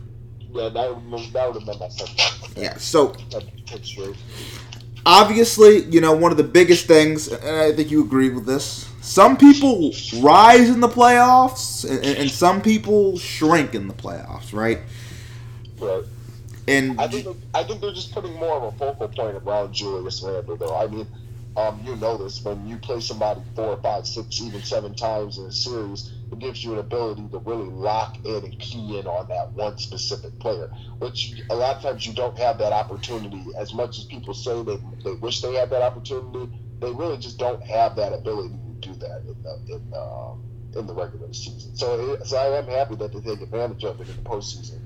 Yeah, 0.53 0.69
that 0.71 0.97
would 0.97 1.33
that 1.33 1.47
would 1.47 1.63
have 1.63 1.67
been 1.67 1.79
my 1.79 1.89
second. 1.89 2.57
Yeah. 2.57 2.77
So 2.77 3.15
obviously, 5.07 5.85
you 5.85 6.01
know, 6.01 6.13
one 6.13 6.33
of 6.33 6.37
the 6.37 6.45
biggest 6.45 6.87
things, 6.87 7.29
and 7.29 7.57
I 7.57 7.73
think 7.73 7.93
you 7.93 8.03
agree 8.05 8.31
with 8.31 8.47
this. 8.47 8.90
Some 9.01 9.37
people 9.37 9.93
rise 10.21 10.69
in 10.69 10.81
the 10.81 10.89
playoffs, 10.89 11.89
and, 11.89 12.05
and 12.05 12.31
some 12.31 12.61
people 12.61 13.19
shrink 13.19 13.75
in 13.75 13.89
the 13.89 13.95
playoffs, 13.95 14.53
right? 14.53 14.81
Right. 15.79 16.05
And 16.69 17.01
I 17.01 17.09
think 17.09 17.27
I 17.55 17.65
think 17.65 17.81
they're 17.81 17.95
just 17.95 18.13
putting 18.13 18.35
more 18.35 18.57
of 18.57 18.75
a 18.75 18.79
focal 18.79 19.09
point 19.09 19.37
around 19.37 19.73
Julius 19.73 20.23
Randle, 20.23 20.57
though. 20.57 20.77
I 20.77 20.87
mean, 20.87 21.07
um, 21.57 21.81
you 21.85 21.97
know 21.97 22.19
this 22.19 22.45
when 22.45 22.69
you 22.69 22.77
play 22.77 23.01
somebody 23.01 23.41
four, 23.57 23.77
five, 23.83 24.07
six, 24.07 24.41
even 24.41 24.63
seven 24.63 24.95
times 24.95 25.39
in 25.39 25.47
a 25.47 25.53
series, 25.53 26.13
it 26.31 26.39
gives 26.39 26.63
you 26.63 26.75
an 26.75 26.79
ability 26.81 27.27
to 27.33 27.39
really 27.39 27.71
lock 27.71 28.19
in 28.25 28.45
and 28.45 28.59
key 28.59 28.99
in 28.99 29.07
on 29.07 29.27
that 29.29 29.51
one 29.53 29.79
specific 29.79 30.39
player, 30.39 30.71
which 30.99 31.41
a 31.49 31.55
lot 31.55 31.77
of 31.77 31.83
times 31.83 32.07
you 32.07 32.13
don't 32.13 32.39
have 32.39 32.59
that 32.59 32.75
opportunity. 32.75 33.43
As 33.57 33.73
much 33.73 33.99
as 33.99 34.05
people 34.05 34.35
say 34.35 34.63
they, 34.63 34.79
they 35.03 35.13
wish 35.15 35.41
they 35.41 35.55
had 35.55 35.71
that 35.71 35.83
opportunity, 35.83 36.53
they 36.81 36.93
really 36.93 37.17
just 37.17 37.39
don't 37.39 37.63
have 37.65 37.97
that 37.97 38.13
ability 38.13 38.55
do 38.81 38.95
that 38.95 39.23
in 39.27 39.43
the, 39.43 39.75
in, 39.75 39.95
um, 39.95 40.43
in 40.77 40.87
the 40.87 40.95
regular 40.95 41.33
season. 41.33 41.77
So, 41.77 42.15
it, 42.15 42.27
so 42.27 42.37
I 42.37 42.59
am 42.59 42.67
happy 42.67 42.97
that 42.97 43.13
they 43.13 43.21
take 43.21 43.41
advantage 43.43 43.85
of 43.85 44.01
it 44.01 44.09
in 44.09 44.17
the 44.17 44.23
postseason. 44.23 44.81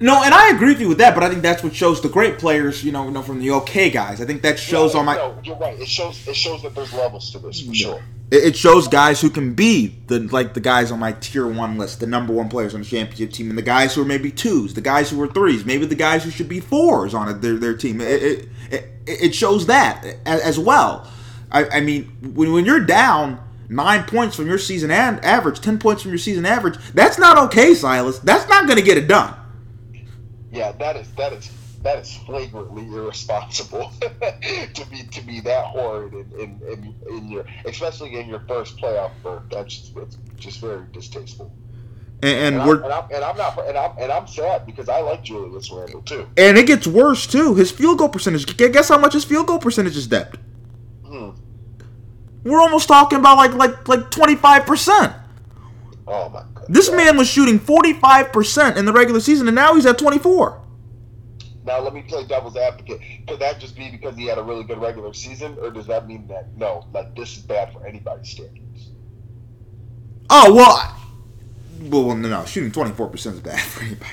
No, 0.00 0.22
and 0.24 0.34
I 0.34 0.48
agree 0.50 0.68
with 0.72 0.80
you 0.80 0.88
with 0.88 0.98
that, 0.98 1.14
but 1.14 1.22
I 1.22 1.28
think 1.30 1.42
that's 1.42 1.62
what 1.62 1.74
shows 1.74 2.00
the 2.00 2.08
great 2.08 2.38
players, 2.38 2.82
you 2.82 2.90
know, 2.90 3.04
you 3.04 3.12
know 3.12 3.22
from 3.22 3.38
the 3.38 3.52
okay 3.52 3.90
guys. 3.90 4.20
I 4.20 4.24
think 4.24 4.42
that 4.42 4.58
shows 4.58 4.94
Yeah, 4.94 5.00
on 5.00 5.06
my. 5.06 5.14
no, 5.14 5.38
you're 5.44 5.56
right. 5.56 5.78
It 5.78 5.88
shows 5.88 6.26
it 6.26 6.34
shows 6.34 6.62
that 6.62 6.74
there's 6.74 6.92
levels 6.92 7.30
to 7.30 7.38
this 7.38 7.60
for 7.60 7.72
sure. 7.72 8.02
It 8.32 8.42
it 8.44 8.56
shows 8.56 8.88
guys 8.88 9.20
who 9.20 9.30
can 9.30 9.54
be 9.54 9.94
the 10.08 10.18
like 10.20 10.54
the 10.54 10.60
guys 10.60 10.90
on 10.90 10.98
my 10.98 11.12
tier 11.12 11.46
one 11.46 11.78
list, 11.78 12.00
the 12.00 12.08
number 12.08 12.32
one 12.32 12.48
players 12.48 12.74
on 12.74 12.80
the 12.80 12.86
championship 12.86 13.32
team, 13.32 13.50
and 13.50 13.56
the 13.56 13.62
guys 13.62 13.94
who 13.94 14.02
are 14.02 14.04
maybe 14.04 14.32
twos, 14.32 14.74
the 14.74 14.80
guys 14.80 15.10
who 15.10 15.22
are 15.22 15.28
threes, 15.28 15.64
maybe 15.64 15.86
the 15.86 15.94
guys 15.94 16.24
who 16.24 16.30
should 16.30 16.48
be 16.48 16.58
fours 16.58 17.14
on 17.14 17.28
it, 17.28 17.40
their 17.40 17.54
their 17.54 17.76
team. 17.76 18.00
It 18.00 18.22
it, 18.22 18.48
it, 18.72 18.90
it 19.06 19.34
shows 19.34 19.66
that 19.66 20.04
as 20.26 20.58
well. 20.58 21.08
I, 21.54 21.78
I 21.78 21.80
mean, 21.82 22.06
when, 22.34 22.52
when 22.52 22.66
you're 22.66 22.80
down 22.84 23.40
nine 23.70 24.04
points 24.04 24.36
from 24.36 24.48
your 24.48 24.58
season 24.58 24.92
an- 24.92 25.20
average, 25.20 25.60
ten 25.60 25.78
points 25.78 26.02
from 26.02 26.12
your 26.12 26.18
season 26.18 26.46
average, 26.46 26.78
that's 26.94 27.18
not 27.18 27.38
okay, 27.46 27.74
Silas. 27.74 28.20
That's 28.20 28.48
not 28.50 28.66
going 28.66 28.78
to 28.78 28.84
get 28.84 28.98
it 28.98 29.08
done. 29.08 29.34
Yeah, 30.52 30.72
that 30.72 30.96
is 30.96 31.12
that 31.14 31.32
is 31.32 31.50
that 31.82 31.98
is 32.00 32.16
flagrantly 32.26 32.86
irresponsible 32.86 33.92
to 34.00 34.86
be 34.90 35.04
to 35.04 35.22
be 35.22 35.40
that 35.42 35.66
horrid 35.66 36.14
in, 36.14 36.32
in, 36.40 36.62
in, 36.72 36.96
in 37.08 37.28
your 37.30 37.46
especially 37.66 38.18
in 38.18 38.28
your 38.28 38.40
first 38.48 38.78
playoff 38.78 39.12
berth. 39.22 39.44
That's 39.50 39.78
just, 39.78 39.96
it's 39.96 40.18
just 40.38 40.60
very 40.60 40.86
distasteful. 40.92 41.52
And, 42.22 42.56
and 42.56 42.56
And, 42.56 42.62
I'm, 42.62 42.66
we're 42.66 42.82
and, 42.82 42.92
I'm, 42.92 43.04
and 43.12 43.24
I'm 43.24 43.36
not 43.36 43.58
and 43.68 43.78
I'm 43.78 43.92
and 43.98 44.12
I'm 44.12 44.26
sad 44.28 44.66
because 44.66 44.88
I 44.88 45.00
like 45.00 45.24
Julius 45.24 45.70
Randle 45.72 46.02
too. 46.02 46.28
and 46.36 46.58
it 46.58 46.66
gets 46.66 46.86
worse 46.86 47.26
too. 47.26 47.54
His 47.54 47.72
field 47.72 47.98
goal 47.98 48.10
percentage. 48.10 48.56
Guess 48.56 48.88
how 48.90 48.98
much 48.98 49.14
his 49.14 49.24
field 49.24 49.48
goal 49.48 49.58
percentage 49.60 49.96
is 49.96 50.06
dipped? 50.08 50.38
We're 52.44 52.60
almost 52.60 52.86
talking 52.88 53.18
about 53.18 53.36
like 53.38 53.54
like 53.54 53.88
like 53.88 54.10
twenty 54.10 54.36
five 54.36 54.66
percent. 54.66 55.12
Oh 56.06 56.28
my 56.28 56.42
god. 56.54 56.66
This 56.68 56.90
man 56.90 57.16
was 57.16 57.28
shooting 57.28 57.58
45% 57.58 58.76
in 58.76 58.84
the 58.84 58.92
regular 58.92 59.20
season, 59.20 59.48
and 59.48 59.54
now 59.54 59.74
he's 59.74 59.84
at 59.86 59.98
24. 59.98 60.60
Now 61.64 61.80
let 61.80 61.94
me 61.94 62.02
play 62.02 62.26
devil's 62.26 62.56
advocate. 62.56 63.00
Could 63.26 63.38
that 63.40 63.58
just 63.58 63.74
be 63.76 63.90
because 63.90 64.14
he 64.16 64.26
had 64.26 64.36
a 64.36 64.42
really 64.42 64.64
good 64.64 64.78
regular 64.78 65.14
season, 65.14 65.56
or 65.62 65.70
does 65.70 65.86
that 65.86 66.06
mean 66.06 66.26
that 66.28 66.54
no, 66.58 66.86
like 66.92 67.16
this 67.16 67.36
is 67.38 67.42
bad 67.42 67.72
for 67.72 67.86
anybody's 67.86 68.28
standards? 68.30 68.90
Oh 70.28 70.54
well, 70.54 70.70
I- 70.70 71.00
well 71.88 72.14
no, 72.14 72.28
no, 72.28 72.44
shooting 72.44 72.70
24% 72.70 73.32
is 73.32 73.40
bad 73.40 73.60
for 73.62 73.82
anybody. 73.82 74.10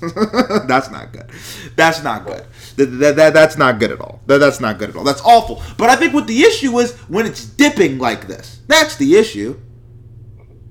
that's 0.66 0.90
not 0.90 1.12
good. 1.12 1.30
That's 1.76 2.02
not 2.02 2.24
good. 2.26 2.44
That, 2.76 2.86
that, 2.86 3.16
that- 3.16 3.34
that's 3.34 3.56
not 3.56 3.78
good 3.78 3.90
at 3.90 4.00
all. 4.00 4.20
That, 4.26 4.38
that's 4.38 4.60
not 4.60 4.78
good 4.78 4.90
at 4.90 4.96
all. 4.96 5.04
That's 5.04 5.20
awful. 5.22 5.62
But 5.76 5.90
I 5.90 5.96
think 5.96 6.14
what 6.14 6.26
the 6.26 6.42
issue 6.42 6.78
is 6.78 6.94
when 7.08 7.26
it's 7.26 7.44
dipping 7.44 7.98
like 7.98 8.26
this. 8.26 8.60
That's 8.66 8.96
the 8.96 9.16
issue. 9.16 9.60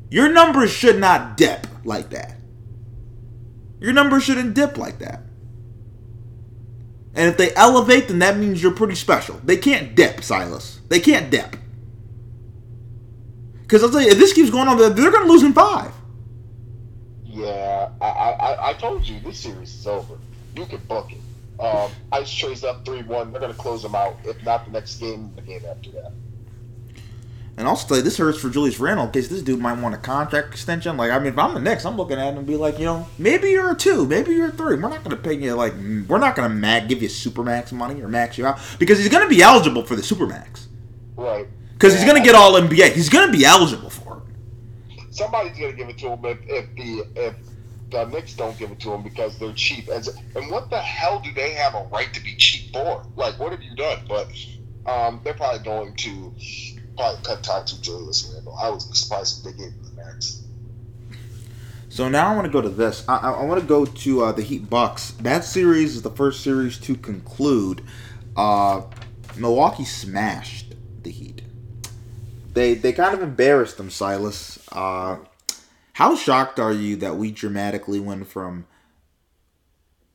Your 0.09 0.30
numbers 0.32 0.71
should 0.71 0.99
not 0.99 1.38
dip 1.38 1.67
like 1.84 2.09
that. 2.11 2.36
Your 3.80 3.93
numbers 3.93 4.23
shouldn't 4.23 4.53
dip 4.53 4.78
like 4.78 4.99
that. 4.99 5.23
And 7.13 7.30
if 7.30 7.38
they 7.38 7.53
elevate, 7.55 8.07
then 8.07 8.19
that 8.19 8.38
means 8.38 8.61
you're 8.61 8.71
pretty 8.73 8.95
special. 8.95 9.41
They 9.43 9.57
can't 9.57 9.95
dip, 9.95 10.23
Silas. 10.23 10.80
They 10.88 10.99
can't 10.99 11.30
dip. 11.32 11.55
Because 13.61 13.84
I'll 13.84 13.89
tell 13.89 14.01
you, 14.01 14.09
if 14.09 14.17
this 14.17 14.34
keeps 14.34 14.49
going 14.49 14.67
on, 14.67 14.78
they're, 14.78 15.11
going 15.11 15.25
to 15.25 15.32
lose 15.32 15.43
in 15.43 15.51
five. 15.53 15.91
Yeah, 17.38 17.89
I, 18.01 18.05
I, 18.07 18.69
I- 18.69 18.73
told 18.73 19.07
you 19.07 19.19
this 19.19 19.39
series 19.39 19.73
is 19.75 19.85
over. 19.88 20.15
You 20.55 20.65
can 20.65 20.79
book 20.88 21.11
it. 21.11 21.61
Um, 21.63 21.91
Ice 22.11 22.31
Trae's 22.31 22.63
up 22.63 22.85
three 22.85 23.01
one. 23.03 23.31
They're 23.31 23.41
gonna 23.41 23.53
close 23.53 23.81
them 23.83 23.95
out. 23.95 24.17
If 24.23 24.43
not 24.43 24.65
the 24.65 24.71
next 24.71 24.95
game, 24.99 25.31
the 25.35 25.41
game 25.41 25.61
after 25.69 25.91
that. 25.91 26.11
And 27.57 27.67
also, 27.67 27.88
tell 27.88 27.97
you, 27.97 28.03
this 28.03 28.17
hurts 28.17 28.38
for 28.38 28.49
Julius 28.51 28.79
Randle 28.79 29.07
in 29.07 29.11
case 29.11 29.27
this 29.29 29.41
dude 29.41 29.59
might 29.59 29.79
want 29.81 29.95
a 29.95 29.97
contract 29.97 30.49
extension. 30.51 30.95
Like, 30.95 31.09
I 31.09 31.17
mean, 31.17 31.29
if 31.33 31.39
I'm 31.39 31.55
the 31.55 31.59
Knicks, 31.59 31.85
I'm 31.85 31.97
looking 31.97 32.19
at 32.19 32.27
him 32.29 32.38
and 32.38 32.45
be 32.45 32.55
like, 32.55 32.77
you 32.77 32.85
know, 32.85 33.07
maybe 33.17 33.49
you're 33.49 33.71
a 33.71 33.75
two, 33.75 34.05
maybe 34.05 34.33
you're 34.35 34.49
a 34.49 34.51
three. 34.51 34.75
We're 34.75 34.89
not 34.89 35.03
going 35.03 35.09
to 35.09 35.17
pay 35.17 35.33
you 35.33 35.55
like, 35.55 35.73
we're 36.07 36.19
not 36.19 36.35
going 36.35 36.47
to 36.47 36.55
mag 36.55 36.88
give 36.88 37.01
you 37.01 37.09
super 37.09 37.41
max 37.43 37.71
money 37.71 37.99
or 38.03 38.07
max 38.07 38.38
you 38.38 38.45
out 38.45 38.59
because 38.77 38.99
he's 38.99 39.09
going 39.09 39.23
to 39.23 39.29
be 39.29 39.41
eligible 39.41 39.83
for 39.83 39.95
the 39.95 40.03
super 40.03 40.27
max 40.27 40.67
Right. 41.15 41.47
because 41.73 41.95
he's 41.95 42.03
going 42.05 42.17
to 42.17 42.23
get 42.23 42.35
all 42.35 42.53
NBA. 42.53 42.91
He's 42.93 43.09
going 43.09 43.25
to 43.25 43.35
be 43.35 43.43
eligible 43.43 43.86
somebody's 45.18 45.57
gonna 45.57 45.74
give 45.74 45.89
it 45.89 45.97
to 45.99 46.09
him 46.09 46.26
if, 46.26 46.38
if 46.47 46.76
the 46.76 47.07
if 47.15 47.36
the 47.89 48.05
Knicks 48.05 48.34
don't 48.34 48.57
give 48.57 48.72
it 48.72 48.80
to 48.82 48.93
him 48.93 49.03
because 49.03 49.39
they're 49.39 49.53
cheap. 49.53 49.88
As 49.89 50.07
and 50.36 50.51
what 50.51 50.70
the 50.70 50.80
hell 50.80 51.20
do 51.24 51.34
they 51.34 51.51
have 51.51 51.74
a 51.74 51.84
right 51.91 52.13
to 52.13 52.24
be 52.24 52.36
cheap 52.36 52.74
for? 52.74 53.05
Like, 53.15 53.39
what 53.39 53.51
have 53.51 53.61
you 53.61 53.76
done? 53.76 53.99
But 54.07 54.28
um, 54.86 55.22
they're 55.24 55.34
probably 55.34 55.63
going 55.63 55.95
to 55.95 56.34
probably 56.95 57.24
cut 57.24 57.43
ties 57.43 57.74
with 57.74 57.82
Julius 57.82 58.32
Randle. 58.34 58.55
I 58.55 58.70
was 58.70 58.86
surprised 58.97 59.39
if 59.39 59.43
they 59.45 59.63
gave 59.63 59.72
him 59.72 59.84
the 59.84 60.01
max. 60.01 60.43
So 61.89 62.09
now 62.09 62.32
I 62.32 62.36
want 62.36 62.45
to 62.45 62.51
go 62.51 62.61
to 62.61 62.70
this. 62.70 63.03
I, 63.07 63.18
I, 63.18 63.32
I 63.32 63.45
want 63.45 63.61
to 63.61 63.68
go 63.68 63.86
to 63.86 64.24
uh, 64.24 64.32
the 64.32 64.43
Heat 64.43 64.70
Bucks. 64.70 65.11
That 65.11 65.43
series 65.43 65.95
is 65.95 66.01
the 66.01 66.11
first 66.11 66.43
series 66.43 66.78
to 66.80 66.95
conclude. 66.95 67.82
Uh, 68.36 68.82
Milwaukee 69.36 69.86
smashed 69.86 70.76
the 71.03 71.11
Heat. 71.11 71.41
They 72.58 72.74
they 72.74 72.91
kind 72.91 73.14
of 73.14 73.22
embarrassed 73.22 73.78
them, 73.78 73.91
Silas. 73.91 74.58
Uh, 74.72 75.18
how 75.93 76.16
shocked 76.16 76.60
are 76.60 76.74
you 76.74 76.95
that 76.95 77.16
we 77.16 77.30
dramatically 77.30 77.99
went 77.99 78.26
from 78.26 78.66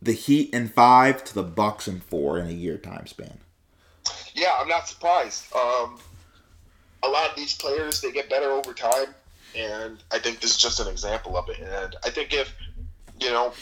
the 0.03 0.11
Heat 0.13 0.53
in 0.53 0.67
five 0.67 1.23
to 1.23 1.35
the 1.35 1.45
Bucks 1.45 1.87
in 1.87 2.01
four 2.01 2.41
in 2.41 2.49
a 2.49 2.53
year 2.53 2.79
time 2.79 3.07
span? 3.07 3.39
Yeah, 4.35 4.57
I'm 4.59 4.67
not 4.67 4.89
surprised. 4.89 5.55
Um, 5.55 6.01
a 7.05 7.09
lot 7.09 7.31
of 7.31 7.37
these 7.37 7.55
players 7.57 8.01
they 8.01 8.11
get 8.11 8.29
better 8.29 8.51
over 8.51 8.75
time, 8.75 9.15
and 9.55 10.03
I 10.11 10.19
think 10.19 10.41
this 10.41 10.51
is 10.51 10.57
just 10.57 10.81
an 10.81 10.89
example 10.89 11.37
of 11.37 11.49
it. 11.49 11.61
And 11.61 11.95
I 12.05 12.11
think 12.11 12.35
if 12.35 12.53
you 13.21 13.31
know, 13.31 13.53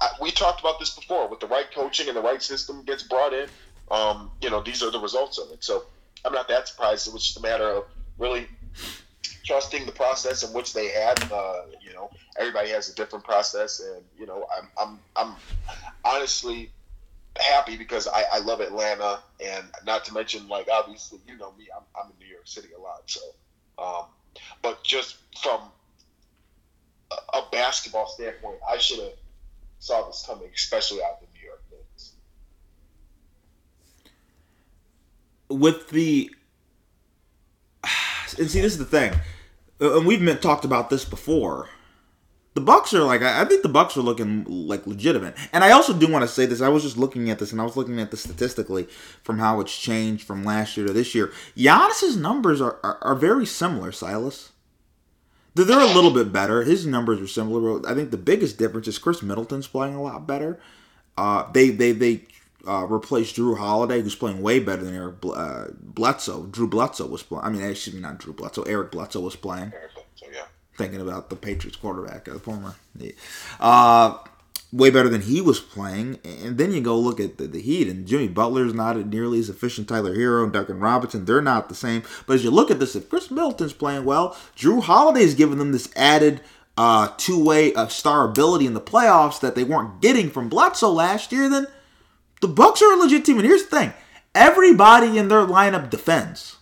I, 0.00 0.12
we 0.18 0.30
talked 0.30 0.60
about 0.60 0.78
this 0.78 0.94
before, 0.94 1.28
with 1.28 1.40
the 1.40 1.46
right 1.46 1.70
coaching 1.74 2.08
and 2.08 2.16
the 2.16 2.22
right 2.22 2.42
system 2.42 2.84
gets 2.84 3.02
brought 3.02 3.34
in, 3.34 3.50
um, 3.90 4.30
you 4.40 4.48
know, 4.48 4.62
these 4.62 4.82
are 4.82 4.90
the 4.90 4.98
results 4.98 5.36
of 5.36 5.50
it. 5.50 5.62
So 5.62 5.84
I'm 6.24 6.32
not 6.32 6.48
that 6.48 6.68
surprised. 6.68 7.06
It 7.06 7.12
was 7.12 7.22
just 7.22 7.36
a 7.36 7.42
matter 7.42 7.68
of 7.68 7.84
really 8.20 8.46
trusting 9.44 9.86
the 9.86 9.92
process 9.92 10.44
in 10.44 10.54
which 10.54 10.72
they 10.72 10.88
had. 10.88 11.20
Uh, 11.32 11.62
you 11.82 11.92
know, 11.92 12.10
everybody 12.38 12.68
has 12.70 12.88
a 12.88 12.94
different 12.94 13.24
process, 13.24 13.80
and 13.80 14.04
you 14.16 14.26
know, 14.26 14.46
I'm 14.56 14.68
I'm 14.80 14.98
I'm 15.16 15.34
honestly 16.04 16.70
happy 17.38 17.76
because 17.76 18.06
I, 18.06 18.22
I 18.32 18.38
love 18.38 18.60
Atlanta, 18.60 19.20
and 19.44 19.64
not 19.84 20.04
to 20.04 20.14
mention, 20.14 20.46
like 20.46 20.68
obviously, 20.70 21.18
you 21.26 21.36
know 21.36 21.52
me, 21.58 21.66
I'm, 21.76 21.82
I'm 22.00 22.10
in 22.12 22.18
New 22.24 22.32
York 22.32 22.46
City 22.46 22.68
a 22.76 22.80
lot. 22.80 23.02
So, 23.06 23.20
um, 23.78 24.04
but 24.62 24.84
just 24.84 25.16
from 25.42 25.60
a, 27.32 27.42
basketball 27.50 28.06
standpoint, 28.06 28.58
I 28.68 28.78
should 28.78 29.00
have 29.00 29.14
saw 29.78 30.06
this 30.06 30.24
coming, 30.26 30.50
especially 30.54 31.02
out 31.02 31.18
of 31.20 31.20
the 31.20 31.38
New 31.38 31.46
York 31.46 31.62
Knicks. 31.70 32.12
with 35.48 35.88
the 35.88 36.30
and 38.38 38.50
see 38.50 38.60
this 38.60 38.72
is 38.72 38.78
the 38.78 38.84
thing. 38.84 39.12
Uh, 39.80 39.98
and 39.98 40.06
we've 40.06 40.40
talked 40.40 40.64
about 40.64 40.90
this 40.90 41.04
before. 41.04 41.68
The 42.54 42.60
bucks 42.60 42.92
are 42.92 43.04
like 43.04 43.22
I, 43.22 43.42
I 43.42 43.44
think 43.44 43.62
the 43.62 43.68
bucks 43.68 43.96
are 43.96 44.02
looking 44.02 44.44
like 44.44 44.86
legitimate. 44.86 45.36
And 45.52 45.62
i 45.62 45.70
also 45.70 45.92
do 45.92 46.10
want 46.10 46.22
to 46.22 46.28
say 46.28 46.46
this. 46.46 46.60
I 46.60 46.68
was 46.68 46.82
just 46.82 46.96
looking 46.96 47.30
at 47.30 47.38
this 47.38 47.52
and 47.52 47.60
i 47.60 47.64
was 47.64 47.76
looking 47.76 48.00
at 48.00 48.10
this 48.10 48.22
statistically 48.22 48.88
from 49.22 49.38
how 49.38 49.60
it's 49.60 49.76
changed 49.76 50.26
from 50.26 50.44
last 50.44 50.76
year 50.76 50.86
to 50.86 50.92
this 50.92 51.14
year. 51.14 51.32
Giannis's 51.56 52.16
numbers 52.16 52.60
are, 52.60 52.78
are, 52.82 52.98
are 53.02 53.14
very 53.14 53.46
similar 53.46 53.92
silas. 53.92 54.52
They're, 55.54 55.64
they're 55.64 55.80
a 55.80 55.94
little 55.94 56.12
bit 56.12 56.32
better. 56.32 56.62
His 56.62 56.86
numbers 56.86 57.20
are 57.20 57.28
similar 57.28 57.86
i 57.88 57.94
think 57.94 58.10
the 58.10 58.16
biggest 58.16 58.58
difference 58.58 58.88
is 58.88 58.98
Khris 58.98 59.22
Middleton's 59.22 59.68
playing 59.68 59.94
a 59.94 60.02
lot 60.02 60.26
better. 60.26 60.58
Uh, 61.16 61.50
they 61.52 61.70
they 61.70 61.92
they 61.92 62.24
uh, 62.66 62.86
replaced 62.86 63.36
Jrue 63.36 63.58
Holiday, 63.58 64.00
who's 64.00 64.14
playing 64.14 64.42
way 64.42 64.60
better 64.60 64.84
than 64.84 64.94
Eric 64.94 65.20
Bl- 65.20 65.32
uh, 65.32 65.66
Bledsoe. 65.80 66.46
Drew 66.46 66.68
Bledsoe 66.68 67.06
was 67.06 67.22
playing. 67.22 67.44
I 67.44 67.50
mean, 67.50 67.62
excuse 67.62 67.94
me, 67.94 68.00
not 68.00 68.18
Drew 68.18 68.32
Bledsoe. 68.32 68.62
Eric 68.62 68.92
Bledsoe 68.92 69.20
was 69.20 69.36
playing. 69.36 69.72
So 70.14 70.26
yeah, 70.32 70.42
Thinking 70.76 71.00
about 71.00 71.30
the 71.30 71.36
Patriots 71.36 71.76
quarterback, 71.76 72.28
uh, 72.28 72.34
the 72.34 72.38
former. 72.38 72.74
Yeah. 72.96 73.12
Uh, 73.58 74.18
way 74.72 74.90
better 74.90 75.08
than 75.08 75.22
he 75.22 75.40
was 75.40 75.60
playing. 75.60 76.18
And 76.24 76.58
then 76.58 76.72
you 76.72 76.80
go 76.80 76.98
look 76.98 77.20
at 77.20 77.38
the, 77.38 77.46
the 77.46 77.60
Heat, 77.60 77.88
and 77.88 78.06
Jimmy 78.06 78.28
Butler's 78.28 78.74
not 78.74 78.96
nearly 79.06 79.38
as 79.38 79.48
efficient. 79.48 79.88
Tyler 79.88 80.14
Herro 80.14 80.44
and 80.44 80.52
Duncan 80.52 80.78
Robinson, 80.78 81.24
they're 81.24 81.42
not 81.42 81.68
the 81.68 81.74
same. 81.74 82.02
But 82.26 82.34
as 82.34 82.44
you 82.44 82.50
look 82.50 82.70
at 82.70 82.78
this, 82.78 82.94
if 82.94 83.08
Khris 83.08 83.30
Middleton's 83.30 83.72
playing 83.72 84.04
well, 84.04 84.36
Jrue 84.56 84.82
Holiday's 84.82 85.34
giving 85.34 85.58
them 85.58 85.72
this 85.72 85.90
added 85.96 86.40
uh, 86.76 87.08
two-way 87.16 87.74
uh, 87.74 87.88
star 87.88 88.28
ability 88.28 88.66
in 88.66 88.74
the 88.74 88.80
playoffs 88.80 89.40
that 89.40 89.54
they 89.54 89.64
weren't 89.64 90.00
getting 90.00 90.30
from 90.30 90.48
Bledsoe 90.48 90.92
last 90.92 91.32
year, 91.32 91.48
then 91.48 91.66
the 92.40 92.48
Bucks 92.48 92.82
are 92.82 92.92
a 92.92 92.96
legit 92.96 93.24
team. 93.24 93.38
And 93.38 93.46
here's 93.46 93.64
the 93.64 93.76
thing: 93.76 93.92
everybody 94.34 95.18
in 95.18 95.28
their 95.28 95.46
lineup 95.46 95.90
defends. 95.90 96.56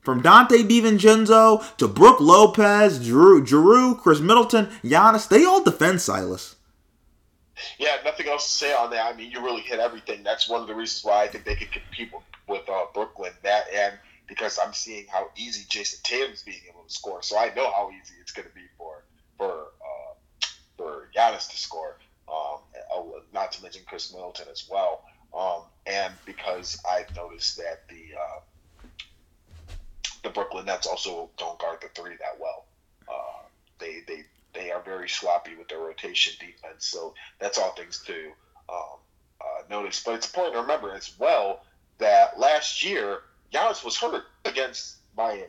From 0.00 0.22
Donte 0.22 0.66
DiVincenzo 0.66 1.76
to 1.76 1.86
Brook 1.86 2.18
Lopez, 2.18 2.98
Jrue, 2.98 3.44
Jrue, 3.46 4.00
Khris 4.00 4.20
Middleton, 4.20 4.66
Giannis, 4.82 5.28
they 5.28 5.44
all 5.44 5.62
defend 5.62 6.00
Silas. 6.00 6.56
Yeah, 7.78 7.96
nothing 8.04 8.28
else 8.28 8.46
to 8.46 8.52
say 8.52 8.72
on 8.74 8.90
that. 8.92 9.12
I 9.12 9.16
mean, 9.16 9.30
you 9.30 9.44
really 9.44 9.60
hit 9.60 9.80
everything. 9.80 10.22
That's 10.22 10.48
one 10.48 10.62
of 10.62 10.66
the 10.66 10.74
reasons 10.74 11.04
why 11.04 11.24
I 11.24 11.28
think 11.28 11.44
they 11.44 11.56
could 11.56 11.72
compete 11.72 12.10
with, 12.46 12.68
uh, 12.68 12.86
Brooklyn. 12.94 13.32
That 13.42 13.64
and 13.74 13.98
because 14.26 14.58
I'm 14.64 14.72
seeing 14.72 15.06
how 15.08 15.28
easy 15.36 15.66
Jayson 15.68 16.00
Tatum's 16.02 16.42
being 16.42 16.60
able 16.68 16.84
to 16.84 16.92
score, 16.92 17.22
so 17.22 17.38
I 17.38 17.52
know 17.54 17.70
how 17.72 17.90
easy 17.90 18.14
it's 18.20 18.32
going 18.32 18.48
to 18.48 18.54
be 18.54 18.66
for 18.76 19.04
for 19.36 19.50
uh, 19.52 20.46
for 20.76 21.10
Giannis 21.14 21.50
to 21.50 21.56
score. 21.56 21.98
Um, 22.32 22.60
not 23.32 23.52
to 23.52 23.62
mention 23.62 23.82
Khris 23.86 24.12
Middleton 24.12 24.46
as 24.50 24.68
well. 24.70 25.02
Um, 25.36 25.62
and 25.86 26.14
because 26.24 26.80
I've 26.90 27.14
noticed 27.14 27.56
that 27.58 27.88
the 27.88 28.14
uh, 28.18 28.40
the 30.22 30.30
Brooklyn 30.30 30.66
Nets 30.66 30.86
also 30.86 31.30
don't 31.38 31.58
guard 31.58 31.78
the 31.80 31.88
three 31.88 32.16
that 32.16 32.40
well. 32.40 32.66
Uh, 33.08 33.46
they 33.78 34.00
they 34.06 34.24
they 34.54 34.70
are 34.70 34.82
very 34.82 35.08
sloppy 35.08 35.54
with 35.54 35.68
their 35.68 35.78
rotation 35.78 36.34
defense. 36.40 36.86
So 36.86 37.14
that's 37.38 37.58
all 37.58 37.72
things 37.72 38.02
to 38.06 38.30
um, 38.68 38.98
uh, 39.40 39.62
notice. 39.70 40.02
But 40.02 40.16
it's 40.16 40.26
important 40.26 40.54
to 40.54 40.62
remember 40.62 40.92
as 40.94 41.12
well 41.18 41.60
that 41.98 42.38
last 42.38 42.84
year 42.84 43.20
Giannis 43.52 43.84
was 43.84 43.96
hurt 43.96 44.24
against 44.44 44.96
Miami, 45.16 45.44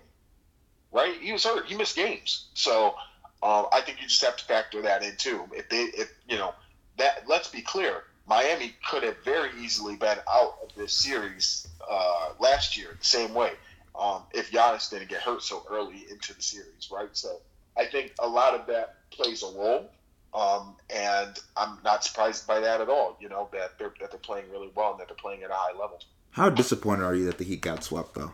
right? 0.92 1.16
He 1.20 1.32
was 1.32 1.46
hurt. 1.46 1.68
He 1.68 1.76
missed 1.76 1.96
games. 1.96 2.48
So 2.54 2.96
um, 3.42 3.68
I 3.72 3.82
think 3.82 4.02
you 4.02 4.08
just 4.08 4.24
have 4.24 4.38
to 4.38 4.46
factor 4.46 4.82
that 4.82 5.04
in 5.04 5.16
too. 5.18 5.46
If 5.54 5.70
they, 5.70 5.84
if 5.84 6.12
you 6.28 6.38
know 6.38 6.54
that, 7.00 7.24
let's 7.28 7.50
be 7.50 7.62
clear. 7.62 8.04
Miami 8.28 8.76
could 8.88 9.04
have 9.04 9.18
very 9.26 9.50
easily 9.60 9.96
been 9.96 10.18
out 10.32 10.60
of 10.64 10.70
this 10.76 10.94
series 10.94 11.68
uh, 11.90 12.30
last 12.40 12.78
year 12.78 12.96
the 13.00 13.06
same 13.06 13.34
way 13.34 13.54
um, 14.00 14.24
if 14.34 14.52
Giannis 14.52 14.90
didn't 14.90 15.10
get 15.10 15.22
hurt 15.22 15.44
so 15.44 15.66
early 15.70 16.06
into 16.10 16.34
the 16.34 16.42
series, 16.42 16.90
right? 16.92 17.10
So 17.14 17.38
I 17.78 17.86
think 17.86 18.14
a 18.20 18.28
lot 18.28 18.54
of 18.54 18.66
that 18.68 18.96
plays 19.12 19.44
a 19.44 19.48
role, 19.48 19.90
um, 20.34 20.76
and 20.90 21.38
I'm 21.58 21.80
not 21.84 22.04
surprised 22.04 22.48
by 22.48 22.60
that 22.60 22.82
at 22.82 22.90
all. 22.90 23.18
You 23.20 23.30
know 23.30 23.50
that 23.52 23.78
they're 23.78 23.94
that 24.00 24.12
they're 24.12 24.20
playing 24.20 24.46
really 24.52 24.70
well 24.76 24.92
and 24.92 25.00
that 25.00 25.08
they're 25.08 25.18
playing 25.18 25.44
at 25.44 25.50
a 25.50 25.56
high 25.56 25.78
level. 25.78 26.00
How 26.32 26.50
disappointed 26.50 27.04
are 27.04 27.16
you 27.16 27.26
that 27.26 27.40
the 27.40 27.44
Heat 27.44 27.62
got 27.62 27.84
swept, 27.84 28.14
though? 28.14 28.34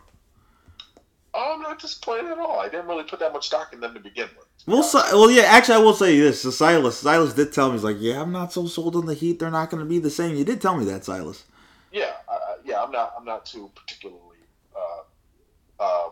I'm 1.34 1.62
not 1.62 1.80
disappointed 1.80 2.30
at 2.30 2.38
all. 2.38 2.60
I 2.60 2.68
didn't 2.68 2.86
really 2.86 3.04
put 3.04 3.20
that 3.20 3.32
much 3.32 3.46
stock 3.46 3.72
in 3.72 3.80
them 3.80 3.94
to 3.94 4.00
begin 4.00 4.28
with. 4.38 4.45
Well, 4.66 4.88
well, 5.12 5.30
yeah. 5.30 5.42
Actually, 5.42 5.76
I 5.76 5.78
will 5.78 5.94
say 5.94 6.18
this: 6.18 6.42
so 6.42 6.50
Silas, 6.50 6.98
Silas 6.98 7.34
did 7.34 7.52
tell 7.52 7.68
me 7.68 7.74
he's 7.74 7.84
like, 7.84 7.96
yeah, 8.00 8.20
I'm 8.20 8.32
not 8.32 8.52
so 8.52 8.66
sold 8.66 8.96
on 8.96 9.06
the 9.06 9.14
Heat. 9.14 9.38
They're 9.38 9.50
not 9.50 9.70
going 9.70 9.82
to 9.82 9.88
be 9.88 9.98
the 9.98 10.10
same. 10.10 10.36
You 10.36 10.44
did 10.44 10.60
tell 10.60 10.76
me 10.76 10.84
that, 10.86 11.04
Silas. 11.04 11.44
Yeah, 11.92 12.12
uh, 12.28 12.36
yeah. 12.64 12.82
I'm 12.82 12.90
not. 12.90 13.14
I'm 13.18 13.24
not 13.24 13.46
too 13.46 13.70
particularly. 13.74 14.20
Uh, 14.74 15.84
um, 15.84 16.10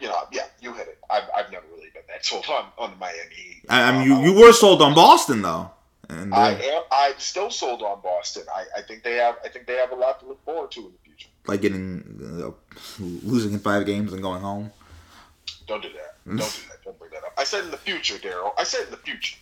you 0.00 0.08
know, 0.08 0.22
yeah, 0.32 0.46
you 0.60 0.72
hit 0.72 0.88
it. 0.88 0.98
I've, 1.10 1.24
I've 1.36 1.50
never 1.52 1.66
really 1.74 1.90
been 1.92 2.02
that 2.08 2.24
sold 2.24 2.46
on 2.48 2.66
on 2.78 2.98
Miami 2.98 3.62
I, 3.68 3.82
I 3.82 3.92
mean, 3.92 4.12
Um, 4.12 4.22
you, 4.24 4.32
you 4.32 4.40
were 4.40 4.52
sold 4.52 4.82
on 4.82 4.94
Boston, 4.94 5.42
though. 5.42 5.70
And 6.08 6.32
uh, 6.32 6.36
I 6.36 6.50
am. 6.52 6.82
I'm 6.90 7.18
still 7.18 7.50
sold 7.50 7.82
on 7.82 8.00
Boston. 8.02 8.44
I, 8.54 8.64
I 8.78 8.82
think 8.82 9.02
they 9.02 9.14
have. 9.16 9.36
I 9.44 9.48
think 9.48 9.66
they 9.66 9.74
have 9.76 9.92
a 9.92 9.96
lot 9.96 10.20
to 10.20 10.26
look 10.26 10.44
forward 10.44 10.70
to 10.72 10.80
in 10.80 10.92
the 10.92 10.98
future. 11.04 11.28
like 11.46 11.60
getting 11.60 12.02
uh, 12.44 12.50
losing 13.00 13.52
in 13.52 13.58
five 13.60 13.84
games 13.86 14.12
and 14.12 14.22
going 14.22 14.42
home. 14.42 14.70
Don't 15.66 15.82
do 15.82 15.88
that. 15.88 16.16
Don't 16.26 16.36
do 16.38 16.42
that. 16.42 16.84
Don't 16.84 16.98
bring 16.98 16.99
that 16.99 16.99
up. 16.99 16.99
I 17.40 17.44
said 17.44 17.64
in 17.64 17.70
the 17.70 17.78
future, 17.78 18.16
Daryl. 18.16 18.52
I 18.58 18.64
said 18.64 18.84
in 18.84 18.90
the 18.90 18.98
future. 18.98 19.36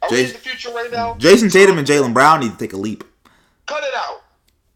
Are 0.00 0.08
we 0.10 0.20
in 0.20 0.26
Jason- 0.26 0.36
the 0.42 0.48
future 0.48 0.70
right 0.70 0.90
now? 0.90 1.14
Jayson 1.14 1.50
Tatum 1.50 1.76
and 1.76 1.86
Jaylen 1.86 2.14
Brown 2.14 2.38
need 2.40 2.52
to 2.52 2.56
take 2.56 2.72
a 2.72 2.76
leap. 2.76 3.02
Cut 3.66 3.82
it 3.82 3.92
out. 3.96 4.22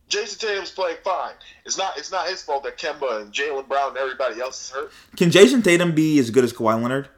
Jayson 0.08 0.38
Tatum's 0.40 0.72
playing 0.72 0.96
fine. 1.04 1.34
It's 1.64 1.78
not. 1.78 1.96
It's 1.96 2.10
not 2.10 2.26
his 2.28 2.42
fault 2.42 2.64
that 2.64 2.76
Kemba 2.76 3.22
and 3.22 3.32
Jaylen 3.32 3.68
Brown 3.68 3.90
and 3.90 3.98
everybody 3.98 4.40
else 4.40 4.64
is 4.64 4.70
hurt. 4.70 4.92
Can 5.16 5.30
Jayson 5.30 5.62
Tatum 5.62 5.94
be 5.94 6.18
as 6.18 6.30
good 6.30 6.42
as 6.44 6.52
Kawhi 6.52 6.80
Leonard? 6.82 7.08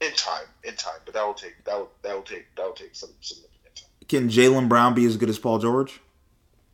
In 0.00 0.12
time, 0.12 0.44
in 0.64 0.74
time, 0.76 1.00
but 1.06 1.14
that 1.14 1.26
will 1.26 1.34
take 1.34 1.64
that 1.64 1.76
will 1.78 1.90
that 2.02 2.14
will 2.14 2.22
take 2.22 2.44
that 2.56 2.64
will 2.66 2.72
take 2.72 2.94
some 2.94 3.10
significant 3.20 3.74
time. 3.74 3.88
Can 4.06 4.28
Jaylen 4.28 4.68
Brown 4.68 4.94
be 4.94 5.06
as 5.06 5.16
good 5.16 5.28
as 5.30 5.38
Paul 5.38 5.58
George? 5.58 6.00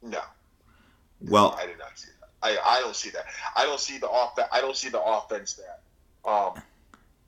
No, 0.02 0.20
Well, 1.22 1.57
I 1.59 1.64
did 1.66 1.78
not 1.78 1.96
see 1.98 2.09
that. 2.09 2.13
I, 2.45 2.59
I 2.64 2.80
don't 2.80 2.95
see 2.95 3.11
that. 3.11 3.24
I 3.57 3.64
don't 3.64 3.80
see 3.80 3.99
the 3.99 4.07
off. 4.09 4.38
I 4.53 4.61
don't 4.61 4.76
see 4.76 4.90
the 4.90 5.03
offense 5.03 5.55
that 5.55 6.30
um 6.30 6.62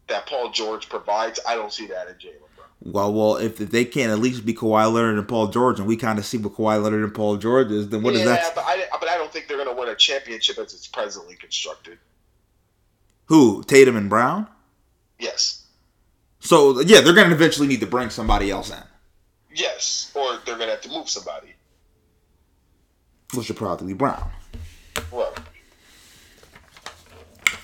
that 0.09 0.27
Paul 0.27 0.51
George 0.51 0.89
provides. 0.89 1.41
I 1.49 1.57
don't 1.57 1.73
see 1.73 1.87
that 1.89 2.07
in 2.09 2.14
Jaylen 2.14 2.49
Brown. 2.55 2.69
well, 2.83 3.12
well. 3.12 3.37
If, 3.37 3.61
if 3.61 3.71
they 3.71 3.85
can't 3.85 4.12
at 4.12 4.21
least 4.21 4.47
be 4.47 4.55
Kawhi 4.55 4.93
Leonard 4.93 5.19
and 5.19 5.27
Paul 5.27 5.49
George, 5.49 5.79
and 5.81 5.89
we 5.89 5.97
kind 5.97 6.19
of 6.21 6.25
see 6.27 6.39
what 6.39 6.53
Kawhi 6.55 6.81
Leonard 6.83 7.03
and 7.03 7.14
Paul 7.14 7.37
George 7.39 7.73
is, 7.73 7.89
then 7.89 8.03
what 8.03 8.14
yeah, 8.14 8.21
is 8.21 8.27
that? 8.27 8.55
but 8.55 8.64
I 8.67 8.85
but 9.01 9.09
I 9.09 9.17
don't 9.17 9.33
think 9.33 9.49
they're 9.49 9.57
going 9.57 9.75
to 9.75 9.81
win 9.81 9.89
a 9.89 9.97
championship 9.97 10.59
as 10.59 10.75
it's 10.75 10.87
presently 10.87 11.35
constructed. 11.37 11.99
Who? 13.27 13.64
Tatum 13.64 13.97
and 13.97 14.09
Brown? 14.09 14.47
Yes, 15.19 15.64
So 16.41 16.81
yeah, 16.83 17.01
they're 17.01 17.14
going 17.14 17.31
to 17.31 17.35
eventually 17.35 17.67
need 17.67 17.81
to 17.81 17.87
bring 17.87 18.11
somebody 18.11 18.51
else 18.51 18.71
in, 18.71 18.83
yes, 19.55 20.12
or 20.14 20.39
they're 20.45 20.57
going 20.57 20.69
to 20.69 20.75
have 20.75 20.83
to 20.83 20.91
move 20.91 21.09
somebody. 21.09 21.55
which 23.35 23.49
would 23.49 23.57
probably 23.57 23.89
be 23.89 23.93
Brown. 23.95 24.31
Well, 25.11 25.32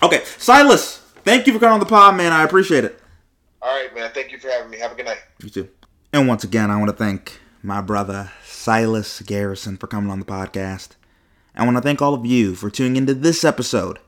Okay, 0.02 0.22
Silas. 0.38 0.98
Thank 1.24 1.46
you 1.46 1.52
for 1.52 1.58
coming 1.60 1.74
on 1.74 1.80
the 1.80 1.86
pod, 1.86 2.16
man. 2.16 2.32
I 2.32 2.42
appreciate 2.42 2.84
it. 2.84 3.00
all 3.62 3.70
right, 3.72 3.94
man. 3.94 4.10
Thank 4.12 4.32
you 4.32 4.38
for 4.38 4.48
having 4.48 4.70
me. 4.70 4.78
Have 4.78 4.90
a 4.92 4.94
good 4.96 5.06
night. 5.06 5.18
You 5.42 5.48
too. 5.50 5.68
And 6.12 6.26
once 6.26 6.42
again, 6.44 6.70
I 6.70 6.76
want 6.76 6.90
to 6.90 6.96
thank 6.96 7.38
my 7.62 7.80
brother 7.80 8.32
Silas 8.44 9.22
Garrison 9.22 9.76
for 9.76 9.86
coming 9.86 10.10
on 10.10 10.18
the 10.18 10.24
podcast. 10.26 10.96
I 11.54 11.64
want 11.64 11.76
to 11.76 11.82
thank 11.82 12.02
all 12.02 12.14
of 12.14 12.26
you 12.26 12.54
for 12.56 12.68
tuning 12.70 12.96
into 12.96 13.14
this 13.14 13.44
episode, 13.44 13.98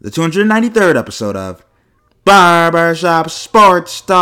the 0.00 0.10
293rd 0.10 0.96
episode 0.96 1.34
of 1.36 1.64
Barbershop 2.24 3.28
Sports 3.30 4.00
Talk. 4.02 4.16